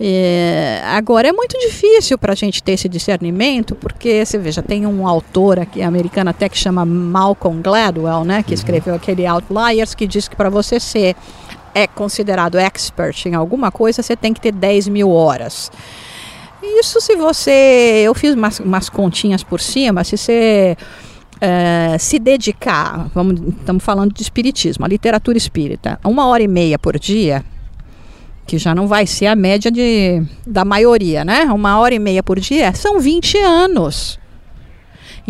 É, 0.00 0.80
agora 0.84 1.26
é 1.26 1.32
muito 1.32 1.58
difícil 1.58 2.16
para 2.16 2.32
a 2.32 2.36
gente 2.36 2.62
ter 2.62 2.72
esse 2.72 2.88
discernimento, 2.88 3.74
porque 3.74 4.24
você 4.24 4.38
veja, 4.38 4.62
tem 4.62 4.86
um 4.86 5.08
autor 5.08 5.58
aqui 5.58 5.82
americano 5.82 6.30
até 6.30 6.48
que 6.48 6.56
chama 6.56 6.86
Malcolm 6.86 7.60
Gladwell, 7.60 8.24
né, 8.24 8.44
que 8.44 8.50
uhum. 8.50 8.54
escreveu 8.54 8.94
aquele 8.94 9.26
Outliers, 9.26 9.96
que 9.96 10.06
diz 10.06 10.28
que 10.28 10.36
para 10.36 10.48
você 10.48 10.78
ser 10.78 11.16
é 11.74 11.86
considerado 11.86 12.58
expert 12.58 13.26
em 13.26 13.34
alguma 13.34 13.70
coisa, 13.70 14.02
você 14.02 14.16
tem 14.16 14.32
que 14.32 14.40
ter 14.40 14.52
10 14.52 14.88
mil 14.88 15.10
horas. 15.10 15.70
Isso 16.62 17.00
se 17.00 17.14
você. 17.14 18.02
Eu 18.04 18.14
fiz 18.14 18.34
umas, 18.34 18.58
umas 18.58 18.88
continhas 18.88 19.42
por 19.42 19.60
cima, 19.60 20.02
se 20.02 20.16
você. 20.16 20.76
É, 21.40 21.96
se 21.98 22.18
dedicar, 22.18 23.10
vamos, 23.14 23.40
estamos 23.60 23.84
falando 23.84 24.12
de 24.12 24.22
espiritismo, 24.22 24.84
a 24.84 24.88
literatura 24.88 25.38
espírita, 25.38 25.98
uma 26.04 26.26
hora 26.26 26.42
e 26.42 26.48
meia 26.48 26.78
por 26.78 26.98
dia, 26.98 27.44
que 28.46 28.58
já 28.58 28.74
não 28.74 28.88
vai 28.88 29.06
ser 29.06 29.26
a 29.26 29.36
média 29.36 29.70
de, 29.70 30.22
da 30.46 30.64
maioria, 30.64 31.24
né? 31.24 31.44
Uma 31.44 31.78
hora 31.78 31.94
e 31.94 31.98
meia 31.98 32.22
por 32.22 32.40
dia, 32.40 32.72
são 32.74 32.98
20 32.98 33.38
anos. 33.38 34.18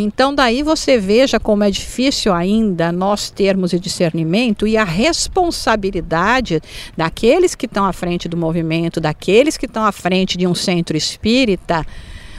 Então, 0.00 0.32
daí 0.32 0.62
você 0.62 0.96
veja 0.96 1.40
como 1.40 1.64
é 1.64 1.70
difícil 1.72 2.32
ainda 2.32 2.92
nós 2.92 3.30
termos 3.30 3.72
o 3.72 3.80
discernimento 3.80 4.64
e 4.64 4.76
a 4.76 4.84
responsabilidade 4.84 6.62
daqueles 6.96 7.56
que 7.56 7.66
estão 7.66 7.84
à 7.84 7.92
frente 7.92 8.28
do 8.28 8.36
movimento, 8.36 9.00
daqueles 9.00 9.56
que 9.56 9.66
estão 9.66 9.84
à 9.84 9.90
frente 9.90 10.38
de 10.38 10.46
um 10.46 10.54
centro 10.54 10.96
espírita, 10.96 11.84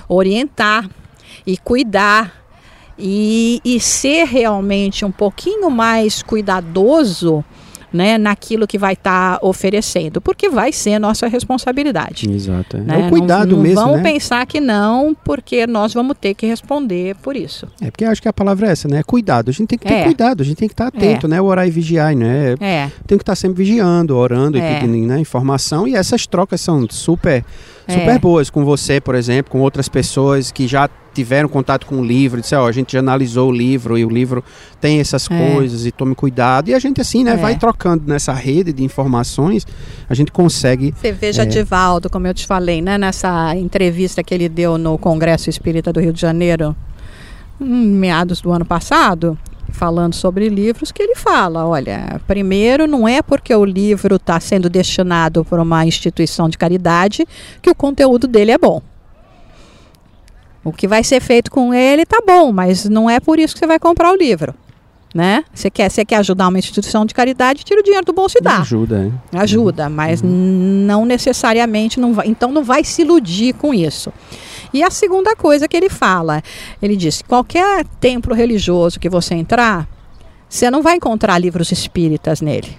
orientar 0.08 0.90
e 1.46 1.58
cuidar 1.58 2.34
e, 3.00 3.62
e 3.64 3.80
ser 3.80 4.26
realmente 4.26 5.06
um 5.06 5.12
pouquinho 5.12 5.70
mais 5.70 6.22
cuidadoso 6.22 7.44
né, 7.92 8.18
naquilo 8.18 8.68
que 8.68 8.78
vai 8.78 8.94
estar 8.94 9.40
tá 9.40 9.46
oferecendo, 9.46 10.22
porque 10.22 10.50
vai 10.50 10.72
ser 10.72 11.00
nossa 11.00 11.28
responsabilidade. 11.28 12.30
Exato. 12.30 12.78
É, 12.78 12.82
né? 12.82 12.94
é 12.96 12.98
um 12.98 13.10
cuidado 13.10 13.50
não, 13.50 13.58
não 13.58 13.64
mesmo. 13.64 13.82
Vamos 13.82 13.98
né? 13.98 14.12
pensar 14.12 14.46
que 14.46 14.60
não, 14.60 15.16
porque 15.24 15.66
nós 15.66 15.94
vamos 15.94 16.16
ter 16.20 16.34
que 16.34 16.46
responder 16.46 17.16
por 17.16 17.36
isso. 17.36 17.68
É 17.82 17.90
porque 17.90 18.06
acho 18.06 18.22
que 18.22 18.28
a 18.28 18.34
palavra 18.34 18.68
é 18.68 18.72
essa, 18.72 18.88
né? 18.88 19.02
Cuidado. 19.04 19.50
A 19.50 19.52
gente 19.52 19.68
tem 19.68 19.80
que 19.80 19.88
ter 19.88 19.94
é. 19.94 20.04
cuidado, 20.04 20.42
a 20.42 20.46
gente 20.46 20.58
tem 20.58 20.68
que 20.68 20.74
estar 20.74 20.88
atento, 20.88 21.26
é. 21.26 21.30
né? 21.30 21.42
Orar 21.42 21.68
e 21.68 21.72
vigiar, 21.72 22.16
né? 22.16 22.56
É. 22.60 22.92
Tem 23.08 23.18
que 23.18 23.24
estar 23.24 23.36
sempre 23.36 23.64
vigiando, 23.64 24.16
orando 24.16 24.58
e 24.58 24.62
é. 24.62 24.80
pedindo 24.80 25.08
né, 25.08 25.20
informação. 25.20 25.88
E 25.88 25.96
essas 25.96 26.28
trocas 26.28 26.62
são 26.62 26.86
super 26.90 27.44
super 27.88 28.16
é. 28.16 28.20
boas 28.20 28.52
com 28.52 28.64
você, 28.64 29.02
por 29.02 29.16
exemplo, 29.16 29.52
com 29.52 29.62
outras 29.62 29.90
pessoas 29.90 30.52
que 30.52 30.68
já 30.68 30.88
tiveram 31.20 31.50
contato 31.50 31.86
com 31.86 32.00
o 32.00 32.06
livro, 32.06 32.40
disseram, 32.40 32.64
ó, 32.64 32.68
a 32.68 32.72
gente 32.72 32.94
já 32.94 33.00
analisou 33.00 33.50
o 33.50 33.52
livro 33.52 33.98
e 33.98 34.06
o 34.06 34.10
livro 34.10 34.42
tem 34.80 35.02
essas 35.02 35.30
é. 35.30 35.54
coisas 35.54 35.86
e 35.86 35.92
tome 35.92 36.16
cuidado. 36.16 36.70
E 36.70 36.74
a 36.74 36.80
gente 36.80 37.02
assim, 37.02 37.26
né, 37.26 37.34
é. 37.34 37.36
vai 37.36 37.58
trocando 37.58 38.06
nessa 38.08 38.32
rede 38.32 38.72
de 38.72 38.84
informações, 38.84 39.68
a 40.10 40.14
gente 40.14 40.32
consegue... 40.32 40.94
Você 40.96 41.12
veja, 41.12 41.44
é... 41.44 41.46
Divaldo, 41.46 42.10
como 42.10 42.26
eu 42.26 42.34
te 42.34 42.48
falei, 42.48 42.82
né, 42.82 42.98
nessa 42.98 43.54
entrevista 43.56 44.24
que 44.24 44.34
ele 44.34 44.48
deu 44.48 44.78
no 44.78 44.98
Congresso 44.98 45.50
Espírita 45.50 45.92
do 45.92 46.00
Rio 46.00 46.14
de 46.14 46.22
Janeiro, 46.22 46.74
em 47.60 47.88
meados 47.88 48.40
do 48.40 48.52
ano 48.54 48.64
passado, 48.64 49.38
falando 49.74 50.14
sobre 50.14 50.48
livros, 50.48 50.90
que 50.92 51.04
ele 51.04 51.16
fala: 51.16 51.66
olha, 51.66 52.22
primeiro, 52.26 52.88
não 52.88 53.06
é 53.06 53.22
porque 53.22 53.54
o 53.54 53.66
livro 53.66 54.16
está 54.16 54.40
sendo 54.40 54.70
destinado 54.70 55.44
por 55.44 55.60
uma 55.60 55.86
instituição 55.86 56.48
de 56.48 56.58
caridade 56.58 57.28
que 57.62 57.70
o 57.70 57.76
conteúdo 57.76 58.26
dele 58.26 58.52
é 58.52 58.58
bom. 58.58 58.82
O 60.64 60.74
que 60.74 60.88
vai 60.88 61.04
ser 61.04 61.22
feito 61.22 61.50
com 61.50 61.74
ele 61.74 62.06
tá 62.06 62.22
bom, 62.26 62.52
mas 62.52 62.86
não 62.86 63.10
é 63.10 63.20
por 63.20 63.40
isso 63.40 63.54
que 63.54 63.60
você 63.60 63.68
vai 63.68 63.80
comprar 63.80 64.12
o 64.12 64.16
livro. 64.16 64.54
Né? 65.14 65.44
Você 65.52 65.72
quer, 65.72 65.90
você 65.90 66.06
quer 66.06 66.18
ajudar 66.18 66.48
uma 66.50 66.60
instituição 66.60 67.04
de 67.04 67.16
caridade, 67.16 67.64
tira 67.64 67.80
o 67.80 67.84
dinheiro 67.84 68.06
do 68.06 68.14
bolso 68.14 68.38
e 68.38 68.42
dá. 68.42 68.60
Ajuda, 68.60 69.06
hein? 69.06 69.14
Ajuda, 69.34 69.86
uhum. 69.86 69.90
mas 69.90 70.22
uhum. 70.22 70.30
não 70.30 71.04
necessariamente 71.04 72.00
não 72.00 72.14
vai, 72.14 72.28
então 72.28 72.52
não 72.52 72.64
vai 72.64 72.84
se 72.84 73.02
iludir 73.02 73.54
com 73.54 73.74
isso. 73.74 74.14
E 74.72 74.84
a 74.84 74.92
segunda 74.92 75.36
coisa 75.36 75.68
que 75.68 75.76
ele 75.76 75.90
fala, 75.90 76.44
ele 76.80 76.96
diz: 76.96 77.24
qualquer 77.24 77.84
templo 78.00 78.36
religioso 78.36 79.00
que 79.00 79.10
você 79.10 79.34
entrar, 79.34 79.88
você 80.48 80.70
não 80.70 80.84
vai 80.84 80.98
encontrar 80.98 81.40
livros 81.40 81.72
espíritas 81.72 82.40
nele. 82.40 82.78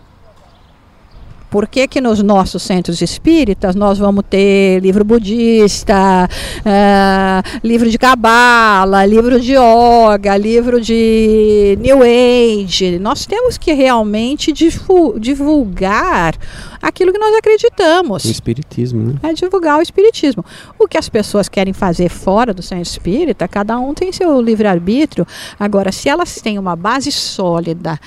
Por 1.51 1.66
que, 1.66 1.88
que 1.88 2.01
nos 2.01 2.22
nossos 2.22 2.62
centros 2.62 3.03
espíritas 3.03 3.74
nós 3.74 3.98
vamos 3.98 4.24
ter 4.30 4.80
livro 4.80 5.05
budista, 5.05 6.28
uh, 6.61 7.59
livro 7.66 7.90
de 7.90 7.98
cabala, 7.98 9.05
livro 9.05 9.40
de 9.40 9.55
yoga, 9.55 10.36
livro 10.36 10.80
de 10.80 11.76
New 11.80 12.03
Age? 12.03 13.01
Nós 13.01 13.26
temos 13.26 13.59
que 13.59 13.72
realmente 13.72 14.53
divulgar 14.53 16.36
aquilo 16.80 17.12
que 17.12 17.18
nós 17.18 17.34
acreditamos. 17.34 18.24
O 18.24 18.30
espiritismo, 18.30 19.12
né? 19.12 19.30
É 19.30 19.32
divulgar 19.32 19.78
o 19.78 19.82
espiritismo. 19.82 20.44
O 20.78 20.86
que 20.86 20.96
as 20.96 21.09
pessoas 21.09 21.48
querem 21.48 21.72
fazer 21.72 22.09
fora 22.09 22.55
do 22.55 22.62
centro 22.62 22.84
espírita, 22.84 23.48
cada 23.48 23.78
um 23.78 23.92
tem 23.92 24.12
seu 24.12 24.40
livre-arbítrio. 24.40 25.26
Agora, 25.59 25.90
se 25.90 26.09
elas 26.09 26.36
têm 26.36 26.59
uma 26.59 26.76
base 26.76 27.11
sólida, 27.11 27.98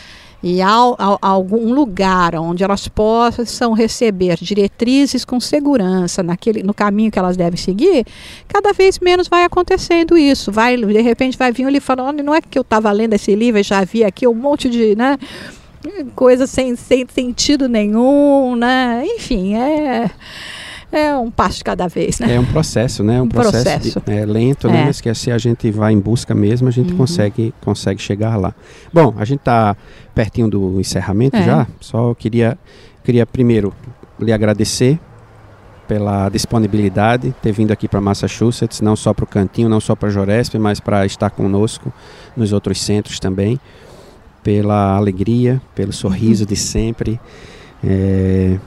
e 0.44 0.62
há, 0.62 0.76
há, 0.98 1.18
algum 1.22 1.74
lugar 1.74 2.36
onde 2.36 2.66
elas 2.66 2.90
possam 2.90 3.72
receber 3.72 4.36
diretrizes 4.42 5.24
com 5.24 5.40
segurança 5.40 6.22
naquele, 6.22 6.62
no 6.62 6.74
caminho 6.74 7.10
que 7.10 7.18
elas 7.18 7.38
devem 7.38 7.58
seguir, 7.58 8.06
cada 8.46 8.74
vez 8.74 9.00
menos 9.00 9.30
vai 9.30 9.46
acontecendo 9.46 10.18
isso. 10.18 10.52
Vai, 10.52 10.76
de 10.76 11.02
repente 11.02 11.38
vai 11.38 11.54
vir 11.54 11.66
ali 11.66 11.80
falando, 11.80 12.22
não 12.22 12.36
é 12.36 12.42
que 12.42 12.60
eu 12.60 12.62
estava 12.62 12.92
lendo 12.92 13.14
esse 13.14 13.34
livro 13.34 13.62
e 13.62 13.64
já 13.64 13.86
vi 13.86 14.04
aqui 14.04 14.28
um 14.28 14.34
monte 14.34 14.70
de, 14.70 14.98
né, 14.98 15.18
coisas 16.14 16.50
sem, 16.50 16.76
sem 16.76 17.08
sentido 17.08 17.70
nenhum, 17.70 18.58
né? 18.58 19.06
Enfim, 19.16 19.56
é 19.56 20.12
é 20.96 21.18
um 21.18 21.30
passo 21.32 21.58
de 21.58 21.64
cada 21.64 21.88
vez, 21.88 22.20
né? 22.20 22.36
É 22.36 22.40
um 22.40 22.46
processo, 22.46 23.04
né? 23.04 23.22
Um, 23.22 23.26
Um 23.26 23.28
processo, 23.30 23.64
processo. 23.64 24.02
de- 24.06 24.12
é, 24.12 24.26
lento, 24.26 24.68
né? 24.70 24.82
É. 24.82 24.86
Mas 24.86 25.02
que 25.02 25.14
se 25.14 25.32
a 25.32 25.38
gente 25.38 25.70
vai 25.72 25.94
em 25.94 26.00
busca 26.00 26.34
mesmo, 26.36 26.68
a 26.68 26.72
gente 26.72 26.92
Uhum. 26.92 26.98
consegue, 26.98 27.54
consegue 27.62 28.02
chegar 28.02 28.36
lá. 28.38 28.54
Bom, 28.94 29.14
a 29.18 29.26
gente 29.26 29.40
está 29.40 29.76
pertinho 30.16 30.48
do 30.50 30.80
encerramento 30.80 31.36
É. 31.38 31.44
já. 31.44 31.68
Só 31.80 32.14
queria, 32.14 32.58
queria 33.04 33.26
primeiro 33.26 33.74
lhe 34.20 34.32
agradecer 34.32 35.00
pela 35.88 36.30
disponibilidade, 36.30 37.36
ter 37.42 37.52
vindo 37.52 37.72
aqui 37.72 37.88
para 37.88 38.00
Massachusetts, 38.00 38.80
não 38.80 38.96
só 38.96 39.14
para 39.14 39.24
o 39.24 39.28
Cantinho, 39.28 39.68
não 39.68 39.82
só 39.82 39.96
para 39.96 40.10
Joresp, 40.10 40.56
mas 40.58 40.80
para 40.80 41.06
estar 41.06 41.30
conosco 41.30 41.92
nos 42.38 42.54
outros 42.54 42.82
centros 42.82 43.20
também, 43.20 43.60
pela 44.42 44.96
alegria, 44.96 45.62
pelo 45.76 45.92
sorriso 45.92 46.46
de 46.46 46.56
sempre, 46.56 47.20
é, 47.84 48.58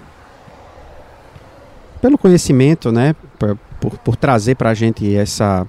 pelo 2.06 2.16
conhecimento, 2.16 2.92
né, 2.92 3.16
por, 3.36 3.58
por, 3.80 3.98
por 3.98 4.16
trazer 4.16 4.54
para 4.54 4.70
a 4.70 4.74
gente 4.74 5.14
essa 5.16 5.66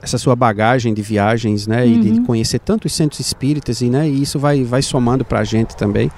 essa 0.00 0.16
sua 0.16 0.34
bagagem 0.34 0.94
de 0.94 1.02
viagens, 1.02 1.66
né, 1.66 1.86
e 1.86 1.98
de 1.98 2.10
Uhum. 2.10 2.24
conhecer 2.24 2.58
tantos 2.60 2.94
centros 2.94 3.20
espíritas 3.20 3.82
e, 3.82 3.90
né, 3.90 4.08
e 4.08 4.22
isso 4.22 4.38
vai 4.38 4.62
vai 4.62 4.80
somando 4.82 5.24
para 5.24 5.40
a 5.40 5.44
gente 5.44 5.76
também. 5.76 6.10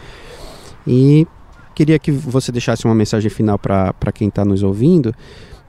E 0.86 1.26
queria 1.74 1.98
que 1.98 2.12
você 2.12 2.52
deixasse 2.52 2.84
uma 2.84 2.94
mensagem 2.94 3.30
final 3.30 3.58
para 3.58 4.12
quem 4.14 4.28
está 4.28 4.44
nos 4.44 4.62
ouvindo. 4.62 5.14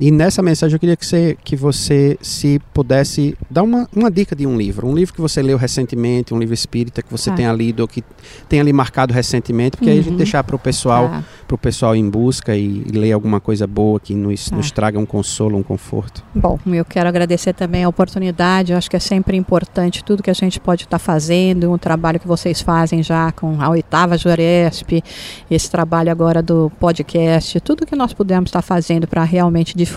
E 0.05 0.11
nessa 0.11 0.41
mensagem 0.41 0.75
eu 0.75 0.79
queria 0.81 0.97
que 0.97 1.05
você, 1.05 1.37
que 1.45 1.55
você 1.55 2.17
se 2.21 2.59
pudesse 2.73 3.37
dar 3.49 3.63
uma, 3.63 3.87
uma 3.95 4.11
dica 4.11 4.35
de 4.35 4.45
um 4.45 4.57
livro. 4.57 4.85
Um 4.85 4.93
livro 4.93 5.13
que 5.13 5.21
você 5.21 5.41
leu 5.41 5.57
recentemente, 5.57 6.33
um 6.33 6.37
livro 6.39 6.53
espírita 6.53 7.01
que 7.01 7.09
você 7.09 7.29
Tá. 7.29 7.37
tenha 7.37 7.53
lido 7.53 7.79
ou 7.79 7.87
que 7.87 8.03
tenha 8.49 8.61
lhe 8.63 8.73
marcado 8.73 9.13
recentemente, 9.13 9.77
porque 9.77 9.89
aí 9.89 9.99
a 9.99 10.01
gente 10.01 10.11
Uhum. 10.11 10.17
deixar 10.17 10.43
para 10.43 10.57
o 10.57 10.59
pessoal, 10.59 11.07
Tá. 11.07 11.23
pro 11.47 11.57
pessoal 11.57 11.95
em 11.95 12.09
busca 12.09 12.53
e, 12.53 12.83
e 12.85 12.91
ler 12.91 13.13
alguma 13.13 13.39
coisa 13.39 13.65
boa 13.65 13.97
que 13.97 14.13
nos, 14.13 14.49
Tá. 14.49 14.57
nos 14.57 14.71
traga 14.71 14.99
um 14.99 15.05
consolo, 15.05 15.57
um 15.57 15.63
conforto. 15.63 16.21
Bom, 16.35 16.59
eu 16.67 16.83
quero 16.83 17.07
agradecer 17.07 17.53
também 17.53 17.85
a 17.85 17.87
oportunidade. 17.87 18.73
Eu 18.73 18.77
acho 18.77 18.89
que 18.89 18.97
é 18.97 18.99
sempre 18.99 19.37
importante 19.37 20.03
tudo 20.03 20.21
que 20.21 20.29
a 20.29 20.33
gente 20.33 20.59
pode 20.59 20.83
estar 20.83 20.99
fazendo, 20.99 21.71
o 21.71 21.77
trabalho 21.77 22.19
que 22.19 22.27
vocês 22.27 22.59
fazem 22.59 23.01
já 23.01 23.31
com 23.31 23.61
a 23.61 23.69
oitava 23.69 24.17
Juresp, 24.17 25.01
esse 25.49 25.71
trabalho 25.71 26.11
agora 26.11 26.41
do 26.41 26.69
podcast, 26.77 27.57
tudo 27.61 27.85
que 27.85 27.95
nós 27.95 28.11
pudermos 28.11 28.49
estar 28.49 28.61
fazendo 28.61 29.07
para 29.07 29.23
realmente 29.23 29.77
difundir, 29.77 29.92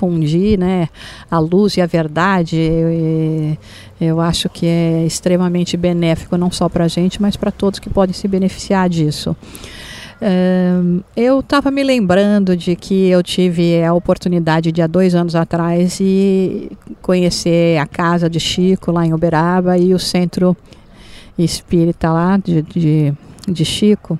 né, 0.58 0.88
a 1.30 1.38
luz 1.38 1.76
e 1.76 1.80
a 1.80 1.86
verdade. 1.86 2.56
Eu, 2.56 4.08
eu 4.08 4.20
acho 4.20 4.48
que 4.48 4.66
é 4.66 5.04
extremamente 5.06 5.76
benéfico 5.76 6.36
não 6.36 6.50
só 6.50 6.68
para 6.68 6.84
a 6.84 6.88
gente, 6.88 7.22
mas 7.22 7.36
para 7.36 7.50
todos 7.50 7.78
que 7.78 7.88
podem 7.88 8.12
se 8.12 8.28
beneficiar 8.28 8.88
disso. 8.88 9.36
Ahn, 10.20 11.00
eu 11.14 11.40
estava 11.40 11.70
me 11.70 11.82
lembrando 11.82 12.56
de 12.56 12.74
que 12.74 13.08
eu 13.08 13.22
tive 13.22 13.82
a 13.84 13.92
oportunidade 13.92 14.72
de 14.72 14.80
há 14.80 14.86
dois 14.86 15.14
anos 15.14 15.34
atrás 15.34 15.98
e 16.00 16.70
conhecer 17.02 17.78
a 17.78 17.86
casa 17.86 18.28
de 18.28 18.40
Chico 18.40 18.90
lá 18.90 19.04
em 19.04 19.12
Uberaba 19.12 19.76
e 19.76 19.92
o 19.92 19.98
centro 19.98 20.56
espírita 21.38 22.10
lá 22.10 22.38
de, 22.38 22.62
de, 22.62 23.14
de 23.46 23.64
Chico. 23.64 24.18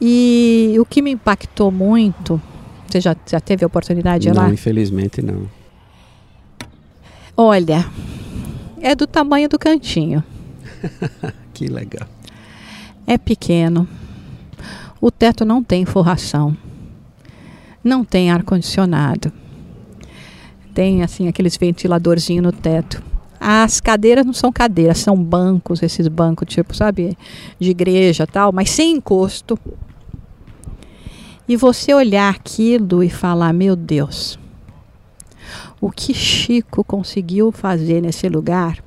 E 0.00 0.76
o 0.78 0.84
que 0.84 1.02
me 1.02 1.10
impactou 1.10 1.70
muito, 1.70 2.40
você 2.88 3.00
já, 3.00 3.16
já 3.26 3.40
teve 3.40 3.64
a 3.64 3.66
oportunidade 3.66 4.22
de 4.22 4.28
ir 4.28 4.34
não, 4.34 4.42
lá? 4.42 4.50
infelizmente 4.50 5.22
não. 5.22 5.48
Olha, 7.36 7.86
é 8.80 8.94
do 8.94 9.06
tamanho 9.06 9.48
do 9.48 9.58
cantinho. 9.58 10.22
Que 11.58 11.66
legal. 11.66 12.06
É 13.04 13.18
pequeno. 13.18 13.88
O 15.00 15.10
teto 15.10 15.44
não 15.44 15.60
tem 15.60 15.84
forração. 15.84 16.56
Não 17.82 18.04
tem 18.04 18.30
ar-condicionado. 18.30 19.32
Tem 20.72 21.02
assim 21.02 21.26
aqueles 21.26 21.56
ventiladorzinhos 21.56 22.44
no 22.44 22.52
teto. 22.52 23.02
As 23.40 23.80
cadeiras 23.80 24.24
não 24.24 24.32
são 24.32 24.52
cadeiras, 24.52 24.98
são 24.98 25.16
bancos, 25.16 25.82
esses 25.82 26.06
bancos 26.06 26.46
tipo, 26.48 26.72
sabe, 26.76 27.18
de 27.58 27.70
igreja 27.70 28.24
tal, 28.24 28.52
mas 28.52 28.70
sem 28.70 28.96
encosto. 28.96 29.58
E 31.48 31.56
você 31.56 31.94
olhar 31.94 32.28
aquilo 32.28 33.02
e 33.02 33.08
falar, 33.08 33.54
meu 33.54 33.74
Deus, 33.74 34.38
o 35.80 35.90
que 35.90 36.12
Chico 36.12 36.84
conseguiu 36.84 37.50
fazer 37.50 38.02
nesse 38.02 38.28
lugar? 38.28 38.78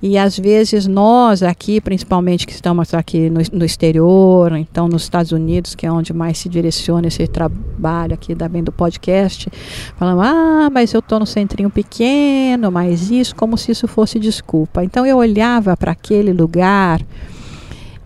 E 0.00 0.16
às 0.16 0.38
vezes 0.38 0.86
nós 0.86 1.42
aqui, 1.42 1.80
principalmente 1.80 2.46
que 2.46 2.52
estamos 2.52 2.94
aqui 2.94 3.28
no, 3.28 3.40
no 3.52 3.64
exterior, 3.64 4.56
então 4.56 4.86
nos 4.86 5.02
Estados 5.02 5.32
Unidos, 5.32 5.74
que 5.74 5.84
é 5.84 5.92
onde 5.92 6.12
mais 6.12 6.38
se 6.38 6.48
direciona 6.48 7.08
esse 7.08 7.26
trabalho 7.26 8.14
aqui 8.14 8.32
da 8.32 8.46
do 8.46 8.70
podcast, 8.70 9.50
falamos, 9.96 10.24
ah, 10.24 10.70
mas 10.72 10.94
eu 10.94 11.00
estou 11.00 11.18
no 11.18 11.26
centrinho 11.26 11.68
pequeno, 11.68 12.70
mas 12.70 13.10
isso, 13.10 13.34
como 13.34 13.58
se 13.58 13.72
isso 13.72 13.88
fosse 13.88 14.20
desculpa. 14.20 14.84
Então 14.84 15.04
eu 15.04 15.16
olhava 15.16 15.76
para 15.76 15.92
aquele 15.92 16.32
lugar 16.32 17.04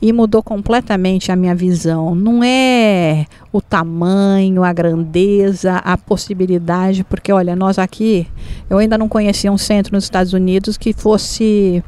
e 0.03 0.13
mudou 0.13 0.43
completamente 0.43 1.31
a 1.31 1.37
minha 1.37 1.55
visão. 1.55 2.13
Não 2.13 2.43
é 2.43 3.25
o 3.53 3.61
tamanho, 3.61 4.65
a 4.65 4.73
grandeza, 4.73 5.77
a 5.77 5.97
possibilidade, 5.97 7.05
porque 7.05 7.33
olha, 7.33 7.55
nós 7.55 7.79
aqui, 7.79 8.27
eu 8.69 8.79
ainda 8.79 8.99
não 8.99 9.09
conhecia 9.09 9.53
um 9.53 9.57
centro 9.57 9.95
nos 9.95 10.03
Estados 10.03 10.33
Unidos 10.33 10.77
que 10.77 10.93
fosse 10.93 11.85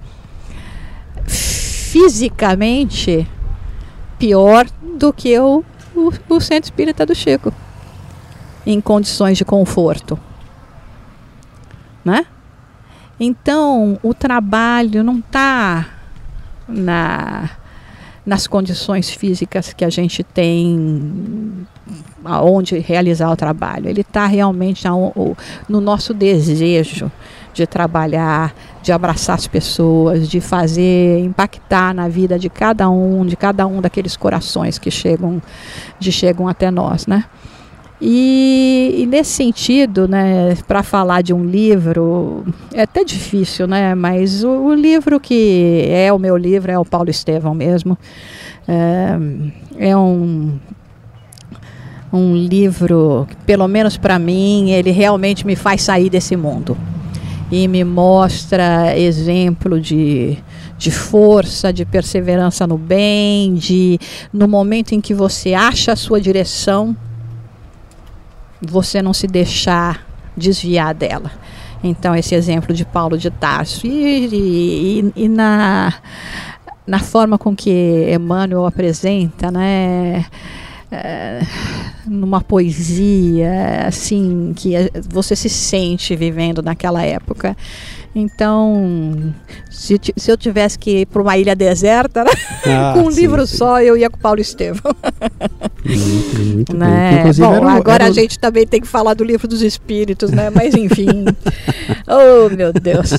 fisicamente 1.27 3.29
pior 4.17 4.65
do 4.97 5.12
que 5.12 5.37
o, 5.41 5.65
o, 5.97 6.12
o 6.29 6.41
centro 6.41 6.71
espírita 6.71 7.05
do 7.05 7.17
Chico, 7.17 7.53
em 8.65 8.81
condições 8.81 9.37
de 9.37 9.45
conforto, 9.45 10.17
né? 12.05 12.25
Então, 13.19 13.99
o 14.05 14.15
trabalho 14.15 15.03
não 15.03 15.19
está 15.19 15.89
na 16.69 17.64
nas 18.25 18.47
condições 18.47 19.11
físicas 19.11 19.72
que 19.72 19.85
a 19.85 19.91
gente 19.91 20.22
tem 20.22 21.66
aonde 22.25 22.79
realizar 22.79 23.31
o 23.31 23.37
trabalho. 23.37 23.89
Ele 23.89 24.01
está 24.01 24.27
realmente 24.27 24.85
no 25.68 25.81
nosso 25.81 26.14
desejo 26.14 27.11
de 27.53 27.66
trabalhar, 27.66 28.55
de 28.83 28.91
abraçar 28.93 29.37
as 29.37 29.47
pessoas, 29.47 30.29
de 30.29 30.41
fazer 30.41 31.20
impactar 31.20 31.95
na 31.95 32.09
vida 32.09 32.39
de 32.39 32.49
cada 32.49 32.89
um, 32.91 33.25
de 33.25 33.37
cada 33.37 33.66
um 33.66 33.81
daqueles 33.81 34.16
corações 34.16 34.79
que 34.79 34.91
chegam, 34.91 35.41
de 35.99 36.11
chegam 36.11 36.49
até 36.49 36.70
nós, 36.70 37.07
né? 37.07 37.25
E, 38.07 38.97
e 38.99 39.07
nesse 39.07 39.31
sentido, 39.31 40.07
né, 40.07 40.55
para 40.69 40.83
falar 40.83 41.23
de 41.23 41.33
um 41.33 41.43
livro, 41.43 42.45
é 42.75 42.83
até 42.83 43.03
difícil, 43.03 43.67
né? 43.67 43.95
Mas 43.95 44.45
o, 44.45 44.51
o 44.51 44.75
livro 44.75 45.19
que 45.19 45.87
é 45.89 46.13
o 46.13 46.19
meu 46.19 46.37
livro 46.37 46.71
é 46.71 46.79
o 46.79 46.85
Paulo 46.85 47.09
Estevão 47.09 47.55
mesmo. 47.55 47.97
É, 48.69 49.89
é 49.89 49.97
um 49.97 50.59
um 52.13 52.37
livro 52.37 53.27
que, 53.29 53.37
pelo 53.39 53.67
menos 53.67 53.97
para 53.97 54.19
mim, 54.19 54.71
ele 54.71 54.91
realmente 54.91 55.45
me 55.47 55.57
faz 55.57 55.83
sair 55.83 56.11
desse 56.11 56.37
mundo 56.37 56.77
e 57.51 57.67
me 57.67 57.83
mostra 57.85 58.97
exemplo 58.97 59.81
de, 59.81 60.37
de 60.77 60.91
força, 60.91 61.73
de 61.73 61.85
perseverança 61.85 62.67
no 62.67 62.77
bem, 62.77 63.55
de 63.55 63.99
no 64.33 64.47
momento 64.47 64.93
em 64.93 65.01
que 65.01 65.15
você 65.15 65.55
acha 65.55 65.93
a 65.93 65.97
sua 65.97 66.21
direção, 66.21 66.95
você 68.61 69.03
não 69.03 69.13
se 69.13 69.27
deixar 69.27 70.07
desviar 70.37 70.95
dela. 70.95 71.31
Então, 71.83 72.15
esse 72.15 72.35
exemplo 72.35 72.75
de 72.75 72.85
Paulo 72.85 73.19
de 73.19 73.31
Tarso. 73.31 73.87
E, 73.87 74.29
e, 74.33 75.13
e 75.25 75.29
na, 75.29 75.93
na 76.87 76.99
forma 76.99 77.37
com 77.37 77.55
que 77.55 78.11
Emmanuel 78.11 78.67
apresenta, 78.67 79.51
né? 79.51 80.25
é, 80.95 81.41
numa 82.07 82.41
poesia 82.41 83.87
assim 83.87 84.53
que 84.55 84.73
você 85.09 85.35
se 85.35 85.49
sente 85.49 86.15
vivendo 86.15 86.63
naquela 86.63 87.03
época. 87.03 87.57
Então, 88.15 89.35
se, 89.71 90.01
se 90.17 90.31
eu 90.31 90.37
tivesse 90.37 90.79
que 90.79 91.01
ir 91.01 91.07
para 91.07 91.21
uma 91.21 91.37
ilha 91.37 91.55
deserta, 91.57 92.23
né, 92.25 92.31
Ah, 92.67 92.93
com 92.97 93.09
um 93.09 93.11
sim, 93.11 93.21
livro 93.23 93.47
sim. 93.47 93.57
só, 93.57 93.81
eu 93.83 93.97
ia 93.97 94.09
com 94.09 94.19
Paulo 94.19 94.41
Estevão. 94.41 94.95
Muito, 95.85 96.39
muito. 96.55 96.75
Né? 96.85 97.19
Inclusive, 97.21 97.47
Bom, 97.47 97.55
era 97.55 97.67
o- 97.67 97.69
agora 97.69 97.95
era 97.97 98.07
a 98.07 98.11
o- 98.11 98.15
gente 98.15 98.39
também 98.39 98.67
tem 98.67 98.81
que 98.81 98.87
falar 98.87 99.15
do 99.15 99.23
livro 99.25 99.47
dos 99.49 99.62
espíritos, 99.62 100.31
né? 100.31 100.51
Mas 100.51 100.75
enfim. 100.75 101.25
oh, 102.09 102.49
meu 102.55 102.73
Deus. 102.73 103.12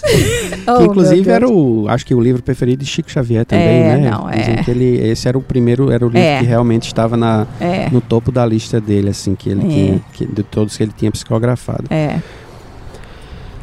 Oh, 0.68 0.78
Que 0.80 0.84
inclusive 0.86 1.22
meu 1.26 1.36
era 1.36 1.46
Deus. 1.48 1.58
o, 1.58 1.86
acho 1.90 2.06
que 2.06 2.14
o 2.16 2.22
livro 2.22 2.42
preferido 2.42 2.84
de 2.84 2.90
Chico 2.90 3.10
Xavier 3.12 3.46
também, 3.46 3.66
É, 3.84 3.98
né? 3.98 4.10
não, 4.10 4.30
Dizem 4.30 4.56
é. 4.56 4.64
que 4.64 4.72
ele, 4.72 4.98
esse 5.10 5.28
era 5.28 5.38
o 5.38 5.42
primeiro, 5.42 5.92
era 5.92 6.06
o 6.06 6.10
livro 6.10 6.22
É. 6.28 6.40
que 6.40 6.46
realmente 6.46 6.88
estava 6.88 7.16
na, 7.16 7.46
É, 7.60 7.90
no 7.90 8.02
topo 8.02 8.32
da 8.32 8.46
lista 8.46 8.80
dele, 8.82 9.10
assim, 9.10 9.36
que 9.36 9.50
ele 9.50 9.66
É. 9.66 9.68
tinha, 9.70 10.02
que, 10.14 10.26
de 10.26 10.44
todos 10.44 10.76
que 10.76 10.84
ele 10.84 10.94
tinha 10.98 11.12
psicografado. 11.12 11.86
é. 11.90 12.20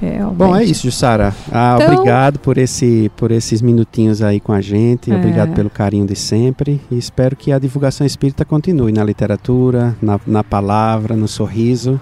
Realmente. 0.02 0.36
Bom, 0.36 0.56
é 0.56 0.64
isso, 0.64 0.82
Jussara. 0.82 1.32
Ah, 1.52 1.78
Então- 1.80 1.94
Obrigado 1.94 2.40
por, 2.40 2.58
esse, 2.58 3.08
por 3.16 3.30
esses 3.30 3.62
minutinhos 3.62 4.20
aí 4.20 4.40
com 4.40 4.52
a 4.52 4.60
gente. 4.60 5.12
É. 5.12 5.14
Obrigado 5.16 5.54
pelo 5.54 5.70
carinho 5.70 6.04
de 6.04 6.16
sempre. 6.16 6.80
E 6.90 6.98
espero 6.98 7.36
que 7.36 7.52
a 7.52 7.58
divulgação 7.60 8.04
espírita 8.04 8.44
continue 8.44 8.90
na 8.92 9.04
literatura, 9.04 9.94
na, 10.02 10.18
na 10.26 10.42
palavra, 10.42 11.14
no 11.14 11.28
sorriso. 11.28 12.00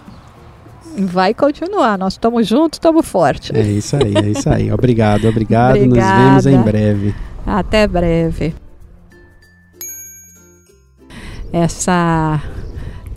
Vai 0.98 1.34
continuar. 1.34 1.98
Nós 1.98 2.14
estamos 2.14 2.46
juntos, 2.48 2.78
estamos 2.78 3.04
fortes. 3.06 3.50
É 3.54 3.60
isso 3.62 3.94
aí, 3.96 4.14
é 4.16 4.28
isso 4.30 4.48
aí. 4.48 4.72
Obrigado, 4.72 5.28
obrigado. 5.28 5.76
Nos 5.76 5.84
Obrigada. 5.88 6.22
vemos 6.40 6.46
em 6.46 6.62
breve. 6.62 7.14
Até 7.46 7.86
breve. 7.86 8.54
Essa 11.52 12.40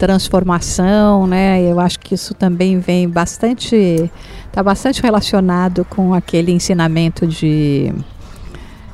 transformação, 0.03 1.25
né? 1.25 1.61
Eu 1.61 1.79
acho 1.79 1.97
que 1.97 2.13
isso 2.13 2.33
também 2.33 2.77
vem 2.77 3.07
bastante, 3.07 4.11
está 4.45 4.61
bastante 4.61 5.01
relacionado 5.01 5.85
com 5.85 6.13
aquele 6.13 6.51
ensinamento 6.51 7.25
de 7.25 7.93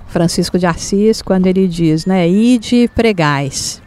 Francisco 0.05 0.59
de 0.59 0.67
Assis, 0.67 1.23
quando 1.23 1.47
ele 1.47 1.67
diz, 1.67 2.05
né? 2.05 2.29
Ide 2.29 2.87
pregais 2.93 3.81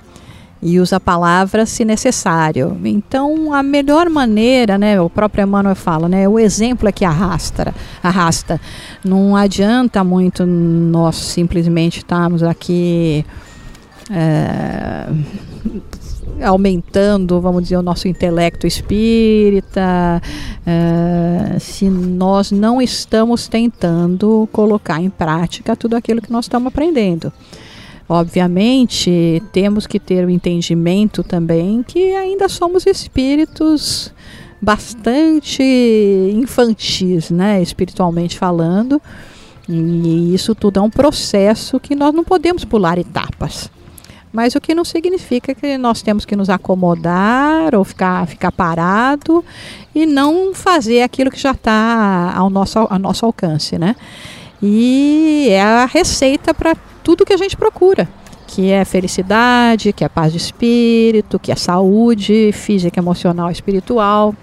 e 0.61 0.81
usa 0.81 0.97
a 0.97 1.01
palavra 1.01 1.65
se 1.65 1.85
necessário. 1.85 2.77
Então, 2.85 3.55
a 3.55 3.63
melhor 3.63 4.11
maneira, 4.11 4.77
né, 4.77 5.01
o 5.01 5.09
próprio 5.09 5.45
Emmanuel 5.45 5.77
fala, 5.77 6.09
né, 6.09 6.29
o 6.29 6.41
exemplo 6.41 6.89
é 6.89 6.93
que 6.93 7.05
arrasta, 7.05 7.73
arrasta. 8.03 8.61
Não 9.05 9.37
adianta 9.37 10.03
muito 10.03 10.45
nós 10.45 11.15
simplesmente 11.15 11.99
estarmos 11.99 12.43
aqui 12.43 13.25
é, 14.11 15.07
aumentando, 16.41 17.41
vamos 17.41 17.65
dizer, 17.65 17.77
o 17.77 17.83
nosso 17.83 18.09
intelecto 18.09 18.67
espírita, 18.67 20.23
é, 20.67 21.59
se 21.59 21.89
nós 21.89 22.51
não 22.51 22.81
estamos 22.81 23.49
tentando 23.49 24.49
colocar 24.53 25.01
em 25.01 25.11
prática 25.11 25.77
tudo 25.77 25.97
aquilo 25.97 26.23
que 26.23 26.33
nós 26.33 26.45
estamos 26.45 26.69
aprendendo. 26.69 27.33
Obviamente, 28.09 29.43
temos 29.53 29.87
que 29.87 29.99
ter 29.99 30.25
o 30.25 30.31
entendimento 30.31 31.23
também 31.23 31.83
que 31.83 32.15
ainda 32.15 32.49
somos 32.49 32.87
espíritos 32.87 34.13
bastante 34.61 35.63
infantis, 36.35 37.31
né, 37.31 37.61
espiritualmente 37.63 38.39
falando. 38.39 39.01
E 39.69 40.35
isso 40.35 40.55
tudo 40.55 40.79
é 40.79 40.83
um 40.83 40.91
processo 40.91 41.81
que 41.81 41.95
nós 41.95 42.15
não 42.15 42.25
podemos 42.25 42.65
pular 42.65 42.99
etapas. 42.99 43.71
Mas 44.33 44.55
o 44.55 44.61
que 44.61 44.75
não 44.75 44.85
significa 44.85 45.55
que 45.55 45.77
nós 45.77 46.01
temos 46.01 46.25
que 46.25 46.35
nos 46.35 46.49
acomodar 46.49 47.75
ou 47.75 47.85
ficar, 47.85 48.27
ficar 48.27 48.51
parado 48.51 49.45
e 49.95 50.07
não 50.07 50.55
fazer 50.55 51.03
aquilo 51.03 51.31
que 51.31 51.39
já 51.39 51.51
está 51.51 52.33
ao 52.35 52.49
nosso, 52.49 52.79
ao 52.79 52.99
nosso 52.99 53.27
alcance, 53.27 53.79
né? 53.79 53.95
E 54.63 55.49
é 55.51 55.61
a 55.61 55.85
receita 55.85 56.55
para 56.55 56.75
tudo 57.03 57.27
que 57.27 57.33
a 57.33 57.37
gente 57.37 57.57
procura, 57.57 58.09
que 58.47 58.71
é 58.71 58.85
felicidade, 58.85 59.93
que 59.93 60.05
é 60.05 60.09
paz 60.09 60.33
de 60.33 60.39
espírito, 60.39 61.39
que 61.39 61.53
é 61.53 61.57
saúde 61.57 62.53
física, 62.53 62.99
emocional, 62.99 63.51
espiritual. 63.51 64.35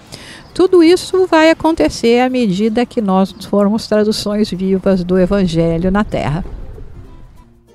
Tudo 0.54 0.84
isso 0.84 1.26
vai 1.26 1.50
acontecer 1.50 2.20
à 2.20 2.30
medida 2.30 2.86
que 2.86 3.02
nós 3.02 3.32
formos 3.50 3.88
traduções 3.88 4.52
vivas 4.52 5.04
do 5.04 5.18
Evangelho 5.18 5.90
na 5.90 6.04
Terra. 6.04 6.44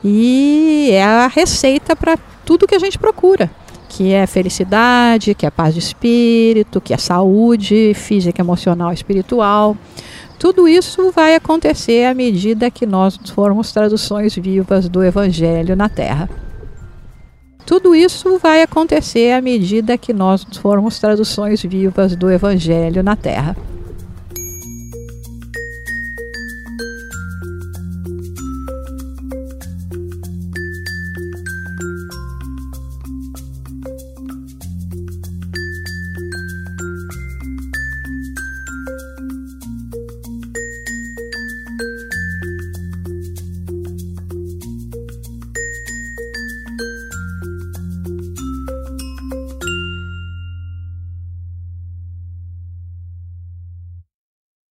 E 0.07 0.91
é 0.93 1.03
a 1.03 1.27
receita 1.27 1.97
para 1.97 2.19
tudo 2.45 2.67
que 2.67 2.75
a 2.75 2.79
gente 2.79 2.99
procura, 2.99 3.51
que 3.89 4.13
é 4.13 4.27
felicidade, 4.27 5.35
que 5.35 5.47
é 5.47 5.51
paz 5.51 5.73
de 5.73 5.81
espírito, 5.81 6.79
que 6.79 6.93
é 6.93 6.99
saúde 6.99 7.95
física, 7.95 8.43
emocional, 8.43 8.93
espiritual. 8.93 9.75
Tudo 10.39 10.69
isso 10.69 11.11
vai 11.11 11.35
acontecer 11.35 12.05
à 12.05 12.13
medida 12.13 12.71
que 12.71 12.85
nós 12.85 13.19
formos 13.35 13.73
traduções 13.73 14.35
vivas 14.35 14.91
do 14.91 15.03
Evangelho 15.03 15.75
na 15.75 15.89
Terra. 15.89 16.29
Tudo 17.65 17.95
isso 17.95 18.39
vai 18.39 18.61
acontecer 18.61 19.33
à 19.33 19.41
medida 19.41 19.97
que 19.97 20.13
nós 20.13 20.45
formos 20.61 20.99
traduções 20.99 21.63
vivas 21.63 22.15
do 22.15 22.31
Evangelho 22.31 23.03
na 23.03 23.17
Terra. 23.17 23.57